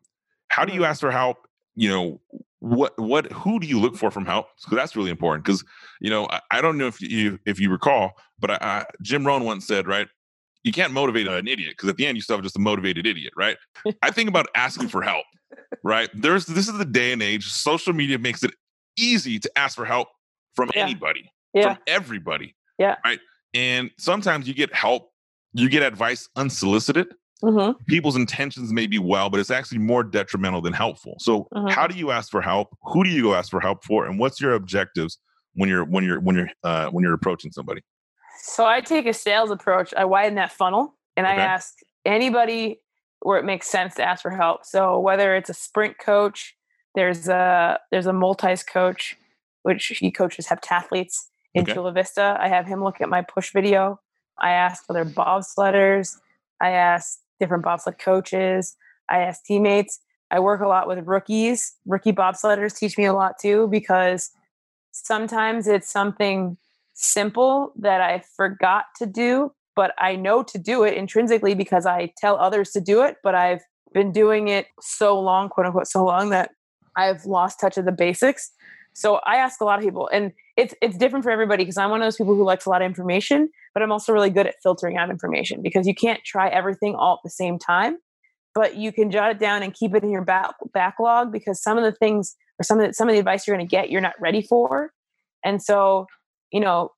How 0.48 0.64
do 0.64 0.72
you 0.72 0.80
Mm-hmm. 0.80 0.90
ask 0.90 1.00
for 1.00 1.10
help? 1.10 1.46
You 1.76 1.88
know, 1.88 2.20
what 2.58 2.98
what 2.98 3.30
who 3.32 3.58
do 3.60 3.66
you 3.66 3.78
look 3.80 3.96
for 3.96 4.10
from 4.10 4.26
help? 4.26 4.48
Because 4.62 4.76
that's 4.76 4.96
really 4.96 5.10
important. 5.10 5.44
Because 5.44 5.64
you 6.00 6.10
know, 6.10 6.26
I, 6.30 6.40
I 6.50 6.60
don't 6.60 6.76
know 6.78 6.86
if 6.86 7.00
you 7.00 7.38
if 7.46 7.58
you 7.60 7.70
recall, 7.70 8.12
but 8.38 8.50
I, 8.50 8.58
I, 8.60 8.84
Jim 9.02 9.26
Rohn 9.26 9.44
once 9.44 9.66
said, 9.66 9.86
right, 9.86 10.08
you 10.64 10.72
can't 10.72 10.92
motivate 10.92 11.26
an 11.26 11.48
idiot 11.48 11.72
because 11.76 11.88
at 11.88 11.96
the 11.96 12.06
end 12.06 12.16
you 12.16 12.22
still 12.22 12.36
have 12.36 12.42
just 12.42 12.56
a 12.56 12.60
motivated 12.60 13.06
idiot, 13.06 13.32
right? 13.36 13.56
I 14.02 14.10
think 14.10 14.28
about 14.28 14.46
asking 14.54 14.88
for 14.88 15.00
help, 15.02 15.24
right? 15.82 16.10
There's 16.14 16.46
this 16.46 16.68
is 16.68 16.76
the 16.76 16.84
day 16.84 17.12
and 17.12 17.22
age. 17.22 17.46
Social 17.46 17.92
media 17.92 18.18
makes 18.18 18.42
it 18.42 18.52
easy 18.98 19.38
to 19.38 19.50
ask 19.58 19.76
for 19.76 19.84
help 19.86 20.08
from 20.54 20.70
Yeah. 20.74 20.82
anybody, 20.84 21.32
Yeah. 21.54 21.62
from 21.74 21.78
everybody. 21.86 22.56
Yeah. 22.78 22.96
Right. 23.04 23.20
And 23.54 23.90
sometimes 23.98 24.46
you 24.46 24.54
get 24.54 24.74
help, 24.74 25.10
you 25.52 25.68
get 25.68 25.82
advice 25.82 26.28
unsolicited 26.36 27.08
hmm 27.42 27.72
people's 27.86 28.16
intentions 28.16 28.72
may 28.72 28.86
be 28.86 28.98
well, 28.98 29.30
but 29.30 29.40
it's 29.40 29.50
actually 29.50 29.78
more 29.78 30.04
detrimental 30.04 30.60
than 30.60 30.72
helpful. 30.72 31.16
So, 31.18 31.48
Mhm. 31.52 31.70
how 31.70 31.86
do 31.86 31.96
you 31.96 32.10
ask 32.10 32.30
for 32.30 32.42
help? 32.42 32.76
Who 32.82 33.04
do 33.04 33.10
you 33.10 33.22
go 33.22 33.34
ask 33.34 33.50
for 33.50 33.60
help 33.60 33.84
for? 33.84 34.06
And 34.06 34.18
what's 34.18 34.40
your 34.40 34.52
objectives 34.54 35.18
when 35.54 35.68
you're 35.68 35.84
when 35.84 36.04
you're 36.04 36.20
when 36.20 36.36
you're 36.36 36.50
uh, 36.62 36.90
when 36.90 37.02
you're 37.02 37.14
approaching 37.14 37.50
somebody? 37.52 37.82
So 38.42 38.66
I 38.66 38.80
take 38.80 39.06
a 39.06 39.12
sales 39.12 39.50
approach. 39.50 39.92
I 39.96 40.04
widen 40.04 40.34
that 40.36 40.52
funnel 40.52 40.94
and 41.16 41.26
I 41.26 41.34
ask 41.34 41.74
anybody 42.04 42.80
where 43.20 43.38
it 43.38 43.44
makes 43.44 43.66
sense 43.66 43.94
to 43.96 44.02
ask 44.02 44.22
for 44.22 44.30
help. 44.30 44.64
So 44.64 44.98
whether 44.98 45.34
it's 45.34 45.50
a 45.50 45.54
sprint 45.54 45.98
coach, 45.98 46.56
there's 46.94 47.28
a 47.28 47.78
there's 47.90 48.06
a 48.06 48.12
multis 48.12 48.62
coach, 48.62 49.16
which 49.62 49.86
he 49.86 50.10
coaches 50.10 50.46
heptathletes 50.46 51.29
in 51.54 51.62
okay. 51.62 51.74
Chula 51.74 51.92
Vista. 51.92 52.36
I 52.40 52.48
have 52.48 52.66
him 52.66 52.82
look 52.82 53.00
at 53.00 53.08
my 53.08 53.22
push 53.22 53.52
video. 53.52 54.00
I 54.38 54.50
asked 54.50 54.84
other 54.88 55.04
bobsledders. 55.04 56.16
I 56.60 56.70
asked 56.70 57.20
different 57.38 57.64
bobsled 57.64 57.98
coaches. 57.98 58.76
I 59.08 59.20
asked 59.20 59.44
teammates. 59.46 60.00
I 60.30 60.38
work 60.40 60.60
a 60.60 60.68
lot 60.68 60.86
with 60.86 61.06
rookies. 61.06 61.74
Rookie 61.86 62.12
bobsledders 62.12 62.78
teach 62.78 62.96
me 62.96 63.04
a 63.04 63.12
lot 63.12 63.32
too 63.40 63.68
because 63.68 64.30
sometimes 64.92 65.66
it's 65.66 65.90
something 65.90 66.56
simple 66.94 67.72
that 67.76 68.00
I 68.00 68.22
forgot 68.36 68.84
to 68.98 69.06
do, 69.06 69.52
but 69.74 69.92
I 69.98 70.16
know 70.16 70.42
to 70.42 70.58
do 70.58 70.84
it 70.84 70.94
intrinsically 70.94 71.54
because 71.54 71.86
I 71.86 72.12
tell 72.16 72.36
others 72.36 72.70
to 72.72 72.80
do 72.80 73.02
it, 73.02 73.16
but 73.22 73.34
I've 73.34 73.62
been 73.92 74.12
doing 74.12 74.48
it 74.48 74.66
so 74.80 75.18
long, 75.18 75.48
quote 75.48 75.66
unquote, 75.66 75.88
so 75.88 76.04
long 76.04 76.30
that 76.30 76.50
I've 76.96 77.24
lost 77.24 77.58
touch 77.60 77.76
of 77.76 77.84
the 77.84 77.92
basics. 77.92 78.52
So 78.92 79.16
I 79.26 79.36
ask 79.36 79.60
a 79.60 79.64
lot 79.64 79.78
of 79.78 79.84
people, 79.84 80.08
and 80.12 80.32
it's 80.60 80.74
it's 80.82 80.98
different 80.98 81.24
for 81.24 81.30
everybody 81.30 81.64
because 81.64 81.78
I'm 81.78 81.88
one 81.88 82.02
of 82.02 82.06
those 82.06 82.16
people 82.16 82.34
who 82.34 82.44
likes 82.44 82.66
a 82.66 82.70
lot 82.70 82.82
of 82.82 82.86
information, 82.86 83.48
but 83.72 83.82
I'm 83.82 83.90
also 83.90 84.12
really 84.12 84.28
good 84.28 84.46
at 84.46 84.56
filtering 84.62 84.98
out 84.98 85.08
information 85.08 85.62
because 85.62 85.86
you 85.86 85.94
can't 85.94 86.20
try 86.24 86.48
everything 86.48 86.94
all 86.94 87.14
at 87.14 87.20
the 87.24 87.30
same 87.30 87.58
time. 87.58 87.96
But 88.54 88.76
you 88.76 88.92
can 88.92 89.10
jot 89.10 89.30
it 89.30 89.38
down 89.38 89.62
and 89.62 89.72
keep 89.72 89.94
it 89.94 90.02
in 90.02 90.10
your 90.10 90.24
back, 90.24 90.54
backlog 90.74 91.32
because 91.32 91.62
some 91.62 91.78
of 91.78 91.84
the 91.84 91.92
things 91.92 92.36
or 92.58 92.64
some 92.64 92.78
of 92.78 92.88
the, 92.88 92.92
some 92.92 93.08
of 93.08 93.14
the 93.14 93.18
advice 93.18 93.46
you're 93.46 93.56
going 93.56 93.66
to 93.66 93.70
get, 93.70 93.90
you're 93.90 94.00
not 94.00 94.20
ready 94.20 94.42
for. 94.42 94.92
And 95.44 95.62
so, 95.62 96.06
you 96.52 96.60
know, 96.60 96.90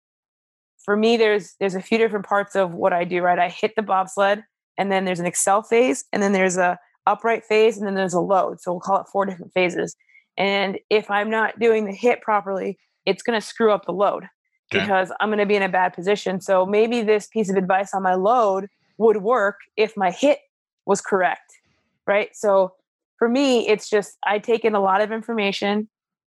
for 0.84 0.96
me, 0.96 1.16
there's 1.16 1.54
there's 1.60 1.76
a 1.76 1.82
few 1.82 1.98
different 1.98 2.26
parts 2.26 2.56
of 2.56 2.72
what 2.72 2.92
I 2.92 3.04
do. 3.04 3.22
Right, 3.22 3.38
I 3.38 3.48
hit 3.48 3.76
the 3.76 3.82
bobsled, 3.82 4.42
and 4.76 4.90
then 4.90 5.04
there's 5.04 5.20
an 5.20 5.26
accel 5.26 5.64
phase, 5.64 6.04
and 6.12 6.20
then 6.20 6.32
there's 6.32 6.56
a 6.56 6.78
upright 7.06 7.44
phase, 7.44 7.78
and 7.78 7.86
then 7.86 7.94
there's 7.94 8.14
a 8.14 8.20
load. 8.20 8.60
So 8.60 8.72
we'll 8.72 8.80
call 8.80 9.00
it 9.00 9.06
four 9.12 9.24
different 9.24 9.52
phases. 9.52 9.94
And 10.36 10.78
if 10.90 11.10
I'm 11.10 11.30
not 11.30 11.60
doing 11.60 11.84
the 11.84 11.92
hit 11.92 12.22
properly, 12.22 12.78
it's 13.06 13.22
going 13.22 13.38
to 13.38 13.44
screw 13.44 13.72
up 13.72 13.86
the 13.86 13.92
load 13.92 14.24
okay. 14.72 14.84
because 14.84 15.12
I'm 15.20 15.28
going 15.28 15.38
to 15.38 15.46
be 15.46 15.56
in 15.56 15.62
a 15.62 15.68
bad 15.68 15.92
position. 15.92 16.40
So 16.40 16.66
maybe 16.66 17.02
this 17.02 17.26
piece 17.26 17.50
of 17.50 17.56
advice 17.56 17.94
on 17.94 18.02
my 18.02 18.14
load 18.14 18.68
would 18.98 19.18
work 19.18 19.56
if 19.76 19.96
my 19.96 20.10
hit 20.10 20.38
was 20.86 21.00
correct. 21.00 21.52
Right. 22.06 22.30
So 22.34 22.74
for 23.18 23.28
me, 23.28 23.68
it's 23.68 23.88
just 23.88 24.18
I 24.26 24.38
take 24.38 24.64
in 24.64 24.74
a 24.74 24.80
lot 24.80 25.00
of 25.00 25.12
information. 25.12 25.88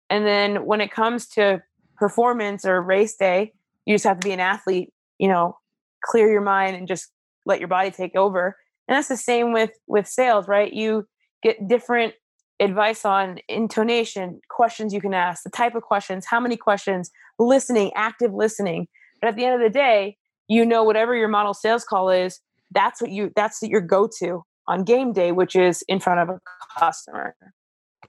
And 0.09 0.25
then 0.25 0.65
when 0.65 0.81
it 0.81 0.91
comes 0.91 1.27
to 1.29 1.61
performance 1.97 2.65
or 2.65 2.81
race 2.81 3.15
day, 3.15 3.53
you 3.85 3.93
just 3.93 4.05
have 4.05 4.19
to 4.19 4.25
be 4.25 4.31
an 4.31 4.39
athlete, 4.39 4.91
you 5.19 5.27
know, 5.27 5.57
clear 6.03 6.31
your 6.31 6.41
mind 6.41 6.75
and 6.75 6.87
just 6.87 7.11
let 7.45 7.59
your 7.59 7.67
body 7.67 7.91
take 7.91 8.15
over. 8.15 8.55
And 8.87 8.95
that's 8.95 9.07
the 9.07 9.17
same 9.17 9.53
with 9.53 9.71
with 9.87 10.07
sales, 10.07 10.47
right? 10.47 10.73
You 10.73 11.07
get 11.43 11.67
different 11.67 12.15
advice 12.59 13.05
on 13.05 13.39
intonation, 13.47 14.41
questions 14.49 14.93
you 14.93 15.01
can 15.01 15.13
ask, 15.13 15.43
the 15.43 15.49
type 15.49 15.75
of 15.75 15.83
questions, 15.83 16.25
how 16.25 16.39
many 16.39 16.57
questions, 16.57 17.09
listening, 17.37 17.91
active 17.95 18.33
listening. 18.33 18.87
But 19.21 19.29
at 19.29 19.35
the 19.35 19.45
end 19.45 19.55
of 19.55 19.61
the 19.61 19.69
day, 19.69 20.17
you 20.47 20.65
know 20.65 20.83
whatever 20.83 21.15
your 21.15 21.27
model 21.27 21.53
sales 21.53 21.83
call 21.83 22.09
is, 22.09 22.39
that's 22.71 23.01
what 23.01 23.11
you 23.11 23.31
that's 23.35 23.61
your 23.61 23.81
go-to 23.81 24.43
on 24.67 24.83
game 24.83 25.13
day, 25.13 25.31
which 25.31 25.55
is 25.55 25.83
in 25.87 25.99
front 25.99 26.19
of 26.19 26.29
a 26.29 26.39
customer. 26.77 27.35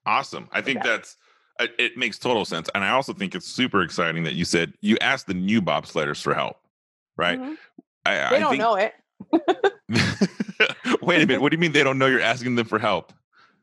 Awesome. 0.06 0.48
I 0.52 0.60
think 0.60 0.82
that's 0.82 1.16
it 1.78 1.96
makes 1.96 2.18
total 2.18 2.44
sense. 2.44 2.68
And 2.74 2.84
I 2.84 2.90
also 2.90 3.12
think 3.12 3.34
it's 3.34 3.46
super 3.46 3.82
exciting 3.82 4.24
that 4.24 4.34
you 4.34 4.44
said 4.44 4.72
you 4.80 4.96
asked 5.00 5.26
the 5.26 5.34
new 5.34 5.60
bobsledders 5.60 6.22
for 6.22 6.34
help, 6.34 6.56
right? 7.16 7.38
Mm-hmm. 7.38 7.54
I, 8.06 8.14
they 8.14 8.20
I 8.20 8.38
don't 8.38 8.50
think... 8.50 8.62
know 8.62 8.74
it. 8.76 8.94
Wait 11.02 11.22
a 11.22 11.26
minute. 11.26 11.40
What 11.42 11.50
do 11.50 11.56
you 11.56 11.60
mean 11.60 11.72
they 11.72 11.84
don't 11.84 11.98
know 11.98 12.06
you're 12.06 12.20
asking 12.20 12.54
them 12.54 12.66
for 12.66 12.78
help? 12.78 13.12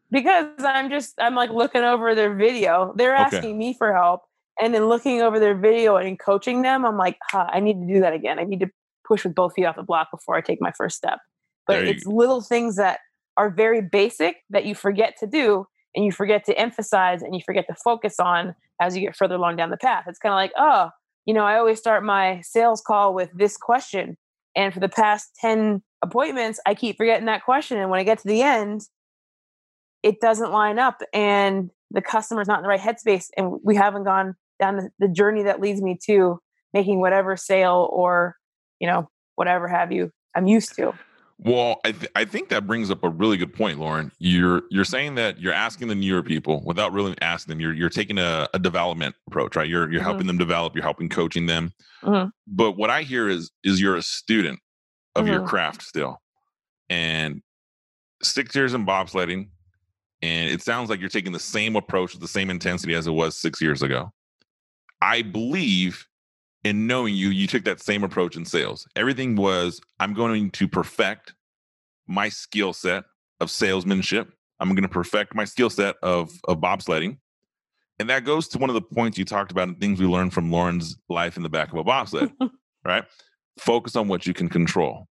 Because 0.09 0.63
I'm 0.63 0.89
just 0.89 1.15
I'm 1.19 1.35
like 1.35 1.49
looking 1.49 1.81
over 1.81 2.15
their 2.15 2.33
video. 2.33 2.93
They're 2.95 3.15
asking 3.15 3.39
okay. 3.39 3.53
me 3.53 3.75
for 3.77 3.93
help, 3.93 4.21
and 4.61 4.73
then 4.73 4.87
looking 4.87 5.21
over 5.21 5.39
their 5.39 5.55
video 5.55 5.97
and 5.97 6.19
coaching 6.19 6.61
them. 6.61 6.85
I'm 6.85 6.97
like, 6.97 7.17
huh, 7.29 7.47
I 7.51 7.59
need 7.59 7.81
to 7.81 7.93
do 7.93 7.99
that 7.99 8.13
again. 8.13 8.39
I 8.39 8.43
need 8.43 8.61
to 8.61 8.69
push 9.07 9.23
with 9.23 9.35
both 9.35 9.53
feet 9.53 9.65
off 9.65 9.75
the 9.75 9.83
block 9.83 10.09
before 10.11 10.35
I 10.35 10.41
take 10.41 10.61
my 10.61 10.71
first 10.71 10.97
step. 10.97 11.19
But 11.65 11.83
it's 11.85 12.05
go. 12.05 12.11
little 12.11 12.41
things 12.41 12.77
that 12.77 12.99
are 13.35 13.49
very 13.49 13.81
basic 13.81 14.37
that 14.49 14.65
you 14.65 14.75
forget 14.75 15.15
to 15.19 15.27
do 15.27 15.67
and 15.95 16.05
you 16.05 16.11
forget 16.11 16.45
to 16.45 16.57
emphasize 16.57 17.21
and 17.21 17.35
you 17.35 17.41
forget 17.45 17.67
to 17.67 17.75
focus 17.75 18.19
on 18.19 18.55
as 18.81 18.95
you 18.95 19.01
get 19.01 19.15
further 19.15 19.35
along 19.35 19.57
down 19.57 19.69
the 19.69 19.77
path. 19.77 20.05
It's 20.07 20.19
kind 20.19 20.33
of 20.33 20.37
like, 20.37 20.53
oh, 20.57 20.89
you 21.25 21.33
know, 21.33 21.43
I 21.43 21.57
always 21.57 21.79
start 21.79 22.03
my 22.03 22.41
sales 22.41 22.81
call 22.81 23.13
with 23.13 23.29
this 23.33 23.57
question. 23.57 24.17
And 24.55 24.73
for 24.73 24.79
the 24.79 24.89
past 24.89 25.31
10 25.41 25.83
appointments, 26.01 26.59
I 26.65 26.73
keep 26.73 26.97
forgetting 26.97 27.25
that 27.25 27.43
question. 27.43 27.77
And 27.77 27.89
when 27.89 27.99
I 27.99 28.03
get 28.03 28.19
to 28.19 28.27
the 28.27 28.41
end, 28.41 28.81
it 30.07 30.21
doesn't 30.21 30.51
line 30.53 30.79
up 30.79 31.01
and 31.13 31.69
the 31.91 32.01
customer's 32.01 32.47
not 32.47 32.59
in 32.59 32.63
the 32.63 32.69
right 32.69 32.79
headspace. 32.79 33.27
And 33.35 33.59
we 33.61 33.75
haven't 33.75 34.05
gone 34.05 34.35
down 34.57 34.77
the, 34.77 34.89
the 34.99 35.07
journey 35.09 35.43
that 35.43 35.59
leads 35.59 35.81
me 35.81 35.99
to 36.05 36.39
making 36.73 37.01
whatever 37.01 37.35
sale 37.35 37.89
or, 37.91 38.37
you 38.79 38.87
know, 38.87 39.09
whatever 39.35 39.67
have 39.67 39.91
you 39.91 40.11
I'm 40.33 40.47
used 40.47 40.75
to. 40.77 40.93
Well, 41.39 41.81
I, 41.83 41.91
th- 41.91 42.11
I 42.15 42.25
think 42.25 42.49
that 42.49 42.65
brings 42.65 42.89
up 42.89 43.03
a 43.03 43.09
really 43.09 43.37
good 43.37 43.53
point, 43.53 43.79
Lauren. 43.79 44.11
You're 44.17 44.63
you're 44.71 44.85
saying 44.85 45.15
that 45.15 45.39
you're 45.39 45.53
asking 45.53 45.87
the 45.89 45.95
newer 45.95 46.23
people 46.23 46.63
without 46.65 46.93
really 46.93 47.15
asking 47.21 47.51
them. 47.51 47.59
You're 47.59 47.73
you're 47.73 47.89
taking 47.89 48.17
a, 48.17 48.47
a 48.55 48.59
development 48.59 49.15
approach, 49.27 49.55
right? 49.55 49.69
You're 49.69 49.91
you're 49.91 49.99
mm-hmm. 49.99 50.09
helping 50.09 50.27
them 50.27 50.39
develop. 50.39 50.73
You're 50.73 50.83
helping 50.83 51.09
coaching 51.09 51.45
them. 51.45 51.73
Mm-hmm. 52.01 52.29
But 52.47 52.71
what 52.71 52.89
I 52.89 53.03
hear 53.03 53.29
is 53.29 53.51
is 53.63 53.79
you're 53.79 53.97
a 53.97 54.01
student 54.01 54.59
of 55.15 55.25
mm-hmm. 55.25 55.33
your 55.33 55.47
craft 55.47 55.83
still, 55.83 56.17
and 56.89 57.43
six 58.23 58.55
years 58.55 58.73
in 58.73 58.85
bobsledding, 58.85 59.49
and 60.21 60.49
it 60.49 60.61
sounds 60.61 60.89
like 60.89 60.99
you're 60.99 61.09
taking 61.09 61.31
the 61.31 61.39
same 61.39 61.75
approach 61.75 62.13
with 62.13 62.21
the 62.21 62.27
same 62.27 62.49
intensity 62.49 62.95
as 62.95 63.07
it 63.07 63.11
was 63.11 63.37
six 63.37 63.61
years 63.61 63.81
ago. 63.81 64.11
I 65.01 65.21
believe 65.21 66.07
in 66.63 66.87
knowing 66.87 67.13
you, 67.13 67.29
you 67.29 67.47
took 67.47 67.63
that 67.65 67.81
same 67.81 68.03
approach 68.03 68.35
in 68.35 68.45
sales. 68.45 68.87
Everything 68.95 69.35
was, 69.35 69.79
I'm 69.99 70.13
going 70.13 70.49
to 70.51 70.67
perfect 70.67 71.33
my 72.07 72.29
skill 72.29 72.73
set 72.73 73.03
of 73.39 73.51
salesmanship. 73.51 74.33
I'm 74.59 74.69
going 74.69 74.81
to 74.81 74.89
perfect 74.89 75.35
my 75.35 75.45
skill 75.45 75.69
set 75.69 75.95
of, 76.01 76.31
of 76.47 76.57
bobsledding. 76.57 77.17
And 77.99 78.09
that 78.09 78.25
goes 78.25 78.47
to 78.49 78.57
one 78.57 78.69
of 78.69 78.73
the 78.73 78.81
points 78.81 79.17
you 79.17 79.25
talked 79.25 79.51
about 79.51 79.67
and 79.67 79.79
things 79.79 79.99
we 79.99 80.07
learned 80.07 80.33
from 80.33 80.51
Lauren's 80.51 80.97
life 81.09 81.37
in 81.37 81.43
the 81.43 81.49
back 81.49 81.71
of 81.71 81.77
a 81.77 81.83
bobsled, 81.83 82.31
right? 82.85 83.05
Focus 83.59 83.95
on 83.95 84.07
what 84.07 84.25
you 84.25 84.33
can 84.33 84.49
control. 84.49 85.07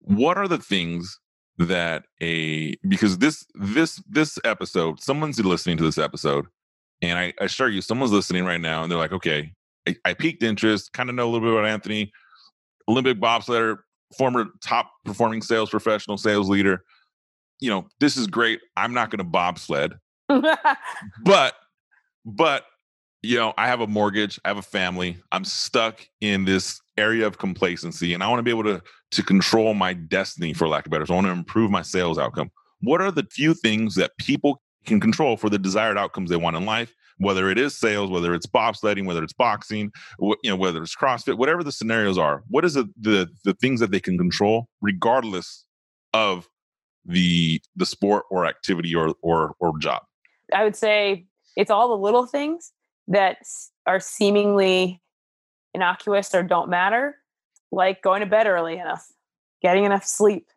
What 0.00 0.38
are 0.38 0.48
the 0.48 0.58
things 0.58 1.18
that 1.66 2.04
a 2.22 2.76
because 2.88 3.18
this 3.18 3.46
this 3.54 4.02
this 4.08 4.38
episode, 4.44 5.00
someone's 5.00 5.38
listening 5.38 5.76
to 5.76 5.84
this 5.84 5.98
episode, 5.98 6.46
and 7.02 7.18
I 7.18 7.34
assure 7.38 7.68
you, 7.68 7.82
someone's 7.82 8.12
listening 8.12 8.44
right 8.44 8.60
now, 8.60 8.82
and 8.82 8.90
they're 8.90 8.98
like, 8.98 9.12
okay, 9.12 9.52
I, 9.86 9.96
I 10.04 10.14
piqued 10.14 10.42
interest, 10.42 10.92
kind 10.92 11.08
of 11.08 11.14
know 11.14 11.24
a 11.24 11.30
little 11.30 11.48
bit 11.48 11.52
about 11.52 11.66
Anthony, 11.66 12.12
Olympic 12.88 13.18
bobsledder, 13.20 13.78
former 14.16 14.46
top 14.62 14.90
performing 15.04 15.42
sales 15.42 15.70
professional, 15.70 16.16
sales 16.16 16.48
leader. 16.48 16.84
You 17.60 17.70
know, 17.70 17.88
this 18.00 18.16
is 18.16 18.26
great. 18.26 18.60
I'm 18.76 18.94
not 18.94 19.10
going 19.10 19.18
to 19.18 19.24
bobsled, 19.24 19.92
but, 20.28 21.54
but, 22.24 22.64
you 23.22 23.36
know, 23.36 23.52
I 23.58 23.66
have 23.66 23.82
a 23.82 23.86
mortgage, 23.86 24.40
I 24.44 24.48
have 24.48 24.56
a 24.56 24.62
family. 24.62 25.18
I'm 25.30 25.44
stuck 25.44 26.00
in 26.22 26.46
this 26.46 26.80
area 27.00 27.26
of 27.26 27.38
complacency, 27.38 28.14
and 28.14 28.22
I 28.22 28.28
want 28.28 28.38
to 28.38 28.42
be 28.42 28.50
able 28.50 28.64
to 28.64 28.82
to 29.12 29.22
control 29.22 29.74
my 29.74 29.92
destiny, 29.92 30.52
for 30.52 30.68
lack 30.68 30.86
of 30.86 30.92
better. 30.92 31.06
So 31.06 31.14
I 31.14 31.16
want 31.16 31.26
to 31.26 31.32
improve 31.32 31.70
my 31.70 31.82
sales 31.82 32.18
outcome. 32.18 32.50
What 32.80 33.00
are 33.00 33.10
the 33.10 33.26
few 33.30 33.54
things 33.54 33.94
that 33.96 34.12
people 34.18 34.62
can 34.86 35.00
control 35.00 35.36
for 35.36 35.50
the 35.50 35.58
desired 35.58 35.98
outcomes 35.98 36.30
they 36.30 36.36
want 36.36 36.56
in 36.56 36.64
life? 36.64 36.94
whether 37.20 37.50
it 37.50 37.58
is 37.58 37.76
sales, 37.76 38.10
whether 38.10 38.34
it's 38.34 38.46
bobsledding, 38.46 39.04
whether 39.04 39.22
it's 39.22 39.34
boxing, 39.34 39.92
you 40.18 40.36
know, 40.46 40.56
whether 40.56 40.82
it's 40.82 40.96
CrossFit, 40.96 41.36
whatever 41.36 41.62
the 41.62 41.70
scenarios 41.70 42.16
are. 42.16 42.42
What 42.48 42.64
is 42.64 42.76
it, 42.76 42.86
the 43.00 43.28
the 43.44 43.52
things 43.54 43.78
that 43.80 43.90
they 43.90 44.00
can 44.00 44.16
control, 44.16 44.68
regardless 44.80 45.66
of 46.14 46.48
the 47.04 47.60
the 47.76 47.86
sport 47.86 48.24
or 48.30 48.46
activity 48.46 48.94
or 48.94 49.14
or 49.22 49.54
or 49.60 49.78
job? 49.78 50.02
I 50.52 50.64
would 50.64 50.76
say 50.76 51.26
it's 51.56 51.70
all 51.70 51.88
the 51.88 52.02
little 52.02 52.26
things 52.26 52.72
that 53.08 53.38
are 53.86 54.00
seemingly 54.00 55.00
innocuous 55.74 56.34
or 56.34 56.42
don't 56.42 56.68
matter, 56.68 57.16
like 57.72 58.02
going 58.02 58.20
to 58.20 58.26
bed 58.26 58.46
early 58.46 58.78
enough, 58.78 59.06
getting 59.62 59.84
enough 59.84 60.04
sleep. 60.04 60.48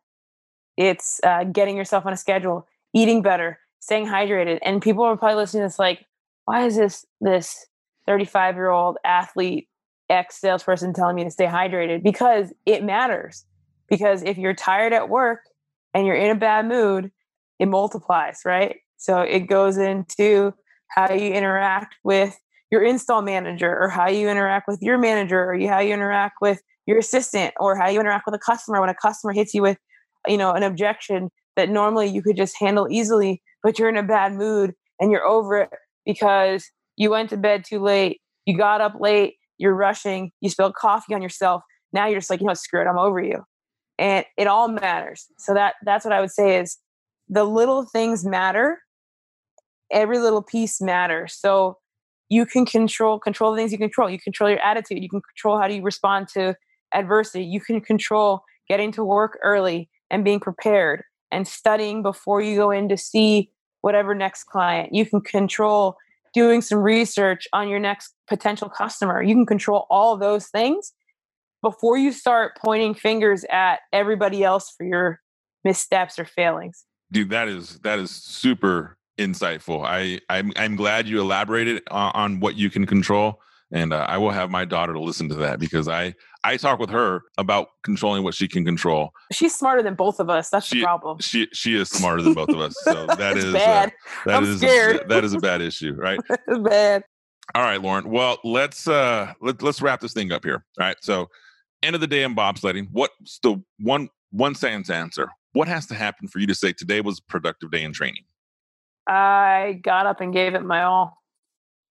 It's 0.78 1.20
uh, 1.24 1.44
getting 1.46 1.78
yourself 1.78 2.06
on 2.06 2.14
a 2.14 2.18
schedule, 2.18 2.68
eating 2.94 3.22
better, 3.22 3.60
staying 3.80 4.08
hydrated. 4.08 4.60
And 4.64 4.82
people 4.82 5.04
are 5.04 5.16
probably 5.18 5.36
listening 5.36 5.62
to 5.62 5.68
this 5.68 5.80
like, 5.80 6.06
why 6.46 6.66
is 6.66 6.76
this 6.76 7.06
this 7.22 7.68
35 8.06 8.56
year 8.56 8.70
old 8.70 8.98
athlete 9.04 9.68
ex 10.10 10.40
salesperson 10.40 10.94
telling 10.94 11.16
me 11.16 11.24
to 11.24 11.32
stay 11.32 11.46
hydrated 11.46 12.04
because 12.04 12.54
it 12.66 12.84
matters 12.84 13.46
because 13.90 14.22
if 14.24 14.38
you're 14.38 14.54
tired 14.54 14.94
at 14.94 15.10
work 15.10 15.46
and 15.94 16.06
you're 16.06 16.16
in 16.16 16.30
a 16.30 16.36
bad 16.36 16.68
mood 16.68 17.12
it 17.60 17.68
multiplies 17.68 18.42
right 18.46 18.78
so 18.98 19.22
it 19.22 19.42
goes 19.42 19.78
into 19.78 20.54
how 20.90 21.12
you 21.12 21.32
interact 21.32 21.96
with 22.04 22.38
your 22.74 22.82
install 22.82 23.22
manager 23.22 23.78
or 23.80 23.88
how 23.88 24.10
you 24.10 24.28
interact 24.28 24.68
with 24.68 24.82
your 24.82 24.98
manager 24.98 25.52
or 25.52 25.60
how 25.68 25.80
you 25.80 25.94
interact 25.94 26.38
with 26.42 26.60
your 26.88 26.98
assistant 26.98 27.54
or 27.60 27.78
how 27.78 27.88
you 27.88 28.00
interact 28.00 28.26
with 28.26 28.34
a 28.34 28.40
customer 28.40 28.82
when 28.82 28.90
a 28.90 28.96
customer 28.96 29.32
hits 29.32 29.54
you 29.54 29.62
with 29.62 29.78
you 30.28 30.40
know 30.40 30.52
an 30.54 30.64
objection 30.64 31.30
that 31.56 31.70
normally 31.70 32.08
you 32.08 32.24
could 32.24 32.36
just 32.36 32.56
handle 32.60 32.88
easily, 32.90 33.44
but 33.62 33.78
you're 33.78 33.90
in 33.90 33.96
a 33.96 34.02
bad 34.02 34.34
mood 34.34 34.74
and 35.00 35.12
you're 35.12 35.24
over 35.24 35.58
it 35.58 35.70
because 36.04 36.66
you 36.98 37.12
went 37.12 37.30
to 37.30 37.38
bed 37.38 37.64
too 37.64 37.80
late, 37.80 38.22
you 38.48 38.58
got 38.58 38.82
up 38.82 38.96
late, 39.00 39.36
you're 39.60 39.76
rushing, 39.76 40.32
you 40.42 40.50
spilled 40.50 40.74
coffee 40.74 41.14
on 41.14 41.22
yourself. 41.22 41.62
Now 41.94 42.08
you're 42.08 42.20
just 42.20 42.32
like, 42.32 42.42
you 42.42 42.48
know, 42.48 42.56
screw 42.56 42.82
it, 42.82 42.88
I'm 42.88 42.98
over 42.98 43.22
you. 43.22 43.44
And 44.00 44.26
it 44.36 44.48
all 44.48 44.68
matters. 44.68 45.28
So 45.38 45.54
that 45.54 45.76
that's 45.86 46.06
what 46.06 46.12
I 46.12 46.22
would 46.22 46.32
say 46.32 46.60
is 46.60 46.80
the 47.30 47.44
little 47.44 47.84
things 47.84 48.26
matter. 48.26 48.80
Every 49.92 50.18
little 50.18 50.42
piece 50.42 50.82
matters. 50.82 51.38
So 51.40 51.78
you 52.34 52.46
can 52.48 52.66
control 52.66 53.20
control 53.20 53.52
the 53.52 53.58
things 53.58 53.72
you 53.72 53.78
control. 53.78 54.10
You 54.10 54.20
control 54.20 54.50
your 54.50 54.60
attitude. 54.60 55.04
You 55.04 55.10
can 55.10 55.22
control 55.22 55.60
how 55.60 55.68
do 55.68 55.76
you 55.76 55.84
respond 55.84 56.28
to 56.30 56.56
adversity. 56.94 57.44
You 57.46 57.62
can 57.62 57.80
control 57.80 58.44
getting 58.68 58.92
to 58.94 59.04
work 59.04 59.38
early 59.44 59.90
and 60.10 60.24
being 60.24 60.40
prepared 60.40 61.04
and 61.32 61.48
studying 61.48 62.02
before 62.02 62.42
you 62.42 62.56
go 62.56 62.72
in 62.72 62.90
to 62.90 62.98
see 62.98 63.52
whatever 63.82 64.16
next 64.16 64.46
client. 64.46 64.94
You 64.94 65.06
can 65.06 65.22
control 65.22 65.96
doing 66.34 66.62
some 66.62 66.80
research 66.80 67.48
on 67.54 67.70
your 67.70 67.80
next 67.80 68.14
potential 68.28 68.70
customer. 68.70 69.22
You 69.22 69.36
can 69.36 69.46
control 69.46 69.86
all 69.92 70.18
those 70.18 70.48
things 70.48 70.94
before 71.62 71.98
you 71.98 72.12
start 72.12 72.58
pointing 72.58 72.96
fingers 72.96 73.46
at 73.52 73.82
everybody 73.92 74.44
else 74.44 74.74
for 74.76 74.86
your 74.86 75.20
missteps 75.64 76.18
or 76.18 76.26
failings. 76.26 76.86
Dude, 77.12 77.30
that 77.30 77.48
is 77.48 77.80
that 77.80 78.00
is 78.00 78.10
super 78.10 78.98
insightful. 79.18 79.86
I 79.86 80.20
I'm, 80.30 80.52
I'm 80.56 80.76
glad 80.76 81.08
you 81.08 81.22
elaborated 81.22 81.84
on, 81.92 82.12
on 82.14 82.40
what 82.40 82.56
you 82.56 82.70
can 82.70 82.86
control, 82.86 83.42
and 83.72 83.94
uh, 83.94 84.06
I 84.08 84.18
will 84.18 84.32
have 84.32 84.50
my 84.50 84.66
daughter 84.66 84.94
to 84.94 85.00
listen 85.00 85.30
to 85.30 85.36
that 85.36 85.60
because 85.60 85.88
I 85.88 86.14
I 86.44 86.58
talk 86.58 86.80
with 86.80 86.90
her 86.90 87.24
about 87.38 87.68
controlling 87.84 88.24
what 88.24 88.34
she 88.34 88.48
can 88.48 88.66
control. 88.66 89.12
She's 89.32 89.56
smarter 89.56 89.82
than 89.82 89.96
both 89.96 90.20
of 90.20 90.30
us. 90.30 90.50
That's 90.50 90.66
she, 90.66 90.80
the 90.80 90.84
problem. 90.84 91.20
She 91.20 91.48
she 91.54 91.76
is 91.76 91.90
smarter 91.90 92.22
than 92.22 92.34
both 92.34 92.50
of 92.50 92.60
us. 92.60 92.76
So 92.84 93.08
that 93.18 93.38
is 93.38 93.54
bad. 93.54 93.90
Uh, 93.90 93.92
that 94.26 94.36
I'm 94.36 94.44
is 94.44 94.58
scared. 94.58 95.02
A, 95.02 95.08
that 95.08 95.24
is 95.24 95.34
a 95.34 95.40
bad 95.40 95.62
issue, 95.62 95.94
right? 95.94 96.20
bad. 96.64 97.04
All 97.56 97.62
right, 97.62 97.82
Lauren. 97.82 98.10
Well, 98.10 98.38
let's 98.44 98.88
uh 98.88 99.34
let, 99.42 99.62
let's 99.62 99.82
wrap 99.82 100.02
this 100.02 100.14
thing 100.14 100.32
up 100.32 100.44
here. 100.44 100.66
All 100.80 100.86
right. 100.86 100.98
So 101.02 101.30
end 101.82 101.96
of 101.96 102.02
the 102.02 102.08
day 102.08 102.24
in 102.24 102.36
bobsledding, 102.36 102.88
what's 102.92 103.40
the 103.40 103.62
one 103.80 104.10
one 104.32 104.56
sentence 104.56 104.90
answer? 104.90 105.30
What 105.54 105.68
has 105.68 105.86
to 105.88 105.96
happen 105.96 106.28
for 106.28 106.40
you 106.40 106.48
to 106.48 106.56
say 106.56 106.74
today 106.74 107.02
was 107.02 107.20
a 107.20 107.32
productive 107.32 107.72
day 107.72 107.84
in 107.84 107.94
training? 107.94 108.24
I 109.08 109.80
got 109.84 110.06
up 110.06 110.22
and 110.22 110.34
gave 110.34 110.56
it 110.56 110.64
my 110.64 110.84
all. 110.84 111.22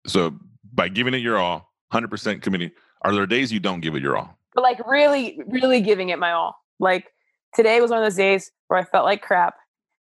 So 0.07 0.35
by 0.73 0.89
giving 0.89 1.15
it 1.15 1.19
your 1.19 1.39
all, 1.39 1.73
100% 1.93 2.43
committing, 2.43 2.71
are 3.03 3.15
there 3.15 3.27
days 3.27 3.53
you 3.53 3.61
don't 3.61 3.81
give 3.81 3.95
it 3.95 4.03
your 4.03 4.17
all? 4.17 4.39
But 4.55 4.63
like 4.63 4.87
really, 4.87 5.41
really 5.47 5.81
giving 5.81 6.09
it 6.09 6.19
my 6.19 6.33
all. 6.33 6.57
Like 6.79 7.13
today 7.55 7.81
was 7.81 7.91
one 7.91 8.03
of 8.03 8.05
those 8.05 8.17
days 8.17 8.51
where 8.69 8.79
I 8.79 8.85
felt 8.85 9.05
like 9.05 9.23
crap 9.23 9.55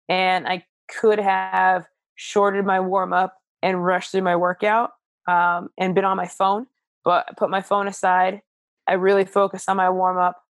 and 0.07 0.47
I 0.47 0.63
could 0.87 1.19
have 1.19 1.85
shorted 2.15 2.65
my 2.65 2.79
warm 2.79 3.13
up 3.13 3.35
and 3.61 3.83
rushed 3.83 4.11
through 4.11 4.21
my 4.21 4.35
workout 4.35 4.91
um, 5.27 5.69
and 5.77 5.95
been 5.95 6.05
on 6.05 6.17
my 6.17 6.27
phone, 6.27 6.67
but 7.03 7.25
I 7.29 7.33
put 7.35 7.49
my 7.49 7.61
phone 7.61 7.87
aside. 7.87 8.41
I 8.87 8.93
really 8.93 9.25
focused 9.25 9.67
on 9.67 9.77
my 9.77 9.89
warm 9.89 10.17
up, 10.17 10.41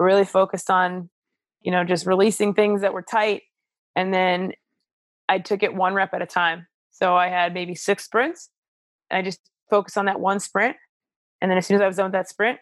really 0.00 0.24
focused 0.24 0.70
on, 0.70 1.08
you 1.62 1.70
know, 1.70 1.84
just 1.84 2.06
releasing 2.06 2.54
things 2.54 2.80
that 2.80 2.92
were 2.92 3.02
tight. 3.02 3.42
And 3.94 4.12
then 4.12 4.52
I 5.28 5.38
took 5.38 5.62
it 5.62 5.74
one 5.74 5.94
rep 5.94 6.14
at 6.14 6.22
a 6.22 6.26
time. 6.26 6.66
So 6.90 7.16
I 7.16 7.28
had 7.28 7.54
maybe 7.54 7.74
six 7.74 8.04
sprints. 8.04 8.50
And 9.10 9.18
I 9.18 9.22
just 9.22 9.40
focused 9.70 9.98
on 9.98 10.06
that 10.06 10.20
one 10.20 10.40
sprint. 10.40 10.76
And 11.40 11.50
then 11.50 11.58
as 11.58 11.66
soon 11.66 11.76
as 11.76 11.80
I 11.80 11.86
was 11.86 11.96
done 11.96 12.06
with 12.06 12.12
that 12.12 12.28
sprint, 12.28 12.58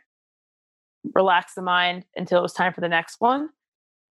relax 1.14 1.54
the 1.54 1.62
mind 1.62 2.04
until 2.16 2.38
it 2.38 2.42
was 2.42 2.52
time 2.52 2.72
for 2.72 2.80
the 2.80 2.88
next 2.88 3.20
one 3.20 3.48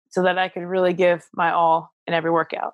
so 0.09 0.23
that 0.23 0.37
I 0.37 0.49
could 0.49 0.63
really 0.63 0.93
give 0.93 1.27
my 1.33 1.51
all 1.51 1.93
in 2.05 2.13
every 2.13 2.31
workout. 2.31 2.73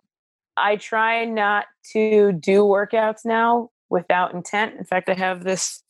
I 0.58 0.76
try 0.78 1.26
not 1.26 1.66
to 1.94 2.34
do 2.34 2.64
workouts 2.64 3.20
now 3.24 3.70
without 3.90 4.34
intent. 4.34 4.76
In 4.78 4.84
fact, 4.84 5.08
I 5.08 5.14
have 5.14 5.44
this 5.44 5.84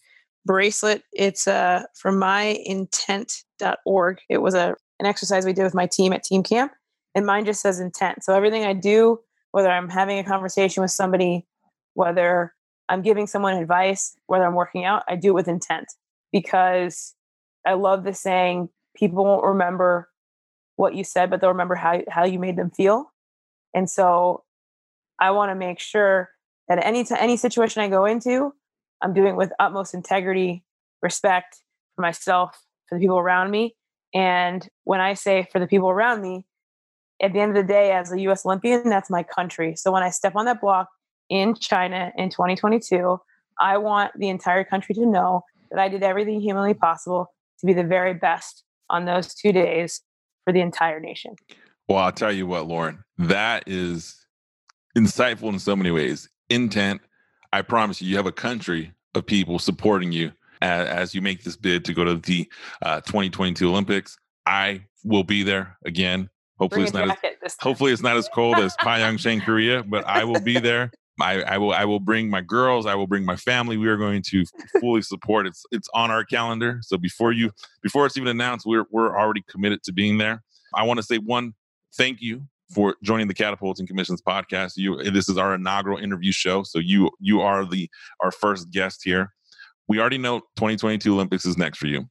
bracelet. 0.46 1.04
It's 1.14 1.48
uh, 1.48 1.84
from 1.96 2.20
myintent.org. 2.20 4.20
It 4.30 4.38
was 4.40 4.54
a, 4.54 4.76
an 5.00 5.06
exercise 5.06 5.46
we 5.46 5.54
did 5.54 5.64
with 5.64 5.74
my 5.74 5.88
team 5.88 6.12
at 6.12 6.24
team 6.24 6.44
camp, 6.44 6.74
and 7.16 7.26
mine 7.26 7.46
just 7.46 7.62
says 7.62 7.80
intent. 7.80 8.24
So 8.24 8.34
everything 8.34 8.66
I 8.66 8.74
do, 8.74 9.20
whether 9.58 9.72
I'm 9.72 9.90
having 9.90 10.20
a 10.20 10.24
conversation 10.24 10.84
with 10.84 10.92
somebody, 10.92 11.44
whether 11.96 12.54
I'm 12.90 13.02
giving 13.02 13.26
someone 13.26 13.56
advice, 13.56 14.16
whether 14.28 14.46
I'm 14.46 14.54
working 14.54 14.86
out, 14.86 15.02
I 15.08 15.16
do 15.16 15.30
it 15.30 15.34
with 15.34 15.48
intent 15.48 15.88
because 16.32 17.16
I 17.66 17.74
love 17.74 18.04
the 18.04 18.14
saying, 18.14 18.70
people 18.96 19.26
won't 19.26 19.44
remember 19.44 20.10
what 20.76 20.94
you 20.94 21.04
said, 21.04 21.32
but 21.32 21.42
they'll 21.42 21.50
remember 21.50 21.74
how, 21.74 22.04
how 22.08 22.24
you 22.24 22.38
made 22.38 22.56
them 22.56 22.70
feel. 22.70 23.12
And 23.74 23.90
so 23.90 24.44
I 25.20 25.32
want 25.32 25.50
to 25.50 25.56
make 25.56 25.80
sure 25.80 26.30
that 26.70 26.86
any 26.86 27.04
t- 27.04 27.16
any 27.18 27.36
situation 27.36 27.82
I 27.82 27.88
go 27.88 28.06
into, 28.06 28.54
I'm 29.02 29.16
doing 29.16 29.36
with 29.36 29.52
utmost 29.60 29.96
integrity, 29.96 30.66
respect 31.02 31.64
for 31.96 32.04
myself, 32.04 32.64
for 32.88 33.00
the 33.00 33.02
people 33.02 33.18
around 33.18 33.50
me. 33.50 33.76
And 34.14 34.70
when 34.84 35.02
I 35.02 35.16
say 35.16 35.48
for 35.52 35.58
the 35.58 35.66
people 35.66 35.90
around 35.90 36.22
me, 36.22 36.46
at 37.22 37.34
the 37.34 37.40
end 37.40 37.58
of 37.58 37.68
the 37.68 37.68
day, 37.68 37.92
as 37.92 38.12
a 38.12 38.20
US 38.22 38.46
Olympian, 38.46 38.90
that's 38.90 39.10
my 39.10 39.24
country. 39.24 39.76
So 39.76 39.92
when 39.92 40.04
I 40.04 40.10
step 40.10 40.36
on 40.36 40.46
that 40.46 40.62
block 40.62 40.90
in 41.30 41.56
China 41.56 42.12
in 42.18 42.30
2022, 42.30 43.20
I 43.60 43.78
want 43.78 44.12
the 44.18 44.30
entire 44.30 44.64
country 44.64 44.94
to 44.96 45.06
know 45.06 45.44
that 45.72 45.80
I 45.80 45.90
did 45.90 46.04
everything 46.04 46.40
humanly 46.40 46.74
possible 46.74 47.34
to 47.60 47.66
be 47.66 47.74
the 47.74 47.84
very 47.84 48.14
best 48.14 48.64
on 48.90 49.06
those 49.06 49.34
two 49.34 49.52
days 49.52 50.02
for 50.44 50.54
the 50.54 50.62
entire 50.62 51.00
nation. 51.00 51.36
Well, 51.90 52.00
I'll 52.00 52.12
tell 52.12 52.32
you 52.32 52.46
what, 52.48 52.68
Lauren, 52.68 53.04
that 53.18 53.64
is 53.68 54.26
insightful 54.98 55.50
in 55.50 55.60
so 55.60 55.76
many 55.76 55.92
ways. 55.92 56.30
Intent, 56.50 57.02
I 57.52 57.62
promise 57.62 58.02
you, 58.02 58.10
you 58.10 58.18
have 58.18 58.26
a 58.26 58.32
country 58.32 58.94
of 59.16 59.26
people 59.26 59.60
supporting 59.60 60.12
you 60.12 60.32
as, 60.62 60.88
as 60.88 61.16
you 61.16 61.22
make 61.22 61.44
this 61.44 61.56
bid 61.56 61.86
to 61.86 61.94
go 61.94 62.04
to 62.04 62.16
the 62.16 62.50
uh, 62.82 63.02
2022 63.02 63.68
Olympics. 63.68 64.18
I 64.46 64.84
will 65.04 65.24
be 65.24 65.44
there 65.44 65.78
again. 65.86 66.30
Hopefully 66.60 66.84
it's 66.84 66.94
not 66.94 67.18
as, 67.44 67.56
hopefully 67.60 67.92
it's 67.92 68.02
not 68.02 68.18
as 68.18 68.28
cold 68.30 68.58
as 68.58 68.76
Pyeongchang, 68.78 69.44
Korea, 69.44 69.84
but 69.84 70.06
I 70.08 70.24
will 70.24 70.42
be 70.42 70.60
there. 70.60 70.92
I, 71.20 71.42
I, 71.42 71.58
will 71.58 71.74
I 71.74 71.86
will 71.86 72.00
bring 72.00 72.30
my 72.30 72.42
girls. 72.42 72.86
I 72.86 72.96
will 72.96 73.08
bring 73.08 73.26
my 73.26 73.36
family. 73.36 73.78
We 73.78 73.88
are 73.88 73.98
going 73.98 74.22
to 74.28 74.46
fully 74.80 75.02
support. 75.02 75.48
It's 75.48 75.66
it's 75.72 75.90
on 75.94 76.12
our 76.12 76.24
calendar. 76.24 76.80
So 76.84 76.98
before 76.98 77.32
you 77.32 77.52
before 77.82 78.06
it's 78.06 78.18
even 78.18 78.28
announced, 78.28 78.66
we're 78.66 78.86
we're 78.92 79.18
already 79.18 79.44
committed 79.48 79.84
to 79.84 79.94
being 79.94 80.18
there. 80.18 80.44
I 80.76 80.84
want 80.84 80.98
to 80.98 81.04
say 81.04 81.18
one 81.18 81.54
thank 81.96 82.22
you 82.22 82.44
for 82.74 82.96
joining 83.04 83.28
the 83.28 83.34
Catapulting 83.34 83.88
Commissions 83.88 84.22
podcast. 84.22 84.74
You 84.76 85.02
this 85.04 85.30
is 85.30 85.38
our 85.38 85.56
inaugural 85.56 85.98
interview 85.98 86.32
show. 86.32 86.64
So 86.64 86.80
you 86.80 87.10
you 87.20 87.42
are 87.42 87.66
the 87.66 87.90
our 88.20 88.32
first 88.32 88.70
guest 88.70 89.02
here. 89.04 89.34
We 89.88 90.00
already 90.00 90.18
know 90.18 90.40
2022 90.58 91.14
Olympics 91.14 91.46
is 91.46 91.58
next 91.58 91.78
for 91.78 91.88
you. 91.88 92.08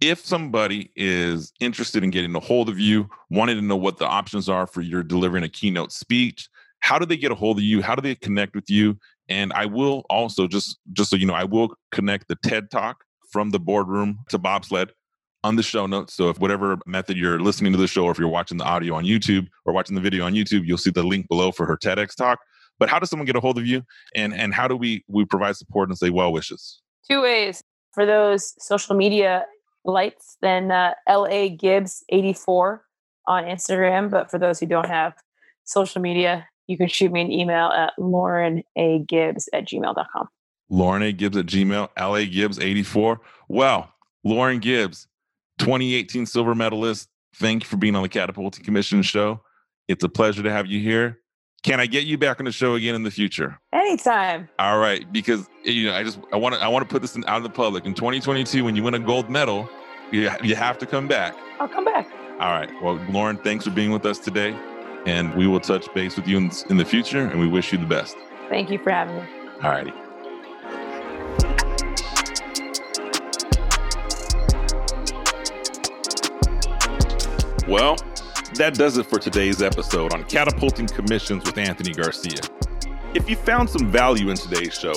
If 0.00 0.24
somebody 0.24 0.90
is 0.94 1.52
interested 1.58 2.04
in 2.04 2.10
getting 2.10 2.34
a 2.34 2.40
hold 2.40 2.68
of 2.68 2.78
you, 2.78 3.08
wanting 3.30 3.56
to 3.56 3.62
know 3.62 3.76
what 3.76 3.96
the 3.96 4.06
options 4.06 4.48
are 4.48 4.66
for 4.66 4.82
your 4.82 5.02
delivering 5.02 5.42
a 5.42 5.48
keynote 5.48 5.90
speech, 5.90 6.48
how 6.80 6.98
do 6.98 7.06
they 7.06 7.16
get 7.16 7.32
a 7.32 7.34
hold 7.34 7.58
of 7.58 7.64
you? 7.64 7.80
How 7.82 7.94
do 7.94 8.02
they 8.02 8.14
connect 8.14 8.54
with 8.54 8.68
you? 8.68 8.98
And 9.28 9.52
i 9.54 9.66
will 9.66 10.04
also 10.08 10.46
just 10.46 10.78
just 10.92 11.10
so 11.10 11.16
you 11.16 11.26
know 11.26 11.34
i 11.34 11.42
will 11.42 11.74
connect 11.90 12.28
the 12.28 12.36
ted 12.44 12.70
talk 12.70 13.02
from 13.32 13.50
the 13.50 13.58
boardroom 13.58 14.20
to 14.28 14.38
bobsled 14.38 14.92
on 15.44 15.56
the 15.56 15.62
show 15.62 15.86
notes. 15.86 16.14
So 16.14 16.28
if 16.28 16.40
whatever 16.40 16.78
method 16.86 17.16
you're 17.16 17.40
listening 17.40 17.72
to 17.72 17.78
the 17.78 17.86
show 17.86 18.04
or 18.04 18.10
if 18.10 18.18
you're 18.18 18.28
watching 18.28 18.58
the 18.58 18.64
audio 18.64 18.94
on 18.94 19.04
youtube 19.04 19.46
or 19.64 19.72
watching 19.72 19.94
the 19.94 20.00
video 20.00 20.24
on 20.24 20.34
youtube 20.34 20.64
you'll 20.64 20.78
see 20.78 20.90
the 20.90 21.02
link 21.02 21.28
below 21.28 21.52
for 21.52 21.66
her 21.66 21.76
tedx 21.76 22.14
talk. 22.14 22.38
But 22.78 22.88
how 22.88 22.98
does 22.98 23.10
someone 23.10 23.26
get 23.26 23.36
a 23.36 23.40
hold 23.40 23.58
of 23.58 23.66
you? 23.66 23.82
And 24.14 24.34
and 24.34 24.52
how 24.52 24.68
do 24.68 24.76
we 24.76 25.04
we 25.08 25.24
provide 25.24 25.56
support 25.56 25.88
and 25.88 25.98
say 25.98 26.10
well 26.10 26.32
wishes? 26.32 26.82
Two 27.10 27.22
ways. 27.22 27.62
For 27.92 28.04
those 28.04 28.54
social 28.58 28.94
media 28.94 29.46
lights 29.86 30.36
then 30.42 30.70
uh, 30.70 30.94
la 31.08 31.48
gibbs 31.48 32.04
84 32.08 32.84
on 33.26 33.44
instagram 33.44 34.10
but 34.10 34.30
for 34.30 34.38
those 34.38 34.60
who 34.60 34.66
don't 34.66 34.88
have 34.88 35.14
social 35.64 36.00
media 36.00 36.46
you 36.66 36.76
can 36.76 36.88
shoot 36.88 37.12
me 37.12 37.20
an 37.20 37.32
email 37.32 37.68
at 37.68 37.92
laurenagibbs 37.98 39.46
at 39.52 39.68
gmail.com. 39.68 40.28
Lauren 40.68 41.02
A. 41.02 41.12
Gibbs 41.12 41.36
at 41.36 41.46
Gmail, 41.46 41.88
LA 41.98 42.24
Gibbs 42.24 42.58
84. 42.58 43.20
Well, 43.48 43.92
Lauren 44.24 44.58
Gibbs, 44.58 45.06
2018 45.58 46.26
silver 46.26 46.54
medalist. 46.54 47.08
Thank 47.36 47.62
you 47.62 47.68
for 47.68 47.76
being 47.76 47.94
on 47.94 48.02
the 48.02 48.08
Catapulting 48.08 48.64
Commission 48.64 49.02
show. 49.02 49.42
It's 49.88 50.02
a 50.02 50.08
pleasure 50.08 50.42
to 50.42 50.50
have 50.50 50.66
you 50.66 50.80
here. 50.80 51.20
Can 51.66 51.80
I 51.80 51.86
get 51.86 52.04
you 52.04 52.16
back 52.16 52.38
on 52.38 52.44
the 52.44 52.52
show 52.52 52.76
again 52.76 52.94
in 52.94 53.02
the 53.02 53.10
future? 53.10 53.58
Anytime. 53.72 54.48
All 54.60 54.78
right, 54.78 55.12
because 55.12 55.48
you 55.64 55.88
know, 55.88 55.94
I 55.94 56.04
just 56.04 56.20
I 56.32 56.36
want 56.36 56.54
to 56.54 56.60
I 56.60 56.68
want 56.68 56.88
to 56.88 56.92
put 56.92 57.02
this 57.02 57.16
in, 57.16 57.24
out 57.26 57.38
of 57.38 57.42
the 57.42 57.50
public. 57.50 57.84
In 57.86 57.92
2022, 57.92 58.64
when 58.64 58.76
you 58.76 58.84
win 58.84 58.94
a 58.94 59.00
gold 59.00 59.28
medal, 59.28 59.68
you 60.12 60.30
you 60.44 60.54
have 60.54 60.78
to 60.78 60.86
come 60.86 61.08
back. 61.08 61.34
I'll 61.58 61.66
come 61.66 61.84
back. 61.84 62.08
All 62.38 62.52
right. 62.52 62.70
Well, 62.82 63.04
Lauren, 63.10 63.36
thanks 63.38 63.64
for 63.64 63.72
being 63.72 63.90
with 63.90 64.06
us 64.06 64.20
today 64.20 64.56
and 65.06 65.34
we 65.34 65.46
will 65.46 65.60
touch 65.60 65.92
base 65.94 66.16
with 66.16 66.28
you 66.28 66.36
in, 66.36 66.50
in 66.68 66.76
the 66.76 66.84
future. 66.84 67.26
And 67.26 67.40
we 67.40 67.48
wish 67.48 67.72
you 67.72 67.78
the 67.78 67.86
best. 67.86 68.16
Thank 68.48 68.70
you 68.70 68.78
for 68.78 68.90
having 68.90 69.16
me. 69.16 69.22
All 69.62 69.70
righty. 69.70 69.92
Well, 77.66 77.96
that 78.56 78.74
does 78.74 78.96
it 78.96 79.04
for 79.04 79.18
today's 79.18 79.60
episode 79.60 80.14
on 80.14 80.24
Catapulting 80.24 80.86
Commissions 80.86 81.44
with 81.44 81.58
Anthony 81.58 81.92
Garcia. 81.92 82.40
If 83.12 83.28
you 83.28 83.36
found 83.36 83.68
some 83.68 83.90
value 83.90 84.30
in 84.30 84.36
today's 84.36 84.78
show, 84.78 84.94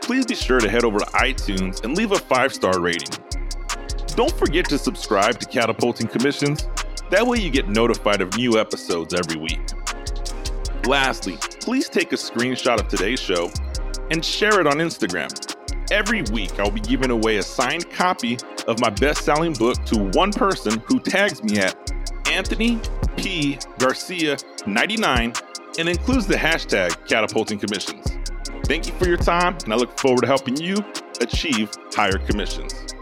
please 0.00 0.26
be 0.26 0.34
sure 0.34 0.58
to 0.58 0.68
head 0.68 0.82
over 0.82 0.98
to 0.98 1.04
iTunes 1.06 1.84
and 1.84 1.96
leave 1.96 2.10
a 2.10 2.18
five 2.18 2.52
star 2.52 2.80
rating. 2.80 3.08
Don't 4.16 4.32
forget 4.32 4.68
to 4.70 4.78
subscribe 4.78 5.38
to 5.38 5.46
Catapulting 5.46 6.08
Commissions. 6.08 6.68
That 7.10 7.24
way, 7.24 7.38
you 7.38 7.50
get 7.50 7.68
notified 7.68 8.20
of 8.20 8.36
new 8.36 8.58
episodes 8.58 9.14
every 9.14 9.40
week. 9.40 9.60
Lastly, 10.86 11.36
please 11.60 11.88
take 11.88 12.12
a 12.12 12.16
screenshot 12.16 12.80
of 12.80 12.88
today's 12.88 13.20
show 13.20 13.52
and 14.10 14.24
share 14.24 14.60
it 14.60 14.66
on 14.66 14.78
Instagram. 14.78 15.30
Every 15.92 16.22
week, 16.32 16.58
I'll 16.58 16.72
be 16.72 16.80
giving 16.80 17.10
away 17.10 17.36
a 17.36 17.42
signed 17.42 17.88
copy 17.90 18.38
of 18.66 18.80
my 18.80 18.90
best 18.90 19.24
selling 19.24 19.52
book 19.52 19.84
to 19.84 20.10
one 20.14 20.32
person 20.32 20.82
who 20.86 20.98
tags 20.98 21.44
me 21.44 21.58
at 21.58 21.92
Anthony 22.28 22.80
P. 23.16 23.58
Garcia 23.78 24.36
99 24.66 25.32
and 25.78 25.88
includes 25.88 26.26
the 26.26 26.34
hashtag 26.34 27.06
catapulting 27.08 27.58
commissions. 27.58 28.18
Thank 28.64 28.86
you 28.86 28.92
for 28.94 29.06
your 29.06 29.16
time, 29.16 29.56
and 29.64 29.72
I 29.72 29.76
look 29.76 29.98
forward 29.98 30.22
to 30.22 30.26
helping 30.26 30.56
you 30.56 30.76
achieve 31.20 31.70
higher 31.94 32.18
commissions. 32.18 32.95